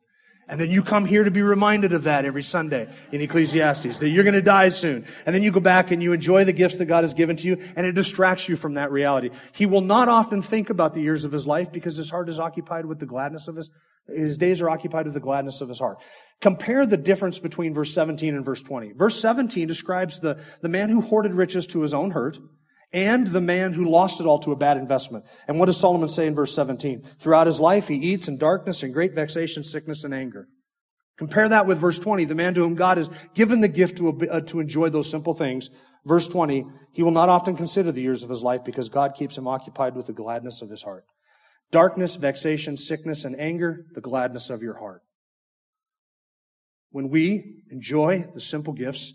And 0.49 0.59
then 0.59 0.71
you 0.71 0.83
come 0.83 1.05
here 1.05 1.25
to 1.25 1.31
be 1.31 1.43
reminded 1.43 1.93
of 1.93 2.05
that 2.05 2.25
every 2.25 2.43
Sunday 2.43 2.89
in 3.13 3.21
Ecclesiastes, 3.21 3.99
that 3.99 4.09
you're 4.09 4.25
going 4.25 4.33
to 4.33 4.41
die 4.41 4.71
soon. 4.71 5.05
And 5.27 5.35
then 5.35 5.43
you 5.43 5.51
go 5.51 5.61
back 5.61 5.91
and 5.91 6.03
you 6.03 6.15
enjoy 6.15 6.45
the 6.45 6.55
gifts 6.55 6.79
that 6.79 6.87
God 6.87 7.05
has 7.05 7.13
given 7.13 7.37
to 7.37 7.47
you, 7.47 7.59
and 7.77 7.87
it 7.87 7.93
distracts 7.93 8.49
you 8.49 8.57
from 8.57 8.75
that 8.75 8.91
reality. 8.91 9.29
He 9.53 9.67
will 9.67 9.83
not 9.83 10.09
often 10.09 10.41
think 10.41 10.71
about 10.71 10.95
the 10.95 11.03
years 11.03 11.27
of 11.27 11.33
his 11.33 11.47
life 11.47 11.71
because 11.71 11.97
his 11.97 12.09
heart 12.09 12.31
is 12.31 12.41
occupied 12.41 12.87
with 12.87 12.99
the 12.99 13.05
gladness 13.05 13.47
of 13.47 13.57
his, 13.57 13.69
his 14.07 14.39
days 14.39 14.63
are 14.63 14.71
occupied 14.71 15.05
with 15.05 15.13
the 15.13 15.21
gladness 15.21 15.61
of 15.61 15.69
his 15.69 15.81
heart. 15.81 15.99
Compare 16.41 16.87
the 16.87 16.97
difference 16.97 17.39
between 17.39 17.75
verse 17.75 17.93
17 17.93 18.35
and 18.35 18.45
verse 18.45 18.63
20. 18.63 18.93
Verse 18.93 19.21
17 19.21 19.69
describes 19.69 20.19
the, 20.21 20.39
the 20.63 20.69
man 20.71 20.89
who 20.89 21.03
hoarded 21.03 21.35
riches 21.35 21.67
to 21.67 21.83
his 21.83 21.93
own 21.93 22.11
hurt 22.13 22.39
and 22.93 23.27
the 23.27 23.41
man 23.41 23.73
who 23.73 23.91
lost 23.91 24.21
it 24.21 24.27
all 24.27 24.39
to 24.41 24.53
a 24.53 24.57
bad 24.57 24.77
investment. 24.79 25.25
And 25.47 25.59
what 25.59 25.67
does 25.67 25.77
Solomon 25.77 26.09
say 26.09 26.27
in 26.27 26.35
verse 26.35 26.55
17? 26.55 27.03
Throughout 27.21 27.47
his 27.47 27.61
life, 27.61 27.89
he 27.89 27.97
eats 27.97 28.29
in 28.29 28.39
darkness 28.39 28.83
and 28.83 28.95
great 28.95 29.15
vexation, 29.15 29.63
sickness, 29.63 30.05
and 30.05 30.15
anger. 30.15 30.49
Compare 31.19 31.49
that 31.51 31.67
with 31.67 31.79
verse 31.79 31.99
20, 31.99 32.25
the 32.25 32.35
man 32.35 32.55
to 32.55 32.61
whom 32.61 32.77
God 32.77 32.97
has 32.97 33.11
given 33.35 33.61
the 33.61 33.69
gift 33.69 33.99
to, 33.99 34.09
uh, 34.31 34.41
to 34.41 34.61
enjoy 34.61 34.89
those 34.89 35.11
simple 35.11 35.35
things. 35.35 35.69
Verse 36.07 36.29
20, 36.29 36.65
he 36.93 37.03
will 37.03 37.11
not 37.11 37.29
often 37.29 37.57
consider 37.57 37.93
the 37.93 38.01
years 38.01 38.23
of 38.23 38.31
his 38.31 38.43
life 38.43 38.65
because 38.65 38.89
God 38.89 39.15
keeps 39.15 39.37
him 39.37 39.49
occupied 39.49 39.97
with 39.97 40.07
the 40.07 40.13
gladness 40.13 40.63
of 40.63 40.71
his 40.71 40.83
heart. 40.83 41.05
Darkness, 41.71 42.15
vexation, 42.15 42.77
sickness, 42.77 43.25
and 43.25 43.39
anger, 43.39 43.85
the 43.95 44.01
gladness 44.01 44.49
of 44.49 44.63
your 44.63 44.79
heart. 44.79 45.03
when 46.91 47.11
we 47.11 47.63
enjoy 47.71 48.25
the 48.35 48.41
simple 48.41 48.73
gifts, 48.73 49.13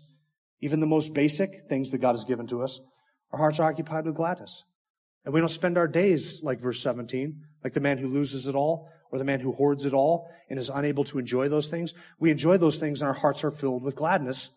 even 0.60 0.78
the 0.78 0.86
most 0.86 1.12
basic 1.12 1.50
things 1.68 1.90
that 1.90 1.98
God 1.98 2.12
has 2.12 2.24
given 2.24 2.46
to 2.46 2.62
us, 2.62 2.78
our 3.34 3.38
hearts 3.38 3.58
are 3.58 3.68
occupied 3.68 4.04
with 4.04 4.14
gladness. 4.14 4.62
And 5.24 5.34
we 5.34 5.40
don't 5.40 5.48
spend 5.48 5.76
our 5.76 5.88
days 5.88 6.40
like 6.44 6.60
verse 6.60 6.80
17, 6.80 7.42
like 7.64 7.74
the 7.74 7.80
man 7.80 7.98
who 7.98 8.06
loses 8.06 8.46
it 8.46 8.54
all 8.54 8.88
or 9.10 9.18
the 9.18 9.24
man 9.24 9.40
who 9.40 9.50
hoards 9.50 9.84
it 9.84 9.92
all 9.92 10.30
and 10.48 10.56
is 10.56 10.70
unable 10.72 11.02
to 11.02 11.18
enjoy 11.18 11.48
those 11.48 11.68
things. 11.68 11.94
We 12.20 12.30
enjoy 12.30 12.58
those 12.58 12.78
things 12.78 13.00
and 13.00 13.08
our 13.08 13.14
hearts 13.14 13.42
are 13.42 13.50
filled 13.50 13.82
with 13.82 13.96
gladness. 13.96 14.50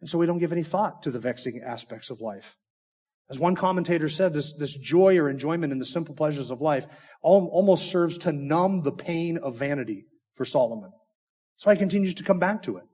And 0.00 0.10
so 0.10 0.18
we 0.18 0.26
don't 0.26 0.40
give 0.40 0.52
any 0.52 0.62
thought 0.62 1.04
to 1.04 1.10
the 1.10 1.20
vexing 1.20 1.62
aspects 1.64 2.10
of 2.10 2.20
life. 2.20 2.54
As 3.30 3.38
one 3.38 3.56
commentator 3.56 4.10
said, 4.10 4.34
this, 4.34 4.52
this 4.58 4.74
joy 4.74 5.16
or 5.16 5.30
enjoyment 5.30 5.72
in 5.72 5.78
the 5.78 5.86
simple 5.86 6.14
pleasures 6.14 6.50
of 6.50 6.60
life 6.60 6.86
almost 7.22 7.90
serves 7.90 8.18
to 8.18 8.32
numb 8.32 8.82
the 8.82 8.92
pain 8.92 9.38
of 9.38 9.56
vanity 9.56 10.04
for 10.34 10.44
Solomon. 10.44 10.92
So 11.56 11.70
he 11.70 11.78
continues 11.78 12.12
to 12.16 12.24
come 12.24 12.38
back 12.38 12.60
to 12.64 12.76
it. 12.76 12.84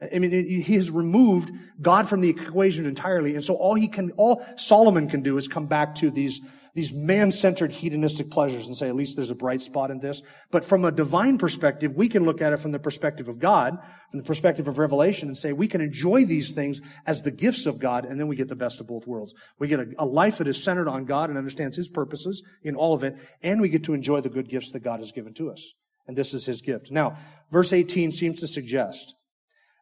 I 0.00 0.20
mean, 0.20 0.30
he 0.30 0.74
has 0.74 0.92
removed 0.92 1.50
God 1.82 2.08
from 2.08 2.20
the 2.20 2.28
equation 2.28 2.86
entirely. 2.86 3.34
And 3.34 3.42
so 3.42 3.54
all 3.54 3.74
he 3.74 3.88
can, 3.88 4.12
all 4.12 4.44
Solomon 4.56 5.08
can 5.08 5.22
do 5.22 5.36
is 5.36 5.48
come 5.48 5.66
back 5.66 5.96
to 5.96 6.08
these, 6.08 6.40
these 6.72 6.92
man-centered 6.92 7.72
hedonistic 7.72 8.30
pleasures 8.30 8.68
and 8.68 8.76
say, 8.76 8.88
at 8.88 8.94
least 8.94 9.16
there's 9.16 9.32
a 9.32 9.34
bright 9.34 9.60
spot 9.60 9.90
in 9.90 9.98
this. 9.98 10.22
But 10.52 10.64
from 10.64 10.84
a 10.84 10.92
divine 10.92 11.36
perspective, 11.36 11.96
we 11.96 12.08
can 12.08 12.24
look 12.24 12.40
at 12.40 12.52
it 12.52 12.60
from 12.60 12.70
the 12.70 12.78
perspective 12.78 13.26
of 13.26 13.40
God, 13.40 13.76
from 14.12 14.20
the 14.20 14.24
perspective 14.24 14.68
of 14.68 14.78
revelation 14.78 15.26
and 15.26 15.36
say, 15.36 15.52
we 15.52 15.66
can 15.66 15.80
enjoy 15.80 16.24
these 16.24 16.52
things 16.52 16.80
as 17.04 17.22
the 17.22 17.32
gifts 17.32 17.66
of 17.66 17.80
God, 17.80 18.04
and 18.04 18.20
then 18.20 18.28
we 18.28 18.36
get 18.36 18.48
the 18.48 18.54
best 18.54 18.80
of 18.80 18.86
both 18.86 19.04
worlds. 19.04 19.34
We 19.58 19.66
get 19.66 19.80
a, 19.80 19.86
a 19.98 20.06
life 20.06 20.38
that 20.38 20.46
is 20.46 20.62
centered 20.62 20.86
on 20.86 21.06
God 21.06 21.28
and 21.28 21.36
understands 21.36 21.76
His 21.76 21.88
purposes 21.88 22.40
in 22.62 22.76
all 22.76 22.94
of 22.94 23.02
it, 23.02 23.16
and 23.42 23.60
we 23.60 23.68
get 23.68 23.82
to 23.84 23.94
enjoy 23.94 24.20
the 24.20 24.28
good 24.28 24.48
gifts 24.48 24.70
that 24.70 24.84
God 24.84 25.00
has 25.00 25.10
given 25.10 25.34
to 25.34 25.50
us. 25.50 25.72
And 26.06 26.16
this 26.16 26.34
is 26.34 26.46
His 26.46 26.60
gift. 26.60 26.92
Now, 26.92 27.18
verse 27.50 27.72
18 27.72 28.12
seems 28.12 28.38
to 28.40 28.46
suggest 28.46 29.16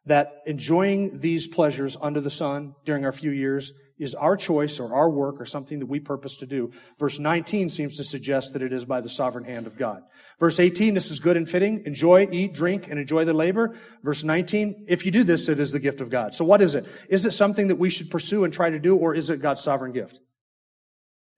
that 0.07 0.41
enjoying 0.45 1.19
these 1.19 1.47
pleasures 1.47 1.97
under 2.01 2.21
the 2.21 2.29
sun 2.29 2.73
during 2.85 3.05
our 3.05 3.11
few 3.11 3.31
years 3.31 3.73
is 3.99 4.13
our 4.13 4.37
choice 4.37 4.79
or 4.79 4.93
our 4.95 5.09
work 5.09 5.41
or 5.41 5.45
something 5.45 5.79
that 5.79 5.87
we 5.87 5.99
purpose 5.99 6.37
to 6.37 6.45
do. 6.45 6.71
Verse 6.99 7.19
19 7.19 7.69
seems 7.69 7.97
to 7.97 8.03
suggest 8.03 8.53
that 8.53 8.61
it 8.61 8.71
is 8.71 8.85
by 8.85 9.01
the 9.01 9.09
sovereign 9.09 9.43
hand 9.43 9.65
of 9.65 9.77
God. 9.77 10.03
Verse 10.39 10.59
18, 10.59 10.93
this 10.93 11.09
is 11.09 11.19
good 11.19 11.35
and 11.35 11.49
fitting. 11.49 11.83
Enjoy, 11.85 12.27
eat, 12.31 12.53
drink, 12.53 12.87
and 12.89 12.99
enjoy 12.99 13.25
the 13.25 13.33
labor. 13.33 13.75
Verse 14.03 14.23
19, 14.23 14.85
if 14.87 15.05
you 15.05 15.11
do 15.11 15.23
this, 15.23 15.49
it 15.49 15.59
is 15.59 15.71
the 15.71 15.79
gift 15.79 15.99
of 15.99 16.09
God. 16.09 16.33
So 16.33 16.45
what 16.45 16.61
is 16.61 16.75
it? 16.75 16.85
Is 17.09 17.25
it 17.25 17.33
something 17.33 17.67
that 17.69 17.77
we 17.77 17.89
should 17.89 18.11
pursue 18.11 18.43
and 18.43 18.53
try 18.53 18.69
to 18.69 18.79
do, 18.79 18.95
or 18.95 19.15
is 19.15 19.29
it 19.29 19.41
God's 19.41 19.61
sovereign 19.61 19.93
gift? 19.93 20.19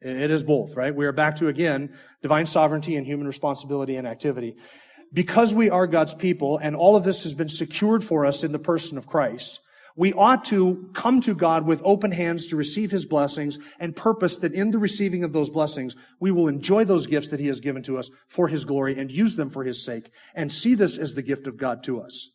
It 0.01 0.31
is 0.31 0.43
both, 0.43 0.75
right? 0.75 0.95
We 0.95 1.05
are 1.05 1.11
back 1.11 1.37
to 1.37 1.49
again 1.49 1.93
divine 2.21 2.45
sovereignty 2.45 2.95
and 2.95 3.05
human 3.05 3.27
responsibility 3.27 3.97
and 3.97 4.07
activity 4.07 4.55
because 5.13 5.53
we 5.53 5.69
are 5.69 5.87
God's 5.87 6.13
people 6.13 6.57
and 6.57 6.75
all 6.75 6.95
of 6.95 7.03
this 7.03 7.23
has 7.23 7.33
been 7.33 7.49
secured 7.49 8.03
for 8.03 8.25
us 8.25 8.43
in 8.43 8.51
the 8.51 8.59
person 8.59 8.97
of 8.97 9.07
Christ, 9.07 9.59
we 9.95 10.13
ought 10.13 10.45
to 10.45 10.89
come 10.93 11.19
to 11.21 11.33
God 11.33 11.65
with 11.65 11.81
open 11.83 12.11
hands 12.11 12.47
to 12.47 12.55
receive 12.55 12.89
his 12.89 13.05
blessings 13.05 13.59
and 13.79 13.95
purpose 13.95 14.37
that 14.37 14.53
in 14.53 14.71
the 14.71 14.79
receiving 14.79 15.25
of 15.25 15.33
those 15.33 15.49
blessings, 15.49 15.95
we 16.21 16.31
will 16.31 16.47
enjoy 16.47 16.85
those 16.85 17.05
gifts 17.05 17.29
that 17.29 17.39
he 17.39 17.47
has 17.47 17.59
given 17.59 17.83
to 17.83 17.97
us 17.97 18.09
for 18.29 18.47
his 18.47 18.63
glory 18.63 18.97
and 18.97 19.11
use 19.11 19.35
them 19.35 19.49
for 19.49 19.63
his 19.63 19.83
sake 19.83 20.09
and 20.35 20.53
see 20.53 20.73
this 20.73 20.97
as 20.97 21.15
the 21.15 21.21
gift 21.21 21.47
of 21.47 21.57
God 21.57 21.83
to 21.83 22.01
us. 22.01 22.29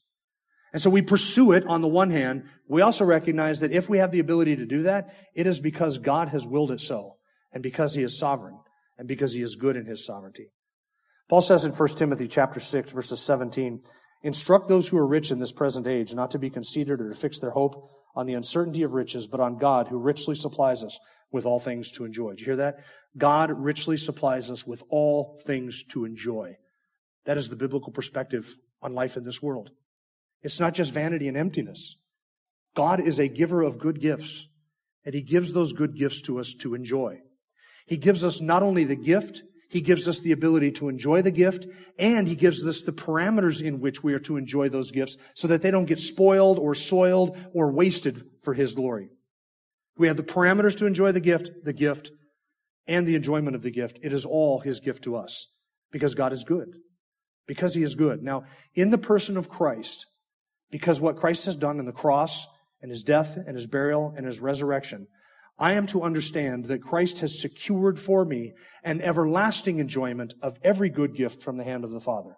And 0.75 0.83
so 0.83 0.91
we 0.91 1.03
pursue 1.03 1.53
it 1.53 1.65
on 1.67 1.81
the 1.81 1.89
one 1.89 2.11
hand. 2.11 2.45
We 2.69 2.83
also 2.83 3.05
recognize 3.05 3.61
that 3.61 3.73
if 3.73 3.89
we 3.89 3.99
have 3.99 4.11
the 4.11 4.21
ability 4.21 4.57
to 4.57 4.67
do 4.67 4.83
that, 4.83 5.15
it 5.35 5.47
is 5.47 5.61
because 5.61 5.99
God 5.99 6.29
has 6.29 6.45
willed 6.45 6.73
it 6.73 6.81
so 6.81 7.17
and 7.53 7.63
because 7.63 7.95
he 7.95 8.03
is 8.03 8.19
sovereign 8.19 8.59
and 8.99 9.09
because 9.09 9.33
he 9.33 9.41
is 9.41 9.55
good 9.55 9.77
in 9.77 9.87
his 9.87 10.05
sovereignty. 10.05 10.49
Paul 11.29 11.41
says 11.41 11.65
in 11.65 11.73
1 11.73 11.89
Timothy 11.91 12.29
chapter 12.29 12.61
6 12.61 12.93
verses 12.93 13.21
17, 13.21 13.83
instruct 14.23 14.69
those 14.69 14.89
who 14.89 14.99
are 14.99 15.07
rich 15.07 15.31
in 15.31 15.39
this 15.39 15.53
present 15.53 15.87
age 15.87 16.15
not 16.15 16.31
to 16.33 16.39
be 16.39 16.51
conceited 16.51 17.01
or 17.01 17.11
to 17.11 17.15
fix 17.15 17.41
their 17.41 17.51
hope 17.51 17.91
on 18.15 18.27
the 18.27 18.35
uncertainty 18.35 18.83
of 18.83 18.93
riches, 18.93 19.27
but 19.27 19.41
on 19.41 19.59
God 19.59 19.89
who 19.89 19.99
richly 19.99 20.35
supplies 20.35 20.83
us 20.83 20.99
with 21.33 21.47
all 21.47 21.59
things 21.59 21.91
to 21.93 22.05
enjoy. 22.05 22.35
Do 22.35 22.43
you 22.43 22.47
hear 22.47 22.57
that? 22.57 22.77
God 23.17 23.51
richly 23.51 23.97
supplies 23.97 24.51
us 24.51 24.67
with 24.67 24.83
all 24.89 25.41
things 25.47 25.83
to 25.91 26.05
enjoy. 26.05 26.57
That 27.27 27.39
is 27.39 27.49
the 27.49 27.57
biblical 27.57 27.93
perspective 27.93 28.55
on 28.83 28.95
life 28.95 29.17
in 29.17 29.25
this 29.25 29.43
world. 29.43 29.71
It's 30.43 30.61
not 30.61 30.75
just 30.75 30.93
vanity 30.93 31.27
and 31.27 31.37
emptiness. 31.37 31.97
God 32.77 33.01
is 33.01 33.19
a 33.19 33.29
giver 33.29 33.63
of 33.63 33.79
good 33.79 34.01
gifts, 34.01 34.47
and 35.05 35.15
He 35.15 35.23
gives 35.23 35.53
those 35.53 35.73
good 35.73 35.97
gifts 35.97 36.21
to 36.23 36.39
us 36.39 36.55
to 36.61 36.75
enjoy. 36.75 37.21
He 37.87 37.97
gives 37.97 38.25
us 38.25 38.41
not 38.41 38.63
only 38.63 38.85
the 38.85 38.97
gift, 38.97 39.43
he 39.75 39.81
gives 39.81 40.07
us 40.07 40.21
the 40.21 40.31
ability 40.31 40.71
to 40.71 40.89
enjoy 40.89 41.23
the 41.23 41.33
gift, 41.33 41.67
and 41.99 42.29
He 42.29 42.37
gives 42.37 42.65
us 42.65 42.83
the 42.83 42.93
parameters 42.93 43.61
in 43.61 43.81
which 43.81 44.05
we 44.05 44.15
are 44.15 44.21
to 44.21 44.37
enjoy 44.37 44.69
those 44.69 44.93
gifts 44.93 45.17
so 45.35 45.49
that 45.49 45.63
they 45.63 45.73
don't 45.73 45.87
get 45.87 45.99
spoiled 45.99 46.61
or 46.61 46.77
soiled 46.77 47.37
or 47.53 47.73
wasted 47.73 48.25
for 48.45 48.55
His 48.55 48.77
glory. 48.77 49.09
We 49.99 50.07
have 50.07 50.17
the 50.17 50.23
parameters 50.23 50.79
to 50.79 50.87
enjoy 50.87 51.11
the 51.11 51.19
gift, 51.19 51.51
the 51.65 51.73
gift, 51.73 52.13
and 52.87 53.05
the 53.05 53.17
enjoyment 53.17 53.57
of 53.57 53.63
the 53.63 53.73
gift. 53.73 53.99
It 54.01 54.13
is 54.13 54.25
all 54.25 54.61
His 54.61 54.79
gift 54.79 55.03
to 55.05 55.17
us 55.17 55.49
because 55.91 56.15
God 56.15 56.33
is 56.33 56.45
good. 56.45 56.69
Because 57.49 57.75
He 57.75 57.83
is 57.83 57.97
good. 57.97 58.23
Now, 58.23 58.45
in 58.77 58.91
the 58.91 58.97
person 58.97 59.37
of 59.37 59.49
Christ, 59.49 60.07
because 60.71 61.01
what 61.01 61.17
Christ 61.17 61.47
has 61.47 61.57
done 61.57 61.81
in 61.81 61.85
the 61.85 61.91
cross 61.91 62.47
and 62.81 62.93
His 62.93 63.03
death 63.03 63.37
and 63.37 63.57
His 63.57 63.67
burial 63.67 64.15
and 64.17 64.25
His 64.25 64.39
resurrection, 64.39 65.09
I 65.59 65.75
am 65.75 65.87
to 65.89 66.03
understand 66.03 66.67
that 66.67 66.83
Christ 66.83 67.21
has 67.21 67.41
secured 67.41 67.99
for 67.99 68.25
me 68.25 68.55
an 68.83 69.01
everlasting 69.01 69.79
enjoyment 69.79 70.35
of 70.43 70.59
every 70.65 70.89
good 70.89 71.15
gift 71.15 71.43
from 71.43 71.57
the 71.57 71.65
hand 71.65 71.85
of 71.85 71.93
the 71.93 72.01
Father. 72.01 72.37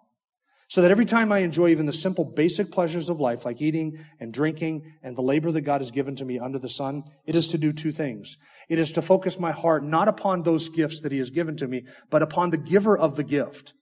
So 0.68 0.82
that 0.82 0.90
every 0.90 1.04
time 1.04 1.30
I 1.30 1.38
enjoy 1.38 1.68
even 1.68 1.86
the 1.86 1.92
simple 1.92 2.24
basic 2.24 2.72
pleasures 2.72 3.08
of 3.08 3.20
life, 3.20 3.44
like 3.44 3.62
eating 3.62 4.04
and 4.18 4.34
drinking 4.34 4.92
and 5.02 5.16
the 5.16 5.22
labor 5.22 5.52
that 5.52 5.60
God 5.60 5.80
has 5.80 5.92
given 5.92 6.16
to 6.16 6.24
me 6.24 6.40
under 6.40 6.58
the 6.58 6.68
sun, 6.68 7.04
it 7.24 7.36
is 7.36 7.46
to 7.48 7.58
do 7.58 7.72
two 7.72 7.92
things. 7.92 8.36
It 8.68 8.78
is 8.78 8.92
to 8.92 9.02
focus 9.02 9.38
my 9.38 9.52
heart 9.52 9.84
not 9.84 10.08
upon 10.08 10.42
those 10.42 10.68
gifts 10.68 11.00
that 11.02 11.12
He 11.12 11.18
has 11.18 11.30
given 11.30 11.56
to 11.58 11.68
me, 11.68 11.84
but 12.10 12.22
upon 12.22 12.50
the 12.50 12.56
giver 12.56 12.98
of 12.98 13.14
the 13.14 13.24
gift. 13.24 13.74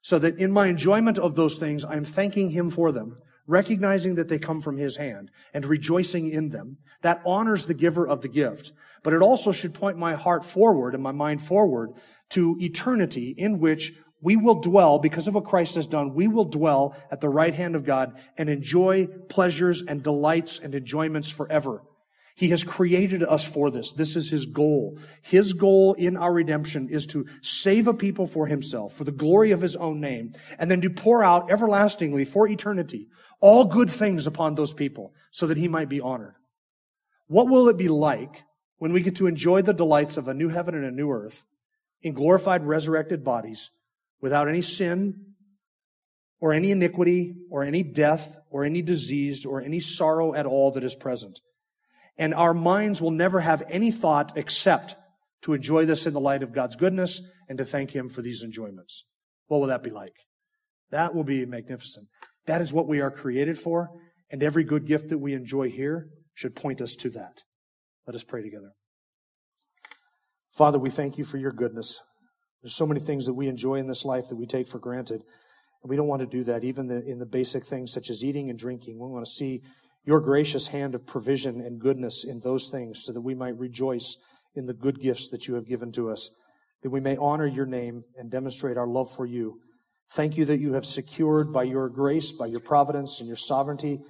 So 0.00 0.18
that 0.18 0.38
in 0.38 0.50
my 0.50 0.66
enjoyment 0.66 1.18
of 1.18 1.36
those 1.36 1.58
things, 1.58 1.84
I 1.84 1.96
am 1.96 2.04
thanking 2.04 2.50
Him 2.50 2.70
for 2.70 2.90
them 2.92 3.18
recognizing 3.46 4.14
that 4.14 4.28
they 4.28 4.38
come 4.38 4.60
from 4.60 4.76
his 4.76 4.96
hand 4.96 5.30
and 5.52 5.64
rejoicing 5.64 6.30
in 6.30 6.48
them. 6.48 6.76
That 7.02 7.22
honors 7.26 7.66
the 7.66 7.74
giver 7.74 8.06
of 8.06 8.20
the 8.20 8.28
gift. 8.28 8.72
But 9.02 9.12
it 9.12 9.22
also 9.22 9.52
should 9.52 9.74
point 9.74 9.98
my 9.98 10.14
heart 10.14 10.44
forward 10.44 10.94
and 10.94 11.02
my 11.02 11.12
mind 11.12 11.42
forward 11.42 11.90
to 12.30 12.56
eternity 12.60 13.34
in 13.36 13.58
which 13.58 13.92
we 14.22 14.36
will 14.36 14.60
dwell, 14.60 15.00
because 15.00 15.26
of 15.26 15.34
what 15.34 15.44
Christ 15.44 15.74
has 15.74 15.86
done, 15.86 16.14
we 16.14 16.28
will 16.28 16.44
dwell 16.44 16.94
at 17.10 17.20
the 17.20 17.28
right 17.28 17.52
hand 17.52 17.74
of 17.74 17.84
God 17.84 18.20
and 18.38 18.48
enjoy 18.48 19.08
pleasures 19.28 19.82
and 19.82 20.00
delights 20.00 20.60
and 20.60 20.74
enjoyments 20.76 21.28
forever. 21.28 21.82
He 22.34 22.48
has 22.48 22.64
created 22.64 23.22
us 23.22 23.44
for 23.44 23.70
this. 23.70 23.92
This 23.92 24.16
is 24.16 24.30
His 24.30 24.46
goal. 24.46 24.98
His 25.20 25.52
goal 25.52 25.94
in 25.94 26.16
our 26.16 26.32
redemption 26.32 26.88
is 26.88 27.06
to 27.08 27.26
save 27.42 27.86
a 27.86 27.94
people 27.94 28.26
for 28.26 28.46
Himself, 28.46 28.94
for 28.94 29.04
the 29.04 29.12
glory 29.12 29.50
of 29.50 29.60
His 29.60 29.76
own 29.76 30.00
name, 30.00 30.32
and 30.58 30.70
then 30.70 30.80
to 30.80 30.90
pour 30.90 31.22
out 31.22 31.50
everlastingly 31.50 32.24
for 32.24 32.48
eternity 32.48 33.08
all 33.40 33.64
good 33.64 33.90
things 33.90 34.26
upon 34.26 34.54
those 34.54 34.72
people 34.72 35.12
so 35.30 35.46
that 35.48 35.58
He 35.58 35.68
might 35.68 35.88
be 35.88 36.00
honored. 36.00 36.34
What 37.26 37.48
will 37.48 37.68
it 37.68 37.76
be 37.76 37.88
like 37.88 38.42
when 38.78 38.92
we 38.92 39.02
get 39.02 39.16
to 39.16 39.26
enjoy 39.26 39.62
the 39.62 39.74
delights 39.74 40.16
of 40.16 40.28
a 40.28 40.34
new 40.34 40.48
heaven 40.48 40.74
and 40.74 40.84
a 40.84 40.90
new 40.90 41.10
earth 41.10 41.44
in 42.02 42.14
glorified, 42.14 42.64
resurrected 42.64 43.24
bodies 43.24 43.70
without 44.20 44.48
any 44.48 44.62
sin 44.62 45.34
or 46.40 46.52
any 46.52 46.70
iniquity 46.70 47.34
or 47.50 47.62
any 47.62 47.82
death 47.82 48.38
or 48.50 48.64
any 48.64 48.82
disease 48.82 49.44
or 49.44 49.60
any 49.60 49.80
sorrow 49.80 50.34
at 50.34 50.46
all 50.46 50.72
that 50.72 50.84
is 50.84 50.94
present? 50.94 51.40
And 52.18 52.34
our 52.34 52.54
minds 52.54 53.00
will 53.00 53.10
never 53.10 53.40
have 53.40 53.62
any 53.68 53.90
thought 53.90 54.36
except 54.36 54.96
to 55.42 55.54
enjoy 55.54 55.86
this 55.86 56.06
in 56.06 56.12
the 56.12 56.20
light 56.20 56.42
of 56.42 56.52
God's 56.52 56.76
goodness 56.76 57.20
and 57.48 57.58
to 57.58 57.64
thank 57.64 57.90
Him 57.90 58.08
for 58.08 58.22
these 58.22 58.42
enjoyments. 58.42 59.04
What 59.48 59.60
will 59.60 59.68
that 59.68 59.82
be 59.82 59.90
like? 59.90 60.14
That 60.90 61.14
will 61.14 61.24
be 61.24 61.44
magnificent. 61.46 62.06
That 62.46 62.60
is 62.60 62.72
what 62.72 62.88
we 62.88 63.00
are 63.00 63.10
created 63.10 63.58
for, 63.58 63.90
and 64.30 64.42
every 64.42 64.64
good 64.64 64.86
gift 64.86 65.08
that 65.08 65.18
we 65.18 65.32
enjoy 65.34 65.70
here 65.70 66.08
should 66.34 66.54
point 66.54 66.80
us 66.80 66.94
to 66.96 67.10
that. 67.10 67.42
Let 68.06 68.14
us 68.14 68.24
pray 68.24 68.42
together. 68.42 68.72
Father, 70.52 70.78
we 70.78 70.90
thank 70.90 71.18
you 71.18 71.24
for 71.24 71.38
your 71.38 71.52
goodness. 71.52 72.00
There's 72.62 72.74
so 72.74 72.86
many 72.86 73.00
things 73.00 73.26
that 73.26 73.34
we 73.34 73.48
enjoy 73.48 73.76
in 73.76 73.88
this 73.88 74.04
life 74.04 74.28
that 74.28 74.36
we 74.36 74.46
take 74.46 74.68
for 74.68 74.78
granted. 74.78 75.22
And 75.82 75.90
we 75.90 75.96
don't 75.96 76.06
want 76.06 76.20
to 76.20 76.26
do 76.26 76.44
that, 76.44 76.62
even 76.62 76.90
in 76.90 77.18
the 77.18 77.26
basic 77.26 77.64
things 77.64 77.92
such 77.92 78.10
as 78.10 78.22
eating 78.22 78.50
and 78.50 78.58
drinking. 78.58 78.98
We 78.98 79.08
want 79.08 79.24
to 79.24 79.30
see 79.30 79.62
your 80.04 80.20
gracious 80.20 80.66
hand 80.66 80.94
of 80.94 81.06
provision 81.06 81.60
and 81.60 81.80
goodness 81.80 82.24
in 82.24 82.40
those 82.40 82.70
things 82.70 83.02
so 83.04 83.12
that 83.12 83.20
we 83.20 83.34
might 83.34 83.58
rejoice 83.58 84.16
in 84.54 84.66
the 84.66 84.74
good 84.74 85.00
gifts 85.00 85.30
that 85.30 85.46
you 85.46 85.54
have 85.54 85.66
given 85.66 85.92
to 85.92 86.10
us, 86.10 86.30
that 86.82 86.90
we 86.90 87.00
may 87.00 87.16
honor 87.16 87.46
your 87.46 87.66
name 87.66 88.02
and 88.16 88.30
demonstrate 88.30 88.76
our 88.76 88.86
love 88.86 89.14
for 89.14 89.26
you. 89.26 89.60
Thank 90.14 90.36
you 90.36 90.44
that 90.46 90.58
you 90.58 90.74
have 90.74 90.84
secured 90.84 91.52
by 91.52 91.62
your 91.62 91.88
grace, 91.88 92.32
by 92.32 92.46
your 92.46 92.60
providence 92.60 93.20
and 93.20 93.28
your 93.28 93.36
sovereignty, 93.36 94.00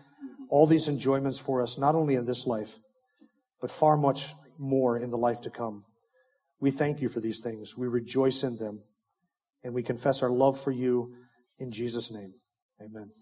all 0.49 0.67
these 0.67 0.89
enjoyments 0.89 1.39
for 1.39 1.63
us, 1.63 1.79
not 1.79 1.95
only 1.95 2.15
in 2.15 2.25
this 2.25 2.47
life, 2.47 2.79
but 3.61 3.71
far 3.71 3.97
much 3.97 4.33
more 4.59 4.99
in 4.99 5.11
the 5.11 5.19
life 5.19 5.41
to 5.43 5.51
come. 5.51 5.85
We 6.61 6.71
thank 6.71 7.01
you 7.01 7.09
for 7.09 7.21
these 7.21 7.43
things. 7.43 7.77
We 7.77 7.89
rejoice 7.89 8.43
in 8.43 8.57
them. 8.57 8.83
And 9.65 9.75
we 9.75 9.83
confess 9.83 10.23
our 10.23 10.31
love 10.31 10.61
for 10.61 10.73
you 10.73 11.15
in 11.59 11.71
Jesus' 11.71 12.11
name. 12.11 12.35
Amen. 12.81 13.22